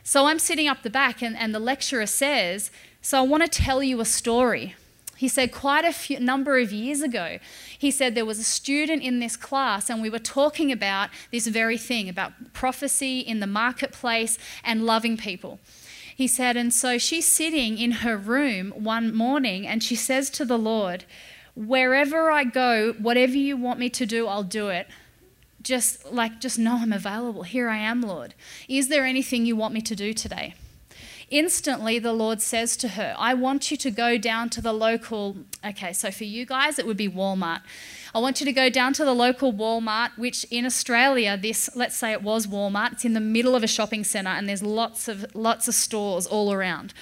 So 0.03 0.27
i'm 0.27 0.39
sitting 0.39 0.69
up 0.69 0.83
the 0.83 0.91
back 0.91 1.23
and, 1.23 1.37
and 1.37 1.55
the 1.55 1.61
lecturer 1.61 2.07
says 2.07 2.71
so 3.01 3.19
i 3.19 3.23
want 3.23 3.43
to 3.43 3.49
tell 3.49 3.83
you 3.83 4.01
a 4.01 4.05
story 4.05 4.75
he 5.17 5.29
said 5.29 5.53
quite 5.53 5.85
a 5.85 5.93
few, 5.93 6.21
number 6.21 6.59
of 6.59 6.73
years 6.73 7.03
ago, 7.03 7.39
he 7.79 7.91
said 7.91 8.15
there 8.15 8.27
was 8.27 8.39
a 8.39 8.45
student 8.45 9.03
in 9.03 9.19
this 9.19 9.37
class, 9.37 9.89
and 9.89 10.03
we 10.03 10.11
were 10.11 10.19
talking 10.19 10.71
about 10.71 11.11
this 11.33 11.47
very 11.47 11.79
thing 11.79 12.09
about 12.09 12.53
prophecy 12.53 13.21
in 13.21 13.41
the 13.41 13.47
marketplace 13.47 14.39
and 14.63 14.85
loving 14.85 15.17
people. 15.17 15.59
He 16.15 16.27
said, 16.27 16.57
and 16.57 16.73
so 16.73 16.97
she's 16.97 17.31
sitting 17.31 17.77
in 17.77 17.93
her 17.93 18.17
room 18.17 18.71
one 18.71 19.15
morning 19.15 19.67
and 19.67 19.83
she 19.83 19.95
says 19.95 20.31
to 20.31 20.47
the 20.47 20.59
Lord, 20.59 21.05
Wherever 21.55 22.31
I 22.31 22.45
go, 22.45 22.93
whatever 22.95 23.37
you 23.37 23.57
want 23.57 23.79
me 23.79 23.89
to 23.91 24.05
do, 24.05 24.27
I'll 24.27 24.43
do 24.43 24.69
it. 24.69 24.89
Just 25.63 26.11
like, 26.13 26.39
just 26.41 26.59
know 26.59 26.77
I'm 26.77 26.93
available. 26.93 27.43
Here 27.45 27.69
I 27.69 27.79
am, 27.79 28.03
Lord. 28.03 28.35
Is 28.69 28.89
there 28.89 29.07
anything 29.07 29.47
you 29.47 29.57
want 29.57 29.73
me 29.73 29.81
to 29.81 29.97
do 29.97 30.13
today? 30.13 30.55
Instantly, 31.29 31.99
the 31.99 32.13
Lord 32.13 32.41
says 32.41 32.77
to 32.77 32.89
her, 32.89 33.17
I 33.19 33.35
want 33.35 33.73
you 33.73 33.77
to 33.79 33.91
go 33.91 34.17
down 34.17 34.49
to 34.51 34.61
the 34.61 34.73
local, 34.73 35.39
okay, 35.65 35.93
so 35.93 36.13
for 36.13 36.23
you 36.23 36.47
guys, 36.47 36.79
it 36.79 36.87
would 36.87 36.97
be 36.97 37.09
Walmart. 37.09 37.63
I 38.15 38.21
want 38.21 38.39
you 38.41 38.47
to 38.47 38.53
go 38.53 38.71
down 38.71 38.93
to 38.93 39.05
the 39.05 39.13
local 39.13 39.53
Walmart, 39.53 40.17
which 40.17 40.45
in 40.53 40.65
Australia, 40.65 41.37
this, 41.37 41.69
let's 41.75 41.97
say 41.97 42.13
it 42.13 42.23
was 42.23 42.47
Walmart, 42.47 42.93
it's 42.93 43.05
in 43.05 43.15
the 43.15 43.21
middle 43.21 43.57
of 43.57 43.65
a 43.65 43.67
shopping 43.67 44.05
centre 44.05 44.31
and 44.31 44.49
there's 44.49 44.63
lots 44.63 45.09
of, 45.09 45.27
lots 45.35 45.67
of 45.67 45.75
stores 45.75 46.29
all 46.29 46.53
around. 46.53 46.95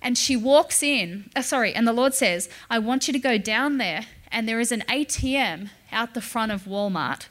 And 0.00 0.16
she 0.16 0.36
walks 0.36 0.82
in, 0.82 1.28
uh, 1.36 1.42
sorry, 1.42 1.74
and 1.74 1.86
the 1.86 1.92
Lord 1.92 2.14
says, 2.14 2.48
I 2.70 2.78
want 2.78 3.06
you 3.06 3.12
to 3.12 3.18
go 3.18 3.36
down 3.36 3.76
there 3.76 4.06
and 4.32 4.48
there 4.48 4.60
is 4.60 4.72
an 4.72 4.84
ATM 4.88 5.68
out 5.92 6.14
the 6.14 6.22
front 6.22 6.50
of 6.50 6.64
Walmart. 6.64 7.26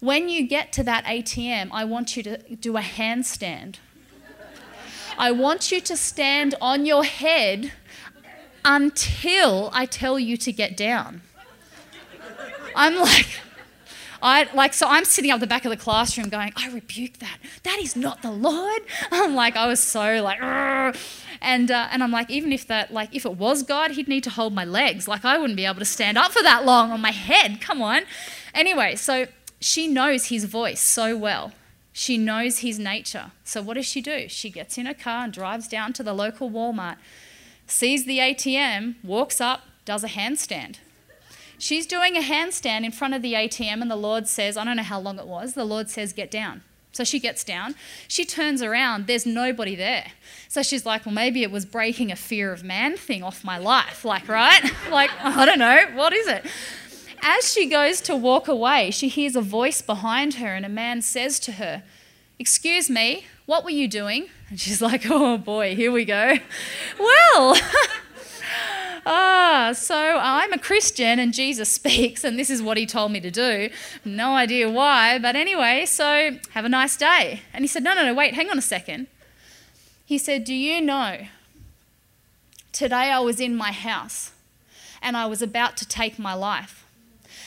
When 0.00 0.28
you 0.28 0.48
get 0.48 0.72
to 0.72 0.82
that 0.82 1.04
ATM, 1.04 1.68
I 1.70 1.84
want 1.84 2.16
you 2.16 2.24
to 2.24 2.56
do 2.56 2.76
a 2.76 2.80
handstand 2.80 3.76
I 5.18 5.30
want 5.32 5.72
you 5.72 5.80
to 5.80 5.96
stand 5.96 6.54
on 6.60 6.86
your 6.86 7.04
head 7.04 7.72
until 8.64 9.70
I 9.72 9.86
tell 9.86 10.18
you 10.18 10.36
to 10.36 10.52
get 10.52 10.76
down. 10.76 11.22
I'm 12.74 12.96
like, 12.96 13.40
I 14.22 14.48
like 14.54 14.74
so 14.74 14.86
I'm 14.88 15.04
sitting 15.04 15.30
up 15.30 15.40
the 15.40 15.46
back 15.46 15.64
of 15.64 15.70
the 15.70 15.76
classroom 15.76 16.28
going, 16.28 16.52
I 16.56 16.68
rebuke 16.70 17.18
that. 17.18 17.38
That 17.62 17.78
is 17.80 17.96
not 17.96 18.22
the 18.22 18.30
Lord. 18.30 18.82
I'm 19.10 19.34
like, 19.34 19.56
I 19.56 19.66
was 19.66 19.82
so 19.82 20.22
like, 20.22 20.40
and 21.40 21.70
uh, 21.70 21.88
and 21.90 22.02
I'm 22.02 22.10
like, 22.10 22.28
even 22.30 22.52
if 22.52 22.66
that 22.66 22.92
like 22.92 23.14
if 23.14 23.24
it 23.24 23.36
was 23.36 23.62
God, 23.62 23.92
He'd 23.92 24.08
need 24.08 24.24
to 24.24 24.30
hold 24.30 24.52
my 24.52 24.64
legs. 24.64 25.08
Like 25.08 25.24
I 25.24 25.38
wouldn't 25.38 25.56
be 25.56 25.64
able 25.64 25.78
to 25.78 25.84
stand 25.84 26.18
up 26.18 26.32
for 26.32 26.42
that 26.42 26.64
long 26.64 26.90
on 26.90 27.00
my 27.00 27.12
head. 27.12 27.60
Come 27.60 27.80
on. 27.80 28.02
Anyway, 28.52 28.96
so 28.96 29.26
she 29.60 29.86
knows 29.86 30.26
His 30.26 30.44
voice 30.44 30.80
so 30.80 31.16
well. 31.16 31.52
She 31.98 32.18
knows 32.18 32.58
his 32.58 32.78
nature. 32.78 33.30
So, 33.42 33.62
what 33.62 33.72
does 33.72 33.86
she 33.86 34.02
do? 34.02 34.28
She 34.28 34.50
gets 34.50 34.76
in 34.76 34.84
her 34.84 34.92
car 34.92 35.24
and 35.24 35.32
drives 35.32 35.66
down 35.66 35.94
to 35.94 36.02
the 36.02 36.12
local 36.12 36.50
Walmart, 36.50 36.96
sees 37.66 38.04
the 38.04 38.18
ATM, 38.18 38.96
walks 39.02 39.40
up, 39.40 39.62
does 39.86 40.04
a 40.04 40.08
handstand. 40.08 40.76
She's 41.56 41.86
doing 41.86 42.14
a 42.14 42.20
handstand 42.20 42.84
in 42.84 42.92
front 42.92 43.14
of 43.14 43.22
the 43.22 43.32
ATM, 43.32 43.80
and 43.80 43.90
the 43.90 43.96
Lord 43.96 44.28
says, 44.28 44.58
I 44.58 44.64
don't 44.66 44.76
know 44.76 44.82
how 44.82 45.00
long 45.00 45.18
it 45.18 45.26
was, 45.26 45.54
the 45.54 45.64
Lord 45.64 45.88
says, 45.88 46.12
Get 46.12 46.30
down. 46.30 46.60
So 46.92 47.02
she 47.02 47.18
gets 47.18 47.42
down. 47.42 47.74
She 48.08 48.26
turns 48.26 48.60
around. 48.60 49.06
There's 49.06 49.24
nobody 49.24 49.74
there. 49.74 50.12
So 50.48 50.62
she's 50.62 50.86
like, 50.86 51.04
well, 51.04 51.14
maybe 51.14 51.42
it 51.42 51.50
was 51.50 51.66
breaking 51.66 52.10
a 52.10 52.16
fear 52.16 52.52
of 52.52 52.64
man 52.64 52.96
thing 52.96 53.22
off 53.22 53.44
my 53.44 53.58
life. 53.58 54.02
Like, 54.02 54.28
right? 54.28 54.62
like, 54.90 55.10
I 55.20 55.44
don't 55.44 55.58
know. 55.58 55.88
What 55.94 56.14
is 56.14 56.26
it? 56.26 56.46
As 57.28 57.52
she 57.52 57.66
goes 57.66 58.00
to 58.02 58.14
walk 58.14 58.46
away, 58.46 58.92
she 58.92 59.08
hears 59.08 59.34
a 59.34 59.40
voice 59.40 59.82
behind 59.82 60.34
her, 60.34 60.54
and 60.54 60.64
a 60.64 60.68
man 60.68 61.02
says 61.02 61.40
to 61.40 61.52
her, 61.52 61.82
Excuse 62.38 62.88
me, 62.88 63.26
what 63.46 63.64
were 63.64 63.70
you 63.70 63.88
doing? 63.88 64.28
And 64.48 64.60
she's 64.60 64.80
like, 64.80 65.06
Oh 65.10 65.36
boy, 65.36 65.74
here 65.74 65.90
we 65.90 66.04
go. 66.04 66.34
well, 67.00 67.56
ah, 69.06 69.72
so 69.74 70.20
I'm 70.22 70.52
a 70.52 70.58
Christian 70.58 71.18
and 71.18 71.34
Jesus 71.34 71.68
speaks, 71.68 72.22
and 72.22 72.38
this 72.38 72.48
is 72.48 72.62
what 72.62 72.76
he 72.76 72.86
told 72.86 73.10
me 73.10 73.18
to 73.18 73.32
do. 73.32 73.70
No 74.04 74.36
idea 74.36 74.70
why, 74.70 75.18
but 75.18 75.34
anyway, 75.34 75.84
so 75.84 76.38
have 76.50 76.64
a 76.64 76.68
nice 76.68 76.96
day. 76.96 77.40
And 77.52 77.64
he 77.64 77.66
said, 77.66 77.82
No, 77.82 77.92
no, 77.92 78.04
no, 78.04 78.14
wait, 78.14 78.34
hang 78.34 78.50
on 78.50 78.58
a 78.58 78.62
second. 78.62 79.08
He 80.04 80.16
said, 80.16 80.44
Do 80.44 80.54
you 80.54 80.80
know? 80.80 81.26
Today 82.70 83.10
I 83.10 83.18
was 83.18 83.40
in 83.40 83.56
my 83.56 83.72
house 83.72 84.30
and 85.02 85.16
I 85.16 85.26
was 85.26 85.42
about 85.42 85.76
to 85.78 85.88
take 85.88 86.20
my 86.20 86.32
life 86.32 86.85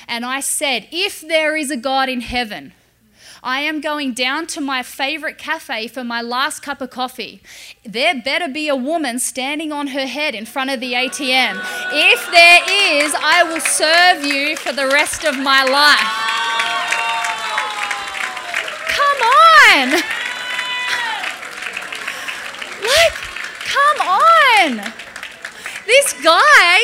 and 0.09 0.25
I 0.25 0.39
said, 0.41 0.87
If 0.91 1.21
there 1.21 1.55
is 1.55 1.71
a 1.71 1.77
God 1.77 2.09
in 2.09 2.21
heaven, 2.21 2.73
I 3.41 3.61
am 3.61 3.79
going 3.79 4.13
down 4.13 4.47
to 4.47 4.59
my 4.59 4.83
favorite 4.83 5.37
cafe 5.37 5.87
for 5.87 6.03
my 6.03 6.21
last 6.21 6.61
cup 6.61 6.81
of 6.81 6.89
coffee. 6.89 7.41
There 7.85 8.21
better 8.21 8.49
be 8.49 8.67
a 8.67 8.75
woman 8.75 9.19
standing 9.19 9.71
on 9.71 9.87
her 9.87 10.07
head 10.07 10.35
in 10.35 10.45
front 10.45 10.71
of 10.71 10.81
the 10.81 10.91
ATM. 10.93 11.61
If 11.93 12.31
there 12.31 12.61
is, 12.67 13.15
I 13.17 13.43
will 13.43 13.61
serve 13.61 14.25
you 14.25 14.57
for 14.57 14.73
the 14.73 14.87
rest 14.87 15.23
of 15.23 15.37
my 15.37 15.63
life. 15.63 16.39
Come 18.89 19.21
on! 19.21 19.91
Like, 22.83 23.13
come 23.63 23.99
on! 24.01 24.93
This 25.85 26.13
guy, 26.21 26.77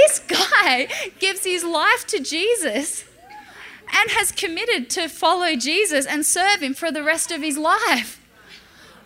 this 0.00 0.18
guy 0.20 0.88
gives 1.18 1.44
his 1.44 1.64
life 1.64 2.06
to 2.06 2.20
Jesus 2.20 3.04
and 3.92 4.10
has 4.10 4.32
committed 4.32 4.88
to 4.90 5.08
follow 5.08 5.56
Jesus 5.56 6.06
and 6.06 6.24
serve 6.24 6.62
him 6.62 6.74
for 6.74 6.90
the 6.90 7.02
rest 7.02 7.30
of 7.30 7.42
his 7.42 7.58
life. 7.58 8.20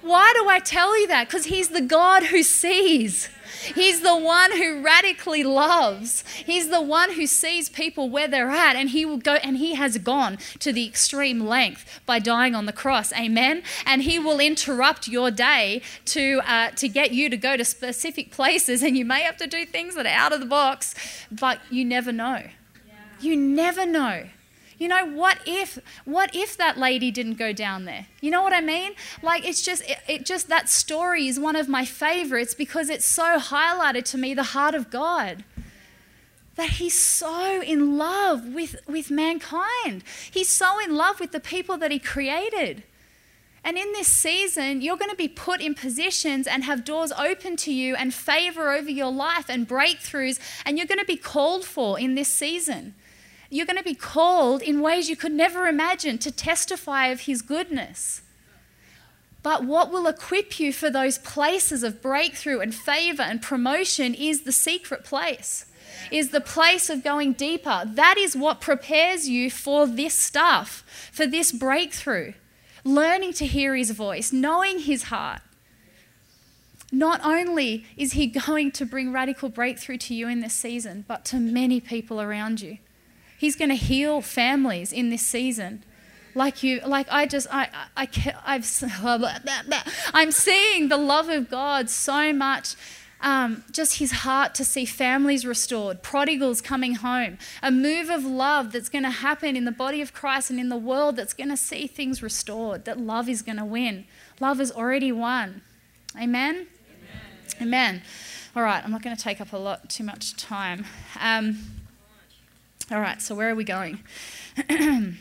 Why 0.02 0.32
do 0.36 0.48
I 0.48 0.58
tell 0.58 0.98
you 1.00 1.06
that? 1.08 1.28
Because 1.28 1.46
he's 1.46 1.68
the 1.68 1.80
God 1.80 2.24
who 2.24 2.42
sees. 2.42 3.30
He's 3.74 4.00
the 4.00 4.16
one 4.16 4.52
who 4.52 4.82
radically 4.82 5.44
loves. 5.44 6.24
He's 6.44 6.68
the 6.68 6.80
one 6.80 7.12
who 7.12 7.26
sees 7.26 7.68
people 7.68 8.10
where 8.10 8.28
they're 8.28 8.50
at 8.50 8.76
and 8.76 8.90
he 8.90 9.04
will 9.04 9.18
go 9.18 9.34
and 9.34 9.56
he 9.56 9.74
has 9.74 9.98
gone 9.98 10.38
to 10.60 10.72
the 10.72 10.86
extreme 10.86 11.40
length 11.40 12.00
by 12.06 12.18
dying 12.18 12.54
on 12.54 12.66
the 12.66 12.72
cross. 12.72 13.12
Amen. 13.12 13.62
And 13.86 14.02
he 14.02 14.18
will 14.18 14.40
interrupt 14.40 15.08
your 15.08 15.30
day 15.30 15.82
to 16.06 16.40
uh, 16.46 16.70
to 16.70 16.88
get 16.88 17.12
you 17.12 17.30
to 17.30 17.36
go 17.36 17.56
to 17.56 17.64
specific 17.64 18.30
places 18.30 18.82
and 18.82 18.96
you 18.96 19.04
may 19.04 19.22
have 19.22 19.36
to 19.38 19.46
do 19.46 19.64
things 19.64 19.94
that 19.94 20.06
are 20.06 20.08
out 20.08 20.32
of 20.32 20.40
the 20.40 20.46
box, 20.46 20.94
but 21.30 21.60
you 21.70 21.84
never 21.84 22.12
know. 22.12 22.42
You 23.20 23.36
never 23.36 23.86
know. 23.86 24.24
You 24.78 24.88
know, 24.88 25.06
what 25.06 25.38
if 25.46 25.78
what 26.04 26.34
if 26.34 26.56
that 26.56 26.78
lady 26.78 27.10
didn't 27.10 27.34
go 27.34 27.52
down 27.52 27.84
there? 27.84 28.06
You 28.20 28.30
know 28.30 28.42
what 28.42 28.52
I 28.52 28.60
mean? 28.60 28.92
Like 29.22 29.46
it's 29.46 29.62
just 29.62 29.88
it, 29.88 29.98
it, 30.08 30.26
just 30.26 30.48
that 30.48 30.68
story 30.68 31.28
is 31.28 31.38
one 31.38 31.56
of 31.56 31.68
my 31.68 31.84
favorites 31.84 32.54
because 32.54 32.90
it's 32.90 33.06
so 33.06 33.38
highlighted 33.38 34.04
to 34.06 34.18
me 34.18 34.34
the 34.34 34.42
heart 34.42 34.74
of 34.74 34.90
God. 34.90 35.44
That 36.56 36.70
he's 36.70 36.96
so 36.96 37.60
in 37.62 37.98
love 37.98 38.54
with, 38.54 38.76
with 38.86 39.10
mankind. 39.10 40.04
He's 40.30 40.48
so 40.48 40.78
in 40.84 40.94
love 40.94 41.18
with 41.18 41.32
the 41.32 41.40
people 41.40 41.76
that 41.78 41.90
he 41.90 41.98
created. 41.98 42.84
And 43.64 43.78
in 43.78 43.92
this 43.92 44.08
season, 44.08 44.82
you're 44.82 44.98
going 44.98 45.10
to 45.10 45.16
be 45.16 45.26
put 45.26 45.60
in 45.62 45.74
positions 45.74 46.46
and 46.46 46.62
have 46.64 46.84
doors 46.84 47.10
open 47.12 47.56
to 47.56 47.72
you 47.72 47.96
and 47.96 48.12
favor 48.12 48.70
over 48.70 48.90
your 48.90 49.10
life 49.10 49.46
and 49.48 49.66
breakthroughs, 49.66 50.38
and 50.66 50.76
you're 50.76 50.86
going 50.86 51.00
to 51.00 51.06
be 51.06 51.16
called 51.16 51.64
for 51.64 51.98
in 51.98 52.14
this 52.14 52.28
season. 52.28 52.94
You're 53.54 53.66
going 53.66 53.78
to 53.78 53.84
be 53.84 53.94
called 53.94 54.62
in 54.62 54.80
ways 54.80 55.08
you 55.08 55.14
could 55.14 55.30
never 55.30 55.68
imagine 55.68 56.18
to 56.18 56.32
testify 56.32 57.06
of 57.06 57.20
His 57.20 57.40
goodness. 57.40 58.22
But 59.44 59.62
what 59.62 59.92
will 59.92 60.08
equip 60.08 60.58
you 60.58 60.72
for 60.72 60.90
those 60.90 61.18
places 61.18 61.84
of 61.84 62.02
breakthrough 62.02 62.58
and 62.58 62.74
favor 62.74 63.22
and 63.22 63.40
promotion 63.40 64.12
is 64.12 64.42
the 64.42 64.50
secret 64.50 65.04
place, 65.04 65.66
is 66.10 66.30
the 66.30 66.40
place 66.40 66.90
of 66.90 67.04
going 67.04 67.34
deeper. 67.34 67.84
That 67.86 68.16
is 68.18 68.34
what 68.34 68.60
prepares 68.60 69.28
you 69.28 69.52
for 69.52 69.86
this 69.86 70.14
stuff, 70.14 70.82
for 71.12 71.24
this 71.24 71.52
breakthrough. 71.52 72.32
Learning 72.82 73.32
to 73.34 73.46
hear 73.46 73.76
his 73.76 73.92
voice, 73.92 74.32
knowing 74.32 74.80
his 74.80 75.04
heart. 75.04 75.42
Not 76.90 77.20
only 77.24 77.86
is 77.96 78.14
he 78.14 78.26
going 78.26 78.72
to 78.72 78.84
bring 78.84 79.12
radical 79.12 79.48
breakthrough 79.48 79.98
to 79.98 80.12
you 80.12 80.26
in 80.26 80.40
this 80.40 80.54
season, 80.54 81.04
but 81.06 81.24
to 81.26 81.36
many 81.36 81.78
people 81.78 82.20
around 82.20 82.60
you. 82.60 82.78
He's 83.36 83.56
going 83.56 83.70
to 83.70 83.76
heal 83.76 84.20
families 84.20 84.92
in 84.92 85.10
this 85.10 85.22
season. 85.22 85.84
Like 86.34 86.62
you, 86.62 86.80
like 86.84 87.06
I 87.10 87.26
just, 87.26 87.46
I, 87.50 87.68
I, 87.96 88.08
I 88.14 88.34
I've, 88.44 89.84
I'm 90.14 90.32
seeing 90.32 90.88
the 90.88 90.96
love 90.96 91.28
of 91.28 91.48
God 91.48 91.90
so 91.90 92.32
much. 92.32 92.74
Um, 93.20 93.64
just 93.72 93.98
his 93.98 94.12
heart 94.12 94.54
to 94.56 94.66
see 94.66 94.84
families 94.84 95.46
restored, 95.46 96.02
prodigals 96.02 96.60
coming 96.60 96.96
home, 96.96 97.38
a 97.62 97.70
move 97.70 98.10
of 98.10 98.22
love 98.22 98.70
that's 98.72 98.90
going 98.90 99.04
to 99.04 99.10
happen 99.10 99.56
in 99.56 99.64
the 99.64 99.72
body 99.72 100.02
of 100.02 100.12
Christ 100.12 100.50
and 100.50 100.60
in 100.60 100.68
the 100.68 100.76
world 100.76 101.16
that's 101.16 101.32
going 101.32 101.48
to 101.48 101.56
see 101.56 101.86
things 101.86 102.22
restored, 102.22 102.84
that 102.84 103.00
love 103.00 103.26
is 103.26 103.40
going 103.40 103.56
to 103.56 103.64
win. 103.64 104.04
Love 104.40 104.58
has 104.58 104.70
already 104.70 105.10
won. 105.10 105.62
Amen? 106.20 106.66
Amen. 107.56 107.62
Amen. 107.62 108.02
All 108.54 108.62
right, 108.62 108.84
I'm 108.84 108.90
not 108.90 109.02
going 109.02 109.16
to 109.16 109.22
take 109.22 109.40
up 109.40 109.54
a 109.54 109.56
lot, 109.56 109.88
too 109.88 110.04
much 110.04 110.36
time. 110.36 110.84
Um, 111.18 111.83
all 112.90 113.00
right, 113.00 113.22
so 113.22 113.34
where 113.34 113.50
are 113.50 113.54
we 113.54 113.64
going? 113.64 114.00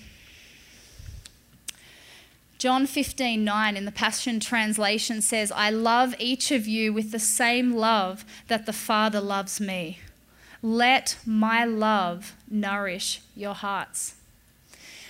John 2.57 2.87
15, 2.87 3.43
9 3.43 3.77
in 3.77 3.85
the 3.85 3.91
Passion 3.91 4.39
Translation 4.39 5.21
says, 5.21 5.51
I 5.51 5.69
love 5.69 6.15
each 6.17 6.51
of 6.51 6.65
you 6.67 6.93
with 6.93 7.11
the 7.11 7.19
same 7.19 7.73
love 7.73 8.23
that 8.47 8.65
the 8.65 8.73
Father 8.73 9.19
loves 9.19 9.59
me. 9.59 9.99
Let 10.61 11.17
my 11.25 11.65
love 11.65 12.35
nourish 12.49 13.21
your 13.35 13.53
hearts. 13.53 14.15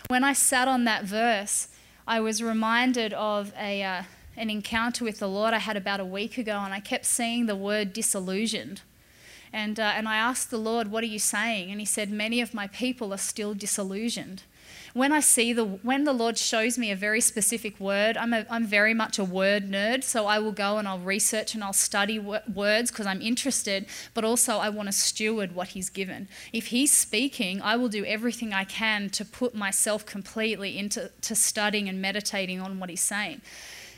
When 0.07 0.23
I 0.23 0.33
sat 0.33 0.67
on 0.67 0.83
that 0.85 1.03
verse, 1.03 1.67
I 2.07 2.19
was 2.19 2.41
reminded 2.41 3.13
of 3.13 3.53
a, 3.57 3.83
uh, 3.83 4.03
an 4.35 4.49
encounter 4.49 5.05
with 5.05 5.19
the 5.19 5.29
Lord 5.29 5.53
I 5.53 5.59
had 5.59 5.77
about 5.77 5.99
a 5.99 6.05
week 6.05 6.39
ago, 6.39 6.57
and 6.57 6.73
I 6.73 6.79
kept 6.79 7.05
seeing 7.05 7.45
the 7.45 7.55
word 7.55 7.93
disillusioned. 7.93 8.81
And, 9.53 9.79
uh, 9.79 9.93
and 9.95 10.09
I 10.09 10.17
asked 10.17 10.49
the 10.49 10.57
Lord, 10.57 10.89
What 10.89 11.03
are 11.03 11.07
you 11.07 11.19
saying? 11.19 11.71
And 11.71 11.79
He 11.79 11.85
said, 11.85 12.11
Many 12.11 12.41
of 12.41 12.53
my 12.53 12.67
people 12.67 13.13
are 13.13 13.17
still 13.17 13.53
disillusioned 13.53 14.43
when 14.93 15.11
I 15.11 15.21
see 15.21 15.53
the 15.53 15.65
when 15.65 16.03
the 16.03 16.13
Lord 16.13 16.37
shows 16.37 16.77
me 16.77 16.91
a 16.91 16.95
very 16.95 17.19
specific 17.19 17.79
word, 17.79 18.15
I'm 18.15 18.31
a, 18.31 18.45
I'm 18.49 18.65
very 18.65 18.93
much 18.93 19.17
a 19.17 19.23
word 19.23 19.69
nerd, 19.69 20.03
so 20.03 20.27
I 20.27 20.37
will 20.37 20.51
go 20.51 20.77
and 20.77 20.87
I'll 20.87 20.99
research 20.99 21.55
and 21.55 21.63
I'll 21.63 21.73
study 21.73 22.19
words 22.19 22.91
because 22.91 23.07
I'm 23.07 23.21
interested, 23.21 23.87
but 24.13 24.23
also 24.23 24.57
I 24.57 24.69
want 24.69 24.87
to 24.87 24.93
steward 24.93 25.55
what 25.55 25.69
He's 25.69 25.89
given. 25.89 26.27
If 26.51 26.67
He's 26.67 26.91
speaking, 26.91 27.61
I 27.61 27.75
will 27.75 27.89
do 27.89 28.05
everything 28.05 28.53
I 28.53 28.65
can 28.65 29.09
to 29.11 29.25
put 29.25 29.55
myself 29.55 30.05
completely 30.05 30.77
into 30.77 31.11
to 31.21 31.35
studying 31.35 31.89
and 31.89 31.99
meditating 31.99 32.61
on 32.61 32.79
what 32.79 32.89
He's 32.89 33.01
saying. 33.01 33.41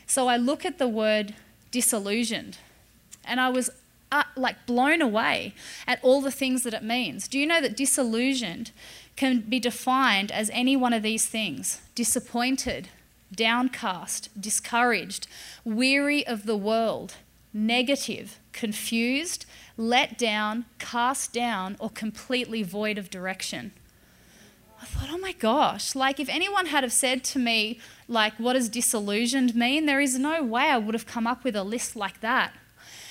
So 0.07 0.27
I 0.27 0.37
look 0.37 0.65
at 0.65 0.77
the 0.77 0.87
word 0.87 1.35
disillusioned, 1.71 2.57
and 3.25 3.41
I 3.41 3.49
was 3.49 3.69
uh, 4.11 4.23
like 4.35 4.65
blown 4.65 5.01
away 5.01 5.53
at 5.87 5.99
all 6.03 6.21
the 6.21 6.31
things 6.31 6.63
that 6.63 6.73
it 6.73 6.83
means. 6.83 7.27
Do 7.27 7.39
you 7.39 7.45
know 7.45 7.61
that 7.61 7.77
disillusioned 7.77 8.71
can 9.15 9.41
be 9.41 9.59
defined 9.59 10.31
as 10.31 10.49
any 10.53 10.75
one 10.75 10.93
of 10.93 11.03
these 11.03 11.25
things 11.25 11.81
disappointed, 11.95 12.89
downcast, 13.33 14.29
discouraged, 14.39 15.27
weary 15.63 16.25
of 16.27 16.45
the 16.45 16.57
world, 16.57 17.15
negative, 17.53 18.39
confused, 18.51 19.45
let 19.77 20.17
down, 20.17 20.65
cast 20.79 21.33
down, 21.33 21.75
or 21.79 21.89
completely 21.89 22.63
void 22.63 22.97
of 22.97 23.09
direction. 23.09 23.71
I 24.81 24.85
thought, 24.85 25.09
oh 25.11 25.17
my 25.17 25.31
gosh, 25.31 25.95
like 25.95 26.19
if 26.19 26.29
anyone 26.29 26.67
had 26.67 26.83
have 26.83 26.93
said 26.93 27.23
to 27.25 27.39
me, 27.39 27.79
like, 28.07 28.33
what 28.33 28.53
does 28.53 28.69
disillusioned 28.69 29.55
mean? 29.55 29.85
There 29.85 30.01
is 30.01 30.19
no 30.19 30.43
way 30.43 30.63
I 30.63 30.77
would 30.77 30.93
have 30.93 31.07
come 31.07 31.25
up 31.25 31.43
with 31.43 31.55
a 31.55 31.63
list 31.63 31.95
like 31.95 32.19
that. 32.19 32.53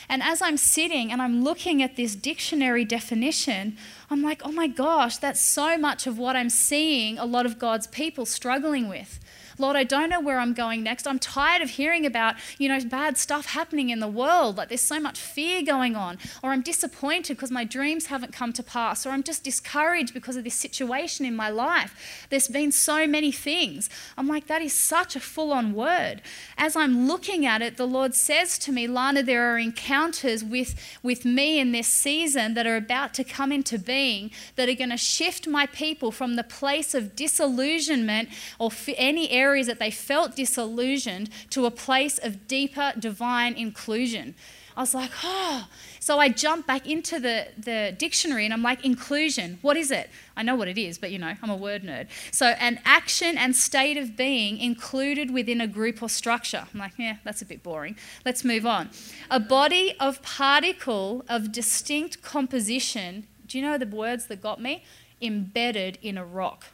And 0.09 0.22
as 0.22 0.42
I'm 0.42 0.57
sitting 0.57 1.11
and 1.11 1.20
I'm 1.22 1.42
looking 1.42 1.82
at 1.82 1.96
this 1.96 2.14
dictionary 2.14 2.84
definition, 2.84 3.76
I'm 4.11 4.22
like, 4.22 4.42
oh 4.44 4.52
my 4.52 4.66
gosh, 4.66 5.16
that's 5.16 5.40
so 5.40 5.78
much 5.78 6.07
of 6.07 6.18
what 6.18 6.36
I'm 6.36 6.50
seeing 6.50 7.18
a 7.18 7.24
lot 7.24 7.46
of 7.46 7.59
God's 7.59 7.86
people 7.86 8.26
struggling 8.26 8.88
with. 8.88 9.20
Lord, 9.59 9.76
I 9.76 9.84
don't 9.84 10.11
know 10.11 10.20
where 10.20 10.38
I'm 10.38 10.55
going 10.55 10.82
next. 10.82 11.07
I'm 11.07 11.18
tired 11.18 11.62
of 11.62 11.70
hearing 11.70 12.05
about, 12.05 12.36
you 12.59 12.68
know, 12.68 12.80
bad 12.84 13.16
stuff 13.16 13.46
happening 13.46 13.90
in 13.90 14.00
the 14.00 14.09
world. 14.09 14.57
Like 14.57 14.68
there's 14.68 14.80
so 14.80 15.00
much 15.00 15.18
fear 15.20 15.62
going 15.62 15.96
on. 15.96 16.18
Or 16.42 16.50
I'm 16.50 16.62
disappointed 16.62 17.36
because 17.36 17.50
my 17.50 17.64
dreams 17.64 18.07
haven't 18.07 18.32
come 18.32 18.52
to 18.55 18.62
pass. 18.62 19.07
Or 19.07 19.11
I'm 19.11 19.22
just 19.22 19.44
discouraged 19.44 20.12
because 20.12 20.36
of 20.36 20.44
this 20.44 20.55
situation 20.55 21.24
in 21.24 21.36
my 21.36 21.50
life. 21.50 22.26
There's 22.30 22.48
been 22.48 22.72
so 22.72 23.07
many 23.07 23.32
things. 23.32 23.88
I'm 24.16 24.28
like, 24.28 24.46
that 24.48 24.62
is 24.62 24.72
such 24.72 25.16
a 25.16 25.20
full 25.20 25.52
on 25.52 25.72
word. 25.72 26.22
As 26.59 26.76
I'm 26.76 27.07
looking 27.07 27.46
at 27.46 27.62
it, 27.62 27.76
the 27.76 27.86
Lord 27.86 28.14
says 28.14 28.59
to 28.61 28.72
me, 28.72 28.86
Lana, 28.86 29.22
there 29.22 29.52
are 29.52 29.59
encounters 29.59 30.42
with, 30.42 30.74
with 31.02 31.24
me 31.24 31.59
in 31.59 31.72
this 31.72 31.88
season 31.88 32.55
that 32.55 32.66
are 32.66 32.76
about 32.76 33.14
to 33.14 33.24
come 33.24 33.52
into 33.52 33.78
being 33.78 34.30
that 34.57 34.68
are 34.68 34.74
going 34.74 34.90
to 34.90 34.96
shift 34.96 35.46
my 35.46 35.66
people 35.66 36.11
from 36.11 36.36
the 36.36 36.44
place 36.44 36.94
of 36.94 37.16
disillusionment 37.16 38.28
or 38.59 38.70
any 38.96 39.30
area 39.30 39.43
areas 39.45 39.66
that 39.66 39.78
they 39.78 39.90
felt 39.90 40.36
disillusioned 40.36 41.28
to 41.51 41.66
a 41.66 41.70
place 41.70 42.16
of 42.18 42.47
deeper 42.49 42.92
divine 42.99 43.55
inclusion. 43.55 44.34
I 44.76 44.80
was 44.80 44.95
like, 44.95 45.12
oh. 45.22 45.68
So 46.01 46.18
I 46.18 46.28
jumped 46.28 46.66
back 46.66 46.86
into 46.86 47.20
the, 47.20 47.47
the 47.57 47.95
dictionary 47.97 48.45
and 48.45 48.53
I'm 48.53 48.62
like, 48.62 48.84
inclusion, 48.84 49.59
what 49.62 49.76
is 49.76 49.90
it? 49.90 50.11
I 50.36 50.42
know 50.42 50.57
what 50.57 50.68
it 50.68 50.76
is, 50.76 50.99
but 50.99 51.12
you 51.12 51.18
know, 51.18 51.34
I'm 51.40 51.51
a 51.51 51.57
word 51.57 51.82
nerd. 51.84 52.09
So, 52.32 52.47
an 52.47 52.80
action 52.84 53.38
and 53.38 53.55
state 53.55 53.97
of 53.97 54.16
being 54.16 54.59
included 54.59 55.32
within 55.32 55.61
a 55.61 55.68
group 55.68 56.03
or 56.03 56.09
structure. 56.09 56.66
I'm 56.72 56.80
like, 56.80 56.95
yeah, 56.99 57.16
that's 57.24 57.40
a 57.40 57.45
bit 57.45 57.62
boring. 57.62 57.97
Let's 58.24 58.45
move 58.45 58.66
on. 58.66 58.90
A 59.30 59.38
body 59.38 59.95
of 60.01 60.20
particle 60.22 61.24
of 61.28 61.53
distinct 61.53 62.22
composition. 62.22 63.26
Do 63.47 63.59
you 63.59 63.64
know 63.64 63.78
the 63.78 63.86
words 63.86 64.26
that 64.26 64.42
got 64.42 64.61
me? 64.61 64.84
Embedded 65.22 65.99
in 66.03 66.18
a 66.18 66.24
rock. 66.24 66.74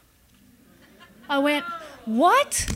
I 1.31 1.39
went, 1.39 1.63
what? 2.03 2.69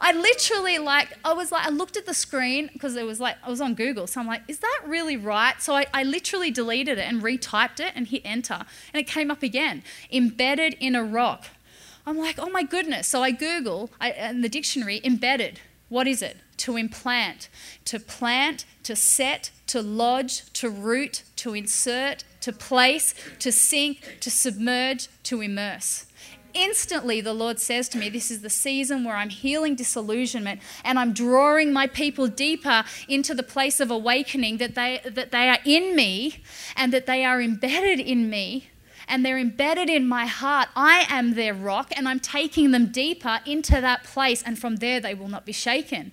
I 0.00 0.12
literally 0.12 0.78
like 0.78 1.12
I 1.22 1.34
was 1.34 1.52
like 1.52 1.66
I 1.66 1.68
looked 1.68 1.98
at 1.98 2.06
the 2.06 2.14
screen 2.14 2.70
because 2.72 2.96
it 2.96 3.04
was 3.04 3.20
like 3.20 3.36
I 3.44 3.50
was 3.50 3.60
on 3.60 3.74
Google, 3.74 4.06
so 4.06 4.20
I'm 4.20 4.26
like, 4.26 4.40
is 4.48 4.60
that 4.60 4.80
really 4.86 5.18
right? 5.18 5.60
So 5.60 5.74
I, 5.74 5.84
I 5.92 6.02
literally 6.02 6.50
deleted 6.50 6.96
it 6.96 7.06
and 7.06 7.20
retyped 7.20 7.78
it 7.78 7.92
and 7.94 8.06
hit 8.08 8.22
enter, 8.24 8.64
and 8.94 9.00
it 9.00 9.06
came 9.06 9.30
up 9.30 9.42
again, 9.42 9.82
embedded 10.10 10.76
in 10.80 10.94
a 10.94 11.04
rock. 11.04 11.48
I'm 12.06 12.16
like, 12.16 12.38
oh 12.38 12.48
my 12.48 12.62
goodness. 12.62 13.06
So 13.06 13.22
I 13.22 13.32
Google 13.32 13.90
I, 14.00 14.12
in 14.12 14.40
the 14.40 14.48
dictionary, 14.48 15.02
embedded. 15.04 15.60
What 15.90 16.06
is 16.06 16.22
it? 16.22 16.38
To 16.58 16.76
implant, 16.78 17.50
to 17.84 18.00
plant, 18.00 18.64
to 18.84 18.96
set, 18.96 19.50
to 19.66 19.82
lodge, 19.82 20.50
to 20.54 20.70
root, 20.70 21.22
to 21.36 21.52
insert, 21.52 22.24
to 22.40 22.52
place, 22.52 23.14
to 23.40 23.52
sink, 23.52 24.18
to 24.20 24.30
submerge, 24.30 25.08
to 25.24 25.42
immerse 25.42 26.06
instantly 26.58 27.20
the 27.20 27.32
Lord 27.32 27.58
says 27.58 27.88
to 27.90 27.98
me, 27.98 28.08
This 28.08 28.30
is 28.30 28.42
the 28.42 28.50
season 28.50 29.04
where 29.04 29.16
I'm 29.16 29.30
healing 29.30 29.74
disillusionment 29.74 30.60
and 30.84 30.98
I'm 30.98 31.12
drawing 31.12 31.72
my 31.72 31.86
people 31.86 32.26
deeper 32.26 32.84
into 33.08 33.34
the 33.34 33.42
place 33.42 33.80
of 33.80 33.90
awakening 33.90 34.58
that 34.58 34.74
they, 34.74 35.00
that 35.04 35.32
they 35.32 35.48
are 35.48 35.58
in 35.64 35.94
me 35.94 36.42
and 36.76 36.92
that 36.92 37.06
they 37.06 37.24
are 37.24 37.40
embedded 37.40 38.00
in 38.00 38.28
me 38.28 38.70
and 39.08 39.24
they're 39.24 39.38
embedded 39.38 39.88
in 39.88 40.06
my 40.06 40.26
heart. 40.26 40.68
I 40.76 41.06
am 41.08 41.34
their 41.34 41.54
rock 41.54 41.92
and 41.96 42.08
I'm 42.08 42.20
taking 42.20 42.70
them 42.70 42.92
deeper 42.92 43.40
into 43.46 43.80
that 43.80 44.04
place, 44.04 44.42
and 44.42 44.58
from 44.58 44.76
there 44.76 45.00
they 45.00 45.14
will 45.14 45.28
not 45.28 45.46
be 45.46 45.52
shaken. 45.52 46.12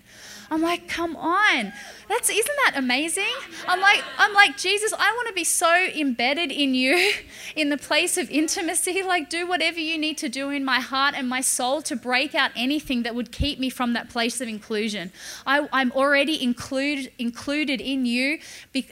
I'm 0.52 0.62
like, 0.62 0.88
come 0.88 1.16
on. 1.16 1.74
That's 2.08 2.30
isn't 2.30 2.56
that 2.66 2.74
amazing? 2.76 3.34
I'm 3.68 3.80
like, 3.80 4.04
I'm 4.18 4.34
like, 4.34 4.58
Jesus, 4.58 4.94
I 4.94 5.12
want 5.12 5.28
to 5.28 5.34
be 5.34 5.44
so 5.44 5.74
embedded 5.96 6.52
in 6.52 6.76
you, 6.76 7.14
in 7.56 7.70
the 7.70 7.78
place 7.78 8.18
of 8.18 8.30
intimacy. 8.30 9.02
Like, 9.02 9.30
do 9.30 9.48
whatever 9.48 9.80
you 9.80 9.98
need 9.98 10.18
to 10.20 10.30
do 10.30 10.50
in 10.50 10.64
my 10.64 10.80
heart 10.80 11.16
and 11.18 11.28
my 11.28 11.42
soul 11.42 11.82
to 11.84 11.96
break 11.96 12.36
out 12.36 12.52
anything 12.56 13.04
that 13.04 13.16
would 13.16 13.32
keep 13.32 13.60
me 13.60 13.70
from 13.70 13.94
that 13.94 14.10
place 14.10 14.40
of 14.40 14.48
inclusion. 14.48 15.12
I, 15.48 15.68
am 15.72 15.92
already 15.94 16.42
include, 16.42 17.12
included 17.18 17.82
in 17.82 18.06
you 18.06 18.40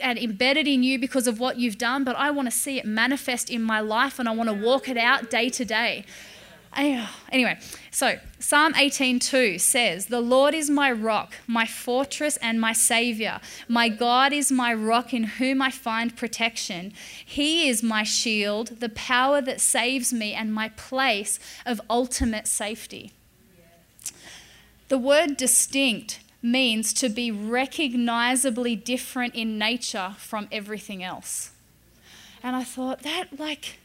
and 0.00 0.18
embedded 0.18 0.66
in 0.66 0.82
you 0.82 0.98
because 0.98 1.26
of 1.26 1.38
what 1.38 1.58
you've 1.58 1.78
done, 1.78 2.04
but 2.04 2.16
I 2.16 2.30
want 2.30 2.46
to 2.50 2.56
see 2.56 2.78
it 2.78 2.84
manifest 2.84 3.48
in 3.48 3.62
my 3.62 3.80
life 3.80 4.18
and 4.18 4.28
I 4.28 4.32
want 4.32 4.48
to 4.48 4.54
walk 4.54 4.88
it 4.88 4.96
out 4.96 5.30
day 5.30 5.50
to 5.50 5.64
day. 5.64 6.04
Anyway, 6.76 7.58
so 7.90 8.18
Psalm 8.38 8.74
18:2 8.74 9.58
says, 9.58 10.06
"The 10.06 10.20
Lord 10.20 10.54
is 10.54 10.68
my 10.68 10.90
rock, 10.90 11.34
my 11.46 11.66
fortress 11.66 12.36
and 12.38 12.60
my 12.60 12.72
savior. 12.72 13.40
My 13.68 13.88
God 13.88 14.32
is 14.32 14.50
my 14.50 14.74
rock 14.74 15.14
in 15.14 15.24
whom 15.24 15.62
I 15.62 15.70
find 15.70 16.16
protection. 16.16 16.92
He 17.24 17.68
is 17.68 17.82
my 17.82 18.02
shield, 18.02 18.80
the 18.80 18.88
power 18.88 19.40
that 19.40 19.60
saves 19.60 20.12
me 20.12 20.34
and 20.34 20.52
my 20.52 20.68
place 20.70 21.38
of 21.64 21.80
ultimate 21.88 22.46
safety." 22.46 23.12
The 24.88 24.98
word 24.98 25.36
distinct 25.36 26.20
means 26.42 26.92
to 26.92 27.08
be 27.08 27.30
recognizably 27.30 28.76
different 28.76 29.34
in 29.34 29.56
nature 29.56 30.14
from 30.18 30.48
everything 30.52 31.02
else. 31.02 31.50
And 32.42 32.54
I 32.54 32.64
thought 32.64 33.02
that 33.02 33.38
like 33.38 33.78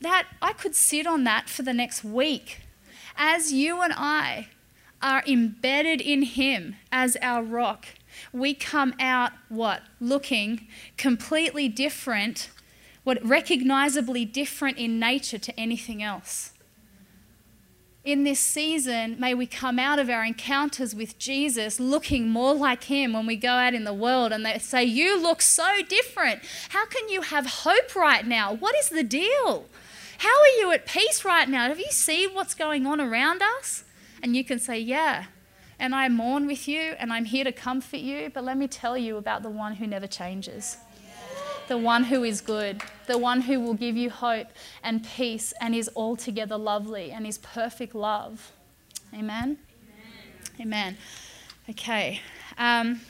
that 0.00 0.26
I 0.42 0.52
could 0.52 0.74
sit 0.74 1.06
on 1.06 1.24
that 1.24 1.48
for 1.48 1.62
the 1.62 1.72
next 1.72 2.04
week. 2.04 2.60
As 3.16 3.52
you 3.52 3.80
and 3.80 3.92
I 3.96 4.48
are 5.02 5.22
embedded 5.26 6.00
in 6.00 6.22
Him 6.22 6.76
as 6.92 7.16
our 7.22 7.42
rock, 7.42 7.86
we 8.32 8.54
come 8.54 8.94
out 9.00 9.32
what? 9.48 9.82
Looking 10.00 10.66
completely 10.96 11.68
different, 11.68 12.50
what 13.04 13.24
recognizably 13.24 14.24
different 14.24 14.78
in 14.78 14.98
nature 14.98 15.38
to 15.38 15.58
anything 15.58 16.02
else. 16.02 16.52
In 18.04 18.22
this 18.22 18.38
season, 18.38 19.16
may 19.18 19.34
we 19.34 19.46
come 19.46 19.80
out 19.80 19.98
of 19.98 20.08
our 20.08 20.24
encounters 20.24 20.94
with 20.94 21.18
Jesus 21.18 21.80
looking 21.80 22.28
more 22.28 22.54
like 22.54 22.84
Him 22.84 23.12
when 23.12 23.26
we 23.26 23.34
go 23.34 23.48
out 23.48 23.74
in 23.74 23.82
the 23.82 23.92
world 23.92 24.30
and 24.30 24.46
they 24.46 24.58
say, 24.58 24.84
You 24.84 25.20
look 25.20 25.42
so 25.42 25.82
different. 25.88 26.42
How 26.68 26.86
can 26.86 27.08
you 27.08 27.22
have 27.22 27.46
hope 27.46 27.96
right 27.96 28.24
now? 28.24 28.54
What 28.54 28.76
is 28.76 28.90
the 28.90 29.02
deal? 29.02 29.66
How 30.18 30.40
are 30.40 30.58
you 30.58 30.72
at 30.72 30.86
peace 30.86 31.24
right 31.24 31.48
now? 31.48 31.68
Have 31.68 31.78
you 31.78 31.90
seen 31.90 32.30
what's 32.34 32.54
going 32.54 32.86
on 32.86 33.00
around 33.00 33.42
us? 33.58 33.84
And 34.22 34.36
you 34.36 34.44
can 34.44 34.58
say, 34.58 34.78
Yeah. 34.78 35.26
And 35.78 35.94
I 35.94 36.08
mourn 36.08 36.46
with 36.46 36.66
you 36.66 36.94
and 36.98 37.12
I'm 37.12 37.26
here 37.26 37.44
to 37.44 37.52
comfort 37.52 38.00
you, 38.00 38.30
but 38.32 38.44
let 38.44 38.56
me 38.56 38.66
tell 38.66 38.96
you 38.96 39.18
about 39.18 39.42
the 39.42 39.50
one 39.50 39.74
who 39.74 39.86
never 39.86 40.06
changes. 40.06 40.78
The 41.68 41.76
one 41.76 42.04
who 42.04 42.24
is 42.24 42.40
good, 42.40 42.80
the 43.06 43.18
one 43.18 43.42
who 43.42 43.60
will 43.60 43.74
give 43.74 43.96
you 43.96 44.08
hope 44.08 44.46
and 44.82 45.04
peace 45.04 45.52
and 45.60 45.74
is 45.74 45.90
altogether 45.94 46.56
lovely 46.56 47.10
and 47.10 47.26
is 47.26 47.38
perfect 47.38 47.94
love. 47.94 48.52
Amen? 49.12 49.58
Amen. 50.58 50.60
Amen. 50.60 50.96
Okay. 51.68 52.20
Um, 52.56 53.00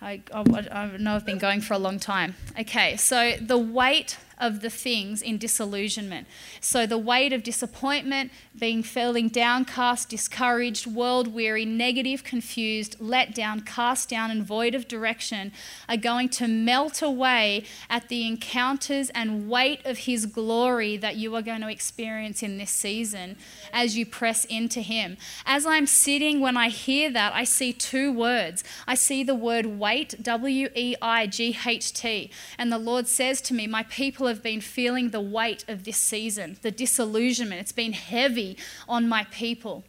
I, 0.00 0.20
I, 0.32 0.40
I 0.70 0.96
know 0.98 1.14
I've 1.14 1.26
been 1.26 1.38
going 1.38 1.60
for 1.60 1.74
a 1.74 1.78
long 1.78 1.98
time. 1.98 2.34
Okay, 2.58 2.96
so 2.96 3.34
the 3.40 3.58
weight 3.58 4.18
of 4.42 4.60
the 4.60 4.68
things 4.68 5.22
in 5.22 5.38
disillusionment. 5.38 6.26
So 6.60 6.84
the 6.84 6.98
weight 6.98 7.32
of 7.32 7.44
disappointment, 7.44 8.32
being 8.58 8.82
feeling 8.82 9.28
downcast, 9.28 10.08
discouraged, 10.08 10.86
world 10.86 11.28
weary, 11.28 11.64
negative, 11.64 12.24
confused, 12.24 12.96
let 12.98 13.34
down, 13.34 13.60
cast 13.60 14.08
down, 14.08 14.32
and 14.32 14.44
void 14.44 14.74
of 14.74 14.88
direction 14.88 15.52
are 15.88 15.96
going 15.96 16.28
to 16.30 16.48
melt 16.48 17.00
away 17.00 17.64
at 17.88 18.08
the 18.08 18.26
encounters 18.26 19.10
and 19.10 19.48
weight 19.48 19.80
of 19.86 19.98
His 19.98 20.26
glory 20.26 20.96
that 20.96 21.14
you 21.14 21.34
are 21.36 21.42
going 21.42 21.60
to 21.60 21.70
experience 21.70 22.42
in 22.42 22.58
this 22.58 22.72
season 22.72 23.36
as 23.72 23.96
you 23.96 24.04
press 24.04 24.44
into 24.46 24.80
Him. 24.80 25.16
As 25.46 25.64
I'm 25.64 25.86
sitting, 25.86 26.40
when 26.40 26.56
I 26.56 26.68
hear 26.68 27.12
that, 27.12 27.32
I 27.32 27.44
see 27.44 27.72
two 27.72 28.12
words. 28.12 28.64
I 28.88 28.96
see 28.96 29.22
the 29.22 29.36
word 29.36 29.66
weight, 29.66 30.20
W 30.20 30.68
E 30.74 30.96
I 31.00 31.28
G 31.28 31.56
H 31.64 31.92
T. 31.92 32.30
And 32.58 32.72
the 32.72 32.78
Lord 32.78 33.06
says 33.06 33.40
to 33.42 33.54
me, 33.54 33.68
My 33.68 33.84
people 33.84 34.26
have 34.32 34.42
been 34.42 34.60
feeling 34.60 35.10
the 35.10 35.20
weight 35.20 35.64
of 35.68 35.84
this 35.84 35.98
season, 35.98 36.56
the 36.62 36.70
disillusionment. 36.70 37.60
It's 37.60 37.72
been 37.72 37.92
heavy 37.92 38.56
on 38.88 39.08
my 39.08 39.24
people 39.30 39.84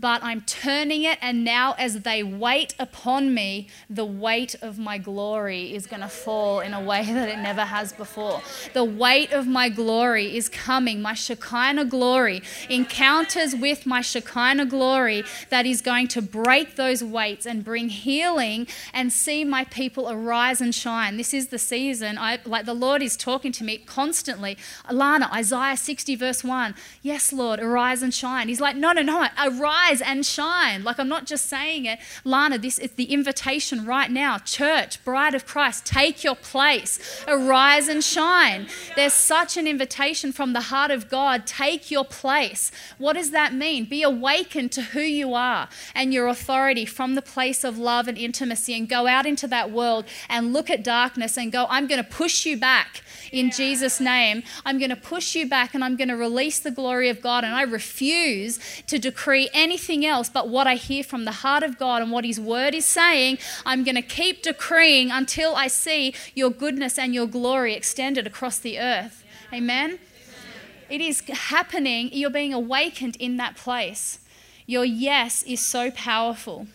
but 0.00 0.22
I'm 0.22 0.42
turning 0.42 1.02
it, 1.02 1.18
and 1.20 1.44
now 1.44 1.74
as 1.78 2.00
they 2.00 2.22
wait 2.22 2.74
upon 2.78 3.34
me, 3.34 3.68
the 3.90 4.04
weight 4.04 4.54
of 4.62 4.78
my 4.78 4.96
glory 4.98 5.74
is 5.74 5.86
going 5.86 6.02
to 6.02 6.08
fall 6.08 6.60
in 6.60 6.72
a 6.72 6.80
way 6.80 7.04
that 7.12 7.28
it 7.28 7.38
never 7.38 7.62
has 7.62 7.92
before. 7.92 8.40
The 8.74 8.84
weight 8.84 9.32
of 9.32 9.46
my 9.46 9.68
glory 9.68 10.36
is 10.36 10.48
coming, 10.48 11.02
my 11.02 11.14
Shekinah 11.14 11.86
glory, 11.86 12.42
encounters 12.68 13.56
with 13.56 13.86
my 13.86 14.00
Shekinah 14.00 14.66
glory 14.66 15.24
that 15.50 15.66
is 15.66 15.80
going 15.80 16.08
to 16.08 16.22
break 16.22 16.76
those 16.76 17.02
weights 17.02 17.46
and 17.46 17.64
bring 17.64 17.88
healing 17.88 18.66
and 18.92 19.12
see 19.12 19.44
my 19.44 19.64
people 19.64 20.08
arise 20.08 20.60
and 20.60 20.74
shine. 20.74 21.16
This 21.16 21.34
is 21.34 21.48
the 21.48 21.58
season. 21.58 22.18
I 22.18 22.38
like 22.44 22.66
the 22.66 22.74
Lord 22.74 23.02
is 23.02 23.16
talking 23.16 23.50
to 23.52 23.64
me 23.64 23.78
constantly. 23.78 24.56
Alana, 24.88 25.32
Isaiah 25.32 25.76
60 25.76 26.14
verse 26.14 26.44
1. 26.44 26.74
Yes, 27.02 27.32
Lord, 27.32 27.58
arise 27.58 28.02
and 28.02 28.14
shine. 28.14 28.48
He's 28.48 28.60
like, 28.60 28.76
no, 28.76 28.92
no, 28.92 29.02
no, 29.02 29.26
arise 29.42 29.87
arise 29.88 30.00
and 30.00 30.24
shine. 30.24 30.84
Like 30.84 30.98
I'm 30.98 31.08
not 31.08 31.26
just 31.26 31.46
saying 31.46 31.86
it. 31.86 31.98
Lana, 32.24 32.58
this 32.58 32.78
is 32.78 32.92
the 32.92 33.04
invitation 33.04 33.84
right 33.86 34.10
now. 34.10 34.38
Church, 34.38 35.02
bride 35.04 35.34
of 35.34 35.46
Christ, 35.46 35.86
take 35.86 36.22
your 36.24 36.34
place. 36.34 37.24
Arise 37.26 37.88
and 37.88 38.02
shine. 38.02 38.68
There's 38.96 39.12
such 39.12 39.56
an 39.56 39.66
invitation 39.66 40.32
from 40.32 40.52
the 40.52 40.62
heart 40.62 40.90
of 40.90 41.08
God. 41.08 41.46
Take 41.46 41.90
your 41.90 42.04
place. 42.04 42.70
What 42.98 43.14
does 43.14 43.30
that 43.30 43.54
mean? 43.54 43.84
Be 43.84 44.02
awakened 44.02 44.72
to 44.72 44.82
who 44.82 45.00
you 45.00 45.34
are 45.34 45.68
and 45.94 46.12
your 46.12 46.28
authority 46.28 46.84
from 46.84 47.14
the 47.14 47.22
place 47.22 47.64
of 47.64 47.78
love 47.78 48.08
and 48.08 48.18
intimacy 48.18 48.74
and 48.76 48.88
go 48.88 49.06
out 49.06 49.26
into 49.26 49.46
that 49.48 49.70
world 49.70 50.04
and 50.28 50.52
look 50.52 50.70
at 50.70 50.82
darkness 50.82 51.36
and 51.36 51.50
go, 51.52 51.66
I'm 51.68 51.86
going 51.86 52.02
to 52.02 52.08
push 52.08 52.44
you 52.44 52.56
back 52.58 53.02
in 53.32 53.50
Jesus' 53.50 54.00
name. 54.00 54.42
I'm 54.64 54.78
going 54.78 54.90
to 54.90 54.96
push 54.96 55.34
you 55.34 55.48
back 55.48 55.74
and 55.74 55.84
I'm 55.84 55.96
going 55.96 56.08
to 56.08 56.16
release 56.16 56.58
the 56.58 56.70
glory 56.70 57.08
of 57.08 57.20
God. 57.20 57.44
And 57.44 57.54
I 57.54 57.62
refuse 57.62 58.58
to 58.86 58.98
decree 58.98 59.48
anything 59.52 59.77
else 60.04 60.28
but 60.28 60.48
what 60.48 60.66
I 60.66 60.74
hear 60.74 61.02
from 61.02 61.24
the 61.24 61.32
heart 61.32 61.62
of 61.62 61.78
God 61.78 62.02
and 62.02 62.10
what 62.10 62.24
His 62.24 62.40
word 62.40 62.74
is 62.74 62.84
saying. 62.84 63.38
I'm 63.64 63.84
going 63.84 63.94
to 63.94 64.02
keep 64.02 64.42
decreeing 64.42 65.10
until 65.10 65.54
I 65.54 65.68
see 65.68 66.14
your 66.34 66.50
goodness 66.50 66.98
and 66.98 67.14
your 67.14 67.26
glory 67.26 67.74
extended 67.74 68.26
across 68.26 68.58
the 68.58 68.78
earth. 68.78 69.24
Amen. 69.52 69.98
It 70.90 71.00
is 71.00 71.20
happening. 71.20 72.10
You're 72.12 72.30
being 72.30 72.54
awakened 72.54 73.16
in 73.16 73.36
that 73.36 73.56
place. 73.56 74.18
Your 74.66 74.84
yes 74.84 75.42
is 75.44 75.60
so 75.60 75.90
powerful. 75.90 76.66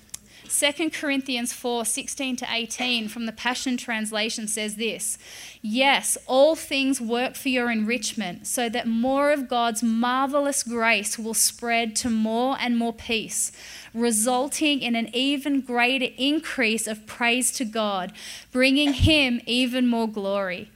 2 0.55 0.91
Corinthians 0.91 1.51
4 1.51 1.83
16 1.83 2.35
to 2.35 2.47
18 2.47 3.07
from 3.07 3.25
the 3.25 3.31
Passion 3.31 3.75
Translation 3.75 4.47
says 4.47 4.75
this 4.75 5.17
Yes, 5.63 6.15
all 6.27 6.55
things 6.55 7.01
work 7.01 7.35
for 7.35 7.49
your 7.49 7.71
enrichment, 7.71 8.45
so 8.45 8.69
that 8.69 8.87
more 8.87 9.31
of 9.31 9.49
God's 9.49 9.81
marvelous 9.81 10.61
grace 10.61 11.17
will 11.17 11.33
spread 11.33 11.95
to 11.97 12.09
more 12.09 12.55
and 12.59 12.77
more 12.77 12.93
peace, 12.93 13.51
resulting 13.95 14.81
in 14.81 14.95
an 14.95 15.09
even 15.15 15.59
greater 15.59 16.13
increase 16.17 16.85
of 16.85 17.07
praise 17.07 17.51
to 17.53 17.65
God, 17.65 18.13
bringing 18.51 18.93
Him 18.93 19.41
even 19.47 19.87
more 19.87 20.07
glory. 20.07 20.69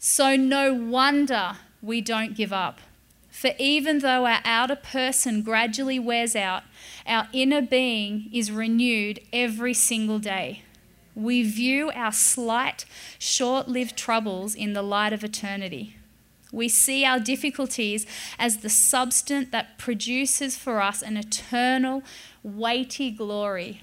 So, 0.00 0.34
no 0.34 0.74
wonder 0.74 1.58
we 1.80 2.00
don't 2.00 2.34
give 2.34 2.52
up. 2.52 2.80
For 3.40 3.52
even 3.58 4.00
though 4.00 4.26
our 4.26 4.40
outer 4.44 4.76
person 4.76 5.40
gradually 5.40 5.98
wears 5.98 6.36
out, 6.36 6.62
our 7.06 7.26
inner 7.32 7.62
being 7.62 8.28
is 8.34 8.52
renewed 8.52 9.18
every 9.32 9.72
single 9.72 10.18
day. 10.18 10.62
We 11.14 11.42
view 11.44 11.90
our 11.94 12.12
slight, 12.12 12.84
short 13.18 13.66
lived 13.66 13.96
troubles 13.96 14.54
in 14.54 14.74
the 14.74 14.82
light 14.82 15.14
of 15.14 15.24
eternity. 15.24 15.96
We 16.52 16.68
see 16.68 17.02
our 17.06 17.18
difficulties 17.18 18.04
as 18.38 18.58
the 18.58 18.68
substance 18.68 19.48
that 19.52 19.78
produces 19.78 20.58
for 20.58 20.82
us 20.82 21.00
an 21.00 21.16
eternal, 21.16 22.02
weighty 22.42 23.10
glory, 23.10 23.82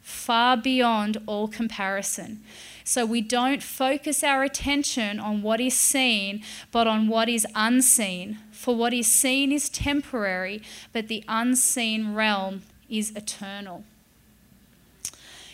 far 0.00 0.56
beyond 0.56 1.16
all 1.26 1.48
comparison. 1.48 2.44
So 2.84 3.06
we 3.06 3.20
don't 3.20 3.62
focus 3.62 4.24
our 4.24 4.42
attention 4.42 5.20
on 5.20 5.42
what 5.42 5.60
is 5.60 5.74
seen, 5.74 6.42
but 6.70 6.86
on 6.86 7.08
what 7.08 7.28
is 7.28 7.46
unseen. 7.54 8.38
For 8.50 8.74
what 8.74 8.92
is 8.92 9.06
seen 9.06 9.52
is 9.52 9.68
temporary, 9.68 10.62
but 10.92 11.08
the 11.08 11.24
unseen 11.28 12.14
realm 12.14 12.62
is 12.88 13.10
eternal. 13.16 13.84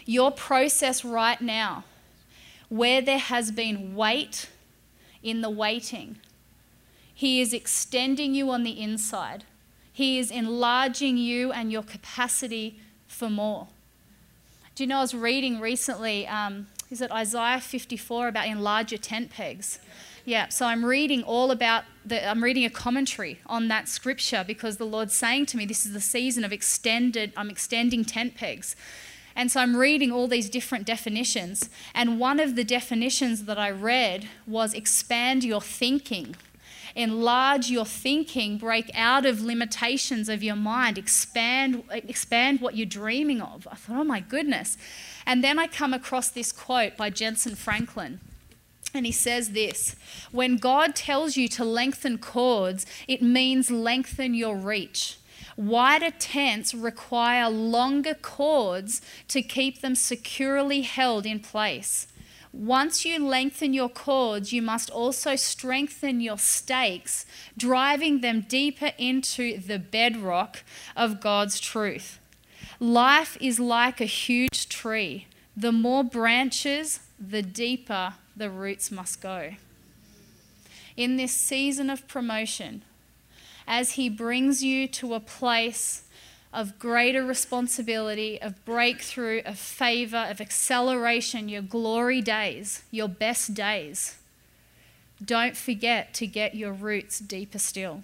Your 0.05 0.31
process 0.31 1.05
right 1.05 1.41
now, 1.41 1.85
where 2.69 3.01
there 3.01 3.19
has 3.19 3.51
been 3.51 3.95
weight 3.95 4.49
in 5.23 5.41
the 5.43 5.51
waiting, 5.51 6.17
He 7.15 7.41
is 7.41 7.53
extending 7.53 8.35
you 8.35 8.51
on 8.51 8.63
the 8.63 8.81
inside. 8.81 9.45
He 9.93 10.19
is 10.19 10.31
enlarging 10.31 11.17
you 11.17 11.51
and 11.51 11.73
your 11.73 11.83
capacity 11.83 12.81
for 13.07 13.29
more. 13.29 13.67
Do 14.75 14.85
you 14.85 14.89
know, 14.89 14.99
I 14.99 15.01
was 15.01 15.15
reading 15.15 15.59
recently, 15.61 16.27
um, 16.29 16.69
is 16.91 17.01
it 17.01 17.11
Isaiah 17.11 17.61
54 17.61 18.29
about 18.29 18.47
enlarge 18.47 18.93
your 18.93 18.99
tent 18.99 19.31
pegs? 19.31 19.79
Yeah, 20.25 20.49
so 20.49 20.67
I'm 20.67 20.85
reading 20.85 21.23
all 21.23 21.51
about 21.51 21.85
the, 22.05 22.27
I'm 22.27 22.45
reading 22.45 22.65
a 22.65 22.71
commentary 22.71 23.41
on 23.47 23.69
that 23.69 23.89
scripture 23.89 24.45
because 24.47 24.77
the 24.77 24.85
Lord's 24.85 25.15
saying 25.15 25.47
to 25.47 25.57
me, 25.57 25.65
this 25.65 25.87
is 25.87 25.93
the 25.93 26.01
season 26.01 26.45
of 26.45 26.53
extended, 26.53 27.33
I'm 27.37 27.51
extending 27.51 28.05
tent 28.05 28.35
pegs. 28.35 28.77
And 29.35 29.51
so 29.51 29.61
I'm 29.61 29.77
reading 29.77 30.11
all 30.11 30.27
these 30.27 30.51
different 30.51 30.85
definitions. 30.85 31.71
And 31.95 32.19
one 32.19 32.41
of 32.41 32.57
the 32.57 32.65
definitions 32.65 33.45
that 33.45 33.59
I 33.59 33.71
read 33.71 34.29
was 34.47 34.75
expand 34.75 35.45
your 35.45 35.61
thinking. 35.61 36.35
Enlarge 36.97 37.71
your 37.71 37.85
thinking, 37.85 38.59
break 38.59 38.91
out 38.95 39.25
of 39.25 39.41
limitations 39.41 40.29
of 40.29 40.43
your 40.43 40.57
mind, 40.57 40.99
expand, 40.99 41.85
expand 41.91 42.61
what 42.61 42.77
you're 42.77 42.87
dreaming 42.87 43.41
of. 43.41 43.69
I 43.71 43.77
thought, 43.77 44.01
oh 44.01 44.05
my 44.05 44.19
goodness. 44.19 44.77
And 45.29 45.45
then 45.45 45.59
I 45.59 45.67
come 45.67 45.93
across 45.93 46.31
this 46.31 46.53
quote 46.53 46.97
by 46.97 47.11
Jentezen 47.11 47.55
Franklin. 47.55 48.19
And 48.95 49.05
he 49.05 49.13
says 49.13 49.51
this 49.51 49.95
When 50.33 50.57
God 50.57 50.97
tells 50.97 51.37
you 51.37 51.49
to 51.49 51.65
lengthen 51.67 52.17
cords, 52.17 52.87
it 53.07 53.21
means 53.21 53.71
lengthen 53.71 54.33
your 54.33 54.57
reach. 54.57 55.19
Wider 55.55 56.13
tents 56.19 56.73
require 56.73 57.51
longer 57.51 58.15
cords 58.15 59.03
to 59.29 59.43
keep 59.43 59.83
them 59.83 59.95
securely 59.95 60.81
held 60.81 61.27
in 61.27 61.41
place. 61.41 62.07
Once 62.51 63.05
you 63.05 63.23
lengthen 63.23 63.75
your 63.75 63.91
cords, 63.91 64.55
you 64.55 64.63
must 64.63 64.89
also 64.89 65.37
strengthen 65.37 66.21
your 66.21 66.39
stakes, 66.39 67.27
driving 67.59 68.23
them 68.23 68.47
deeper 68.49 68.93
into 68.97 69.59
the 69.59 69.79
bedrock 69.79 70.65
of 70.97 71.21
God's 71.21 71.61
truth. 71.61 72.19
Life 72.81 73.37
is 73.41 73.59
like 73.59 74.01
a 74.01 74.05
huge 74.05 74.69
tree. 74.69 75.27
The 75.57 75.73
more 75.73 76.05
branches, 76.05 77.01
the 77.19 77.43
deeper 77.43 78.15
the 78.37 78.51
roots 78.51 78.93
must 78.93 79.21
go. 79.21 79.55
In 80.97 81.17
this 81.17 81.33
season 81.33 81.91
of 81.91 82.07
promotion, 82.07 82.83
as 83.67 83.93
He 83.93 84.09
brings 84.09 84.63
you 84.63 84.87
to 84.89 85.15
a 85.15 85.21
place 85.21 86.05
of 86.53 86.79
greater 86.79 87.25
responsibility, 87.25 88.41
of 88.41 88.65
breakthrough, 88.65 89.43
of 89.45 89.59
favor, 89.59 90.29
of 90.31 90.41
acceleration, 90.41 91.49
your 91.49 91.63
glory 91.63 92.23
days, 92.23 92.83
your 92.93 93.09
best 93.09 93.55
days, 93.55 94.19
don't 95.23 95.57
forget 95.57 96.15
to 96.15 96.29
get 96.29 96.55
your 96.55 96.73
roots 96.73 97.19
deeper 97.19 97.59
still. 97.59 98.03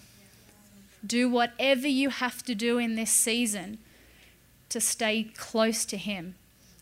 Do 1.07 1.29
whatever 1.29 1.87
you 1.87 2.11
have 2.11 2.43
to 2.43 2.57
do 2.57 2.79
in 2.79 2.97
this 2.97 3.13
season 3.13 3.79
to 4.75 4.81
stay 4.81 5.23
close 5.23 5.85
to 5.85 5.97
Him, 5.97 6.35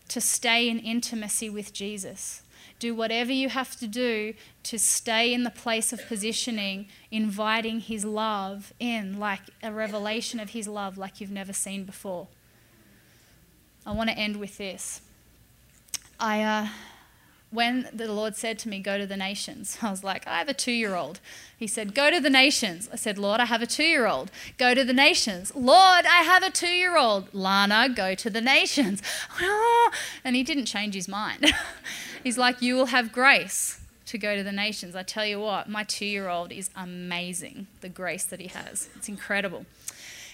to 0.07 0.19
stay 0.19 0.67
in 0.67 0.79
intimacy 0.79 1.47
with 1.47 1.73
Jesus. 1.73 2.41
Do 2.79 2.95
whatever 2.95 3.31
you 3.31 3.49
have 3.49 3.75
to 3.75 3.85
do 3.85 4.33
to 4.63 4.79
stay 4.79 5.31
in 5.31 5.43
the 5.43 5.51
place 5.51 5.93
of 5.93 6.03
positioning, 6.07 6.87
inviting 7.11 7.81
His 7.81 8.03
love 8.03 8.73
in, 8.79 9.19
like 9.19 9.41
a 9.61 9.71
revelation 9.71 10.39
of 10.39 10.49
His 10.49 10.67
love 10.67 10.97
like 10.97 11.21
you've 11.21 11.29
never 11.29 11.53
seen 11.53 11.83
before. 11.83 12.29
I 13.85 13.91
want 13.91 14.09
to 14.09 14.17
end 14.17 14.37
with 14.37 14.57
this. 14.57 15.01
I, 16.19 16.41
uh, 16.41 16.67
when 17.53 17.87
the 17.93 18.11
Lord 18.11 18.35
said 18.35 18.57
to 18.59 18.69
me, 18.69 18.79
Go 18.79 18.97
to 18.97 19.05
the 19.05 19.15
nations, 19.15 19.77
I 19.81 19.91
was 19.91 20.03
like, 20.03 20.27
I 20.27 20.39
have 20.39 20.49
a 20.49 20.53
two 20.53 20.71
year 20.71 20.95
old. 20.95 21.19
He 21.57 21.67
said, 21.67 21.93
Go 21.93 22.09
to 22.09 22.19
the 22.19 22.29
nations. 22.29 22.89
I 22.91 22.95
said, 22.95 23.17
Lord, 23.17 23.39
I 23.39 23.45
have 23.45 23.61
a 23.61 23.67
two 23.67 23.83
year 23.83 24.07
old. 24.07 24.31
Go 24.57 24.73
to 24.73 24.83
the 24.83 24.93
nations. 24.93 25.55
Lord, 25.55 26.05
I 26.05 26.23
have 26.23 26.43
a 26.43 26.49
two 26.49 26.67
year 26.67 26.97
old. 26.97 27.33
Lana, 27.33 27.89
go 27.89 28.15
to 28.15 28.29
the 28.29 28.41
nations. 28.41 29.01
Oh, 29.45 29.91
and 30.23 30.35
he 30.35 30.43
didn't 30.43 30.65
change 30.65 30.93
his 30.93 31.07
mind. 31.07 31.53
He's 32.23 32.37
like, 32.37 32.61
You 32.61 32.75
will 32.75 32.87
have 32.87 33.11
grace 33.11 33.79
to 34.05 34.17
go 34.17 34.35
to 34.35 34.43
the 34.43 34.51
nations. 34.51 34.95
I 34.95 35.03
tell 35.03 35.25
you 35.25 35.39
what, 35.39 35.69
my 35.69 35.83
two 35.83 36.05
year 36.05 36.29
old 36.29 36.51
is 36.51 36.69
amazing, 36.75 37.67
the 37.81 37.89
grace 37.89 38.23
that 38.25 38.39
he 38.39 38.47
has. 38.47 38.89
It's 38.95 39.09
incredible. 39.09 39.65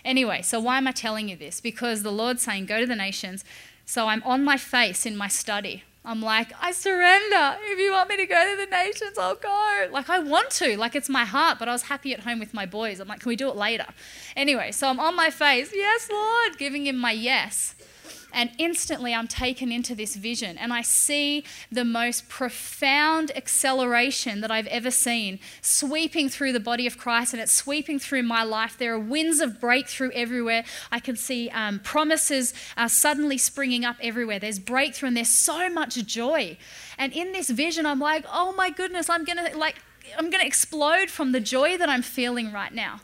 Anyway, 0.05 0.41
so 0.41 0.59
why 0.59 0.77
am 0.77 0.87
I 0.87 0.91
telling 0.91 1.29
you 1.29 1.35
this? 1.35 1.59
Because 1.59 2.03
the 2.03 2.11
Lord's 2.11 2.41
saying, 2.41 2.65
Go 2.65 2.79
to 2.79 2.85
the 2.85 2.95
nations. 2.95 3.43
So 3.85 4.07
I'm 4.07 4.21
on 4.23 4.43
my 4.43 4.57
face 4.57 5.05
in 5.05 5.17
my 5.17 5.27
study. 5.27 5.83
I'm 6.09 6.23
like, 6.23 6.51
I 6.59 6.71
surrender. 6.71 7.57
If 7.65 7.77
you 7.77 7.91
want 7.91 8.09
me 8.09 8.17
to 8.17 8.25
go 8.25 8.35
to 8.35 8.57
the 8.57 8.65
nations, 8.65 9.19
I'll 9.19 9.35
go. 9.35 9.87
Like, 9.91 10.09
I 10.09 10.17
want 10.17 10.49
to. 10.53 10.75
Like, 10.75 10.95
it's 10.95 11.07
my 11.07 11.23
heart, 11.23 11.59
but 11.59 11.69
I 11.69 11.71
was 11.71 11.83
happy 11.83 12.15
at 12.15 12.21
home 12.21 12.39
with 12.39 12.51
my 12.51 12.65
boys. 12.65 12.99
I'm 12.99 13.07
like, 13.07 13.19
can 13.19 13.29
we 13.29 13.35
do 13.35 13.47
it 13.47 13.55
later? 13.55 13.85
Anyway, 14.35 14.71
so 14.71 14.87
I'm 14.87 14.99
on 14.99 15.15
my 15.15 15.29
face, 15.29 15.69
yes, 15.71 16.09
Lord, 16.11 16.57
giving 16.57 16.87
him 16.87 16.97
my 16.97 17.11
yes. 17.11 17.75
And 18.31 18.51
instantly 18.57 19.13
I'm 19.13 19.27
taken 19.27 19.71
into 19.71 19.95
this 19.95 20.15
vision 20.15 20.57
and 20.57 20.71
I 20.71 20.81
see 20.81 21.43
the 21.71 21.85
most 21.85 22.29
profound 22.29 23.31
acceleration 23.35 24.41
that 24.41 24.51
I've 24.51 24.67
ever 24.67 24.91
seen 24.91 25.39
sweeping 25.61 26.29
through 26.29 26.53
the 26.53 26.59
body 26.59 26.85
of 26.85 26.97
Christ 26.97 27.33
and 27.33 27.41
it's 27.41 27.51
sweeping 27.51 27.99
through 27.99 28.23
my 28.23 28.43
life. 28.43 28.77
There 28.77 28.93
are 28.93 28.99
winds 28.99 29.39
of 29.39 29.59
breakthrough 29.59 30.11
everywhere. 30.13 30.63
I 30.91 30.99
can 30.99 31.15
see 31.15 31.49
um, 31.49 31.79
promises 31.79 32.53
uh, 32.77 32.87
suddenly 32.87 33.37
springing 33.37 33.83
up 33.83 33.97
everywhere. 34.01 34.39
There's 34.39 34.59
breakthrough 34.59 35.07
and 35.07 35.17
there's 35.17 35.29
so 35.29 35.69
much 35.69 35.95
joy. 36.05 36.57
And 36.97 37.13
in 37.13 37.31
this 37.31 37.49
vision, 37.49 37.85
I'm 37.85 37.99
like, 37.99 38.25
oh 38.31 38.53
my 38.53 38.69
goodness, 38.69 39.09
I'm 39.09 39.23
going 39.23 39.37
to 39.37 39.57
like, 39.57 39.75
I'm 40.17 40.29
going 40.29 40.41
to 40.41 40.47
explode 40.47 41.09
from 41.09 41.31
the 41.31 41.39
joy 41.39 41.77
that 41.77 41.89
I'm 41.89 42.01
feeling 42.01 42.51
right 42.51 42.73
now. 42.73 43.01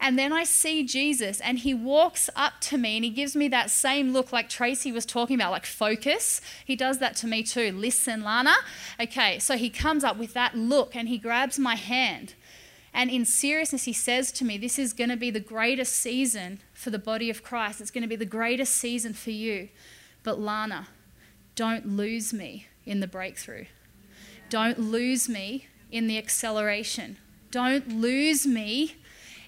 And 0.00 0.18
then 0.18 0.32
I 0.32 0.44
see 0.44 0.84
Jesus, 0.84 1.40
and 1.40 1.58
he 1.58 1.72
walks 1.72 2.28
up 2.36 2.54
to 2.62 2.78
me 2.78 2.96
and 2.96 3.04
he 3.04 3.10
gives 3.10 3.34
me 3.34 3.48
that 3.48 3.70
same 3.70 4.12
look 4.12 4.32
like 4.32 4.48
Tracy 4.48 4.92
was 4.92 5.06
talking 5.06 5.36
about, 5.36 5.52
like 5.52 5.66
focus. 5.66 6.40
He 6.64 6.76
does 6.76 6.98
that 6.98 7.16
to 7.16 7.26
me 7.26 7.42
too. 7.42 7.72
Listen, 7.72 8.22
Lana. 8.22 8.54
Okay, 9.00 9.38
so 9.38 9.56
he 9.56 9.70
comes 9.70 10.04
up 10.04 10.16
with 10.16 10.34
that 10.34 10.54
look 10.54 10.94
and 10.94 11.08
he 11.08 11.18
grabs 11.18 11.58
my 11.58 11.76
hand. 11.76 12.34
And 12.92 13.10
in 13.10 13.24
seriousness, 13.24 13.84
he 13.84 13.92
says 13.92 14.32
to 14.32 14.44
me, 14.44 14.56
This 14.56 14.78
is 14.78 14.92
going 14.92 15.10
to 15.10 15.16
be 15.16 15.30
the 15.30 15.40
greatest 15.40 15.96
season 15.96 16.60
for 16.72 16.90
the 16.90 16.98
body 16.98 17.28
of 17.28 17.42
Christ. 17.42 17.80
It's 17.80 17.90
going 17.90 18.02
to 18.02 18.08
be 18.08 18.16
the 18.16 18.24
greatest 18.24 18.74
season 18.74 19.12
for 19.12 19.30
you. 19.30 19.68
But 20.22 20.40
Lana, 20.40 20.88
don't 21.54 21.86
lose 21.86 22.32
me 22.32 22.68
in 22.84 23.00
the 23.00 23.06
breakthrough. 23.06 23.66
Don't 24.48 24.78
lose 24.78 25.28
me 25.28 25.68
in 25.90 26.06
the 26.06 26.18
acceleration. 26.18 27.18
Don't 27.50 28.00
lose 28.00 28.46
me 28.46 28.96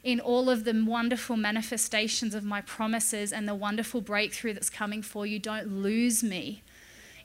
in 0.09 0.21
all 0.21 0.49
of 0.49 0.65
the 0.65 0.73
wonderful 0.87 1.37
manifestations 1.37 2.35
of 2.35 2.43
my 2.43 2.63
promises 2.63 3.31
and 3.31 3.47
the 3.47 3.55
wonderful 3.55 4.01
breakthrough 4.01 4.55
that's 4.55 4.71
coming 4.71 5.03
for 5.03 5.27
you. 5.27 5.39
Don't 5.39 5.71
lose 5.83 6.25
me 6.25 6.63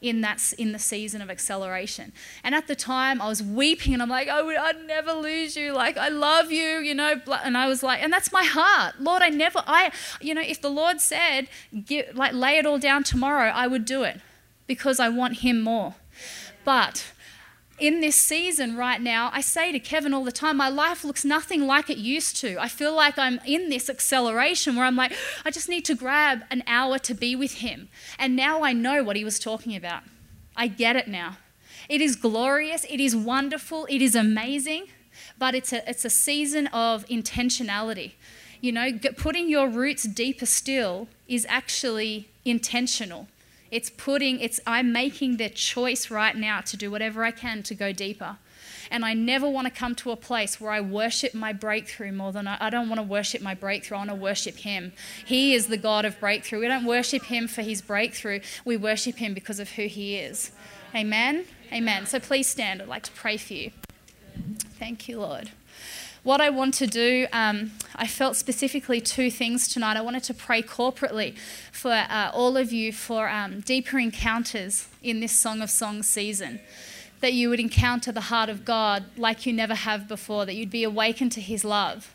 in 0.02 0.20
that 0.20 0.52
in 0.58 0.74
the 0.74 0.80
season 0.80 1.22
of 1.22 1.30
acceleration. 1.30 2.12
And 2.44 2.54
at 2.54 2.68
the 2.68 2.76
time, 2.76 3.22
I 3.22 3.30
was 3.30 3.42
weeping, 3.42 3.94
and 3.94 4.04
I'm 4.04 4.10
like, 4.10 4.28
oh, 4.30 4.50
I'd 4.50 4.86
never 4.86 5.14
lose 5.14 5.56
you. 5.56 5.72
Like 5.72 5.96
I 5.96 6.10
love 6.10 6.52
you, 6.52 6.80
you 6.80 6.94
know. 6.94 7.22
And 7.42 7.58
I 7.58 7.70
was 7.70 7.84
like, 7.84 8.04
and 8.04 8.12
that's 8.12 8.34
my 8.34 8.44
heart, 8.44 9.00
Lord. 9.00 9.22
I 9.22 9.30
never, 9.30 9.64
I, 9.66 9.94
you 10.20 10.34
know, 10.34 10.42
if 10.42 10.62
the 10.62 10.70
Lord 10.70 11.00
said, 11.00 11.48
like 12.14 12.34
lay 12.34 12.58
it 12.58 12.66
all 12.66 12.80
down 12.80 13.04
tomorrow, 13.04 13.50
I 13.50 13.66
would 13.66 13.86
do 13.86 14.04
it 14.04 14.20
because 14.68 15.00
I 15.00 15.08
want 15.08 15.38
Him 15.38 15.62
more. 15.62 15.96
But 16.66 17.13
in 17.80 18.02
this 18.02 18.16
season 18.16 18.78
right 18.78 19.02
now, 19.02 19.30
I 19.34 19.42
say 19.42 19.72
to 19.72 19.80
Kevin 19.80 20.14
all 20.14 20.24
the 20.24 20.32
time, 20.32 20.58
my 20.58 20.70
life 20.70 21.04
looks 21.04 21.26
nothing 21.26 21.66
like 21.66 21.90
it 21.90 21.98
used 21.98 22.36
to. 22.38 22.58
I 22.60 22.68
feel 22.68 22.96
like 22.96 23.18
I'm 23.18 23.40
in 23.46 23.70
this 23.70 23.90
acceleration 23.90 24.76
where 24.76 24.86
I'm 24.86 24.96
like, 24.96 25.14
I 25.44 25.52
just 25.52 25.70
need 25.70 25.84
to 25.86 25.96
grab 25.96 26.44
an 26.52 26.64
hour 26.68 27.00
to 27.00 27.14
be 27.14 27.36
with 27.36 27.56
him. 27.56 27.90
And 28.20 28.36
now 28.36 28.64
I 28.64 28.74
know 28.74 29.04
what 29.04 29.16
he 29.16 29.24
was 29.24 29.40
talking 29.40 29.76
about. 29.76 30.04
I 30.56 30.68
get 30.68 30.96
it 30.96 31.08
now. 31.08 31.38
It 31.90 32.00
is 32.00 32.16
glorious, 32.16 32.86
it 32.90 33.00
is 33.00 33.16
wonderful, 33.16 33.88
it 33.90 34.02
is 34.02 34.16
amazing, 34.16 34.86
but 35.38 35.54
it's 35.54 35.74
a, 35.74 35.88
it's 35.90 36.06
a 36.06 36.10
season 36.10 36.68
of 36.68 37.06
intentionality. 37.08 38.14
You 38.62 38.72
know, 38.72 38.92
putting 39.18 39.50
your 39.50 39.68
roots 39.68 40.04
deeper 40.04 40.46
still 40.46 41.10
is 41.28 41.46
actually 41.50 42.30
intentional. 42.46 43.28
It's 43.74 43.90
putting, 43.90 44.40
it's, 44.40 44.60
I'm 44.68 44.92
making 44.92 45.38
the 45.38 45.50
choice 45.50 46.12
right 46.12 46.36
now 46.36 46.62
to 46.62 46.78
do 46.78 46.92
whatever 46.92 47.24
I 47.24 47.32
can 47.32 47.64
to 47.64 47.74
go 47.74 47.92
deeper. 47.92 48.38
And 48.92 49.04
I 49.04 49.16
never 49.16 49.50
want 49.50 49.66
to 49.66 49.74
come 49.74 49.96
to 49.96 50.12
a 50.12 50.16
place 50.16 50.62
where 50.62 50.72
I 50.72 50.80
worship 50.80 51.34
my 51.34 51.54
breakthrough 51.54 52.12
more 52.12 52.32
than 52.32 52.48
I, 52.48 52.58
I 52.60 52.70
don't 52.70 52.88
want 52.88 53.00
to 53.00 53.04
worship 53.04 53.42
my 53.42 53.56
breakthrough. 53.56 53.98
I 53.98 54.02
want 54.02 54.12
to 54.12 54.16
worship 54.16 54.58
Him. 54.58 54.94
He 55.26 55.56
is 55.56 55.70
the 55.70 55.78
God 55.78 56.06
of 56.06 56.20
breakthrough. 56.20 56.60
We 56.60 56.68
don't 56.68 56.86
worship 56.86 57.24
Him 57.24 57.48
for 57.48 57.64
His 57.64 57.82
breakthrough, 57.82 58.42
we 58.64 58.78
worship 58.78 59.16
Him 59.16 59.34
because 59.34 59.60
of 59.60 59.72
who 59.72 59.88
He 59.88 60.18
is. 60.18 60.52
Amen? 60.94 61.46
Amen. 61.72 62.06
So 62.06 62.20
please 62.20 62.48
stand. 62.48 62.80
I'd 62.80 62.88
like 62.88 63.02
to 63.04 63.12
pray 63.14 63.38
for 63.38 63.54
you. 63.54 63.72
Thank 64.78 65.10
you, 65.10 65.20
Lord 65.20 65.50
what 66.24 66.40
I 66.40 66.50
want 66.50 66.74
to 66.76 66.88
do, 66.88 67.28
um, 67.34 67.72
I 67.96 68.08
felt 68.08 68.38
specifically 68.38 69.02
two 69.02 69.30
things 69.30 69.68
tonight. 69.68 69.98
I 69.98 70.02
wanted 70.02 70.24
to 70.24 70.34
pray 70.34 70.62
corporately 70.62 71.36
for 71.72 71.92
uh, 71.92 72.32
all 72.34 72.56
of 72.56 72.72
you 72.72 72.94
for 72.94 73.30
um, 73.30 73.60
deeper 73.60 74.00
encounters 74.00 74.88
in 75.02 75.20
this 75.20 75.34
Song 75.34 75.62
of 75.62 75.70
Songs 75.70 76.08
season. 76.08 76.62
That 77.20 77.34
you 77.34 77.50
would 77.50 77.60
encounter 77.60 78.12
the 78.12 78.22
heart 78.22 78.50
of 78.50 78.66
God 78.66 79.06
like 79.18 79.46
you 79.46 79.54
never 79.54 79.76
have 79.76 80.08
before, 80.08 80.46
that 80.46 80.56
you'd 80.56 80.70
be 80.70 80.84
awakened 80.84 81.34
to 81.34 81.42
His 81.42 81.64
love. 81.66 82.14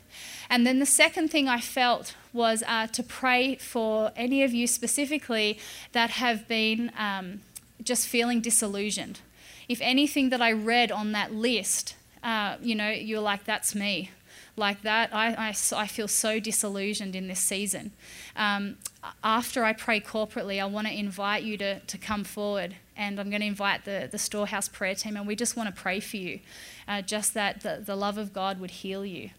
And 0.49 0.65
then 0.65 0.79
the 0.79 0.85
second 0.85 1.29
thing 1.29 1.47
I 1.47 1.59
felt 1.59 2.15
was 2.33 2.63
uh, 2.67 2.87
to 2.87 3.03
pray 3.03 3.55
for 3.55 4.11
any 4.15 4.43
of 4.43 4.53
you 4.53 4.65
specifically 4.65 5.59
that 5.91 6.11
have 6.11 6.47
been 6.47 6.91
um, 6.97 7.41
just 7.83 8.07
feeling 8.07 8.41
disillusioned. 8.41 9.19
If 9.67 9.79
anything 9.81 10.29
that 10.29 10.41
I 10.41 10.51
read 10.51 10.91
on 10.91 11.11
that 11.11 11.31
list 11.31 11.95
uh, 12.23 12.57
you 12.61 12.75
know, 12.75 12.89
you're 12.89 13.21
like, 13.21 13.45
that's 13.45 13.75
me. 13.75 14.11
Like 14.55 14.81
that, 14.81 15.13
I, 15.13 15.33
I, 15.33 15.47
I 15.49 15.87
feel 15.87 16.07
so 16.07 16.39
disillusioned 16.39 17.15
in 17.15 17.27
this 17.27 17.39
season. 17.39 17.91
Um, 18.35 18.77
after 19.23 19.63
I 19.63 19.73
pray 19.73 20.01
corporately, 20.01 20.61
I 20.61 20.65
want 20.65 20.87
to 20.87 20.93
invite 20.93 21.43
you 21.43 21.57
to, 21.57 21.79
to 21.79 21.97
come 21.97 22.23
forward 22.25 22.75
and 22.97 23.19
I'm 23.19 23.29
going 23.29 23.41
to 23.41 23.47
invite 23.47 23.85
the, 23.85 24.09
the 24.11 24.17
storehouse 24.17 24.67
prayer 24.67 24.95
team 24.95 25.15
and 25.15 25.25
we 25.25 25.35
just 25.35 25.55
want 25.55 25.73
to 25.73 25.81
pray 25.81 26.01
for 26.01 26.17
you. 26.17 26.41
Uh, 26.87 27.01
just 27.01 27.33
that 27.35 27.61
the, 27.61 27.81
the 27.85 27.95
love 27.95 28.17
of 28.17 28.33
God 28.33 28.59
would 28.59 28.71
heal 28.71 29.05
you 29.05 29.29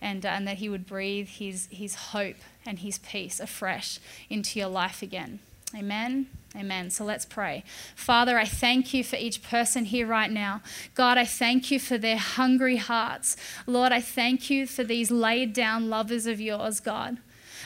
and, 0.00 0.24
uh, 0.24 0.30
and 0.30 0.48
that 0.48 0.58
He 0.58 0.70
would 0.70 0.86
breathe 0.86 1.28
his, 1.28 1.68
his 1.70 1.94
hope 1.94 2.36
and 2.64 2.78
His 2.78 2.98
peace 2.98 3.38
afresh 3.38 3.98
into 4.30 4.58
your 4.58 4.68
life 4.68 5.02
again. 5.02 5.40
Amen. 5.74 6.26
Amen. 6.56 6.90
So 6.90 7.04
let's 7.04 7.24
pray. 7.24 7.62
Father, 7.94 8.36
I 8.36 8.44
thank 8.44 8.92
you 8.92 9.04
for 9.04 9.14
each 9.14 9.42
person 9.42 9.84
here 9.84 10.06
right 10.06 10.30
now. 10.30 10.62
God, 10.96 11.16
I 11.16 11.24
thank 11.24 11.70
you 11.70 11.78
for 11.78 11.96
their 11.96 12.16
hungry 12.16 12.76
hearts. 12.76 13.36
Lord, 13.66 13.92
I 13.92 14.00
thank 14.00 14.50
you 14.50 14.66
for 14.66 14.82
these 14.82 15.12
laid 15.12 15.52
down 15.52 15.88
lovers 15.88 16.26
of 16.26 16.40
yours, 16.40 16.80
God. 16.80 17.18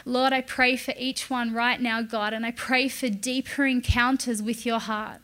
Lord, 0.05 0.35
I 0.35 0.43
pray 0.43 0.77
for 0.77 0.93
each 0.99 1.31
one 1.31 1.55
right 1.55 1.81
now, 1.81 2.03
God, 2.03 2.35
and 2.35 2.45
I 2.45 2.51
pray 2.51 2.89
for 2.89 3.09
deeper 3.09 3.65
encounters 3.65 4.43
with 4.43 4.67
your 4.67 4.81
heart. 4.81 5.21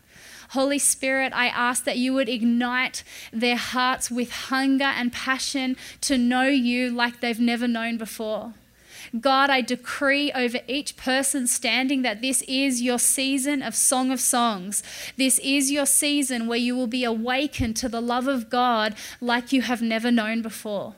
Holy 0.51 0.79
Spirit, 0.79 1.33
I 1.35 1.47
ask 1.47 1.85
that 1.85 1.99
you 1.99 2.15
would 2.15 2.29
ignite 2.29 3.05
their 3.31 3.57
hearts 3.57 4.11
with 4.11 4.33
hunger 4.33 4.85
and 4.85 5.13
passion 5.13 5.77
to 6.01 6.17
know 6.17 6.45
you 6.45 6.91
like 6.91 7.21
they've 7.21 7.39
never 7.39 7.69
known 7.69 7.99
before. 7.99 8.55
God, 9.19 9.51
I 9.51 9.61
decree 9.61 10.31
over 10.33 10.61
each 10.69 10.97
person 10.97 11.47
standing 11.47 12.03
that 12.03 12.21
this 12.21 12.43
is 12.43 12.81
your 12.81 12.99
season 12.99 13.61
of 13.63 13.75
Song 13.75 14.13
of 14.13 14.21
Songs. 14.21 14.83
This 15.17 15.41
is 15.41 15.73
your 15.73 15.87
season 15.87 16.47
where 16.47 16.59
you 16.59 16.77
will 16.77 16.87
be 16.87 17.03
awakened 17.03 17.77
to 17.77 17.89
the 17.89 18.01
love 18.01 18.29
of 18.29 18.49
God 18.49 18.95
like 19.21 19.53
you 19.53 19.63
have 19.63 19.83
never 19.83 20.13
known 20.13 20.43
before. 20.43 20.95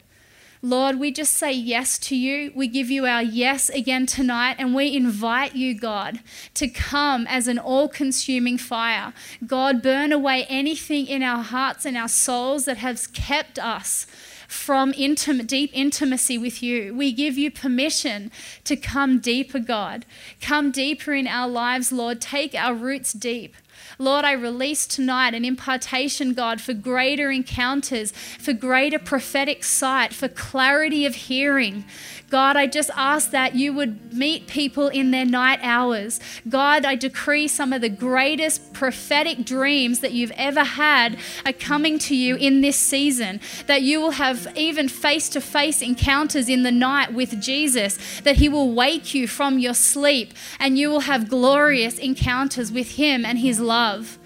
Lord, 0.65 1.01
we 1.01 1.11
just 1.11 1.33
say 1.33 1.53
yes 1.53 1.99
to 1.99 2.15
you. 2.15 2.53
We 2.55 2.69
give 2.69 2.89
you 2.89 3.05
our 3.05 3.23
yes 3.23 3.69
again 3.69 4.07
tonight, 4.07 4.57
and 4.61 4.77
we 4.77 4.95
invite 4.95 5.57
you, 5.57 5.75
God, 5.75 6.21
to 6.55 6.69
come 6.69 7.27
as 7.27 7.49
an 7.49 7.59
all 7.59 7.89
consuming 7.89 8.59
fire. 8.59 9.13
God, 9.45 9.83
burn 9.83 10.13
away 10.13 10.45
anything 10.45 11.09
in 11.09 11.25
our 11.25 11.43
hearts 11.43 11.85
and 11.85 11.97
our 11.97 12.09
souls 12.09 12.67
that 12.67 12.77
has 12.77 13.09
kept 13.09 13.59
us 13.59 14.07
from 14.53 14.93
intimate, 14.97 15.47
deep 15.47 15.71
intimacy 15.73 16.37
with 16.37 16.63
you. 16.63 16.95
We 16.95 17.11
give 17.13 17.39
you 17.39 17.51
permission 17.51 18.31
to 18.65 18.77
come 18.77 19.19
deeper, 19.19 19.59
God. 19.59 20.05
Come 20.41 20.71
deeper 20.71 21.15
in 21.15 21.27
our 21.27 21.49
lives, 21.49 21.91
Lord. 21.91 22.21
Take 22.21 22.55
our 22.55 22.75
roots 22.75 23.13
deep. 23.13 23.57
Lord, 23.99 24.25
I 24.25 24.33
release 24.33 24.87
tonight 24.87 25.35
an 25.35 25.45
impartation, 25.45 26.35
God, 26.35 26.61
for 26.61 26.73
greater 26.73 27.31
encounters, 27.31 28.13
for 28.13 28.53
greater 28.53 28.99
prophetic 28.99 29.65
sight, 29.65 30.13
for 30.13 30.29
clarity 30.29 31.07
of 31.07 31.15
hearing. 31.15 31.85
God, 32.33 32.57
I 32.57 32.67
just 32.67 32.91
ask 32.97 33.31
that 33.33 33.55
you 33.55 33.75
would 33.75 34.15
meet 34.15 34.47
people 34.47 34.89
in 34.89 35.11
their 35.11 35.27
night 35.27 35.61
hours. 35.63 36.19
God, 36.49 36.87
I 36.87 36.95
decree 36.95 37.47
some 37.47 37.75
of 37.75 37.83
the 37.83 37.91
greatest 37.91 38.73
prophetic 38.73 39.45
dreams 39.45 40.01
that 40.01 40.13
you've 40.13 40.33
ever 40.33 40.65
had 40.65 41.19
are 41.45 41.53
coming 41.53 41.99
to 41.99 42.17
you 42.17 42.37
in 42.37 42.63
this 42.63 42.79
season. 42.79 43.39
That 43.67 43.83
you 43.83 44.01
will 44.01 44.13
have 44.13 44.49
even 44.57 44.89
face 44.89 45.29
to 45.29 45.43
face 45.43 45.83
encounters 45.83 46.49
in 46.49 46.63
the 46.63 46.73
night 46.73 47.13
with 47.13 47.39
Jesus, 47.39 47.99
that 48.21 48.37
he 48.37 48.49
will 48.49 48.73
wake 48.73 49.13
you 49.13 49.29
from 49.29 49.59
your 49.59 49.75
sleep 49.75 50.33
and 50.59 50.79
you 50.79 50.89
will 50.89 51.01
have 51.01 51.29
glorious 51.29 51.99
encounters 51.99 52.73
with 52.73 52.93
him 52.93 53.27
and 53.27 53.41
his 53.41 53.61
love. 53.63 54.19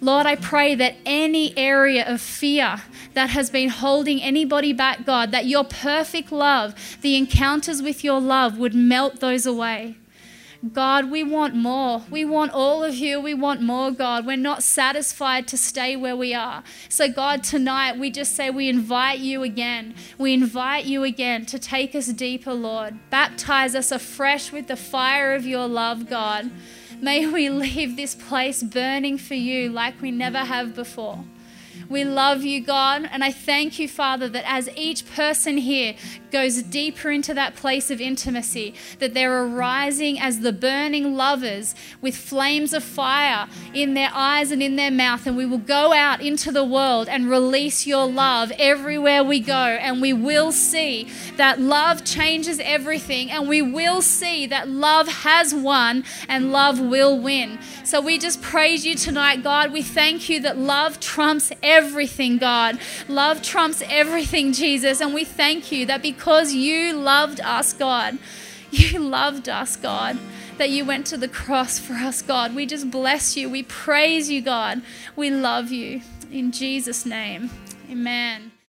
Lord, 0.00 0.26
I 0.26 0.34
pray 0.34 0.74
that 0.74 0.96
any 1.04 1.56
area 1.58 2.04
of 2.06 2.20
fear 2.20 2.82
that 3.12 3.30
has 3.30 3.50
been 3.50 3.68
holding 3.68 4.22
anybody 4.22 4.72
back, 4.72 5.04
God, 5.04 5.30
that 5.32 5.46
your 5.46 5.64
perfect 5.64 6.32
love, 6.32 6.74
the 7.02 7.16
encounters 7.16 7.82
with 7.82 8.02
your 8.02 8.20
love, 8.20 8.58
would 8.58 8.74
melt 8.74 9.20
those 9.20 9.44
away. 9.44 9.96
God, 10.72 11.10
we 11.10 11.24
want 11.24 11.54
more. 11.54 12.02
We 12.10 12.26
want 12.26 12.52
all 12.52 12.84
of 12.84 12.94
you. 12.94 13.18
We 13.18 13.32
want 13.32 13.62
more, 13.62 13.90
God. 13.90 14.26
We're 14.26 14.36
not 14.36 14.62
satisfied 14.62 15.48
to 15.48 15.56
stay 15.56 15.96
where 15.96 16.16
we 16.16 16.34
are. 16.34 16.62
So, 16.90 17.10
God, 17.10 17.42
tonight 17.42 17.98
we 17.98 18.10
just 18.10 18.36
say 18.36 18.50
we 18.50 18.68
invite 18.68 19.20
you 19.20 19.42
again. 19.42 19.94
We 20.18 20.34
invite 20.34 20.84
you 20.84 21.02
again 21.02 21.46
to 21.46 21.58
take 21.58 21.94
us 21.94 22.08
deeper, 22.08 22.52
Lord. 22.52 22.98
Baptize 23.08 23.74
us 23.74 23.90
afresh 23.90 24.52
with 24.52 24.66
the 24.66 24.76
fire 24.76 25.34
of 25.34 25.46
your 25.46 25.66
love, 25.66 26.10
God. 26.10 26.50
May 27.02 27.26
we 27.26 27.48
leave 27.48 27.96
this 27.96 28.14
place 28.14 28.62
burning 28.62 29.16
for 29.16 29.34
you 29.34 29.70
like 29.70 30.02
we 30.02 30.10
never 30.10 30.38
have 30.38 30.74
before. 30.74 31.24
We 31.90 32.04
love 32.04 32.44
you, 32.44 32.60
God, 32.60 33.08
and 33.10 33.24
I 33.24 33.32
thank 33.32 33.80
you, 33.80 33.88
Father, 33.88 34.28
that 34.28 34.44
as 34.46 34.68
each 34.76 35.04
person 35.12 35.58
here 35.58 35.96
goes 36.30 36.62
deeper 36.62 37.10
into 37.10 37.34
that 37.34 37.56
place 37.56 37.90
of 37.90 38.00
intimacy, 38.00 38.74
that 39.00 39.12
they're 39.12 39.42
arising 39.42 40.20
as 40.20 40.38
the 40.38 40.52
burning 40.52 41.16
lovers 41.16 41.74
with 42.00 42.16
flames 42.16 42.72
of 42.72 42.84
fire 42.84 43.48
in 43.74 43.94
their 43.94 44.10
eyes 44.14 44.52
and 44.52 44.62
in 44.62 44.76
their 44.76 44.92
mouth. 44.92 45.26
And 45.26 45.36
we 45.36 45.46
will 45.46 45.58
go 45.58 45.92
out 45.92 46.20
into 46.20 46.52
the 46.52 46.64
world 46.64 47.08
and 47.08 47.28
release 47.28 47.88
your 47.88 48.06
love 48.06 48.52
everywhere 48.56 49.24
we 49.24 49.40
go. 49.40 49.52
And 49.52 50.00
we 50.00 50.12
will 50.12 50.52
see 50.52 51.08
that 51.38 51.60
love 51.60 52.04
changes 52.04 52.60
everything. 52.60 53.32
And 53.32 53.48
we 53.48 53.62
will 53.62 54.00
see 54.00 54.46
that 54.46 54.68
love 54.68 55.08
has 55.08 55.52
won 55.52 56.04
and 56.28 56.52
love 56.52 56.78
will 56.78 57.18
win. 57.18 57.58
So 57.82 58.00
we 58.00 58.18
just 58.18 58.40
praise 58.40 58.86
you 58.86 58.94
tonight, 58.94 59.42
God. 59.42 59.72
We 59.72 59.82
thank 59.82 60.28
you 60.28 60.40
that 60.42 60.56
love 60.56 61.00
trumps 61.00 61.50
everything, 61.60 61.79
God. 62.38 62.78
Love 63.08 63.42
trumps 63.42 63.82
everything, 63.88 64.52
Jesus. 64.52 65.00
And 65.00 65.14
we 65.14 65.24
thank 65.24 65.72
you 65.72 65.86
that 65.86 66.02
because 66.02 66.52
you 66.52 66.92
loved 66.92 67.40
us, 67.40 67.72
God. 67.72 68.18
You 68.72 69.00
loved 69.00 69.48
us, 69.48 69.74
God, 69.74 70.16
that 70.58 70.70
you 70.70 70.84
went 70.84 71.04
to 71.08 71.16
the 71.16 71.26
cross 71.26 71.80
for 71.80 71.94
us, 71.94 72.22
God. 72.22 72.54
We 72.54 72.66
just 72.66 72.88
bless 72.88 73.36
you. 73.36 73.50
We 73.50 73.64
praise 73.64 74.30
you, 74.30 74.40
God. 74.42 74.82
We 75.16 75.28
love 75.28 75.72
you. 75.72 76.02
In 76.30 76.52
Jesus' 76.52 77.04
name, 77.04 77.50
amen. 77.90 78.49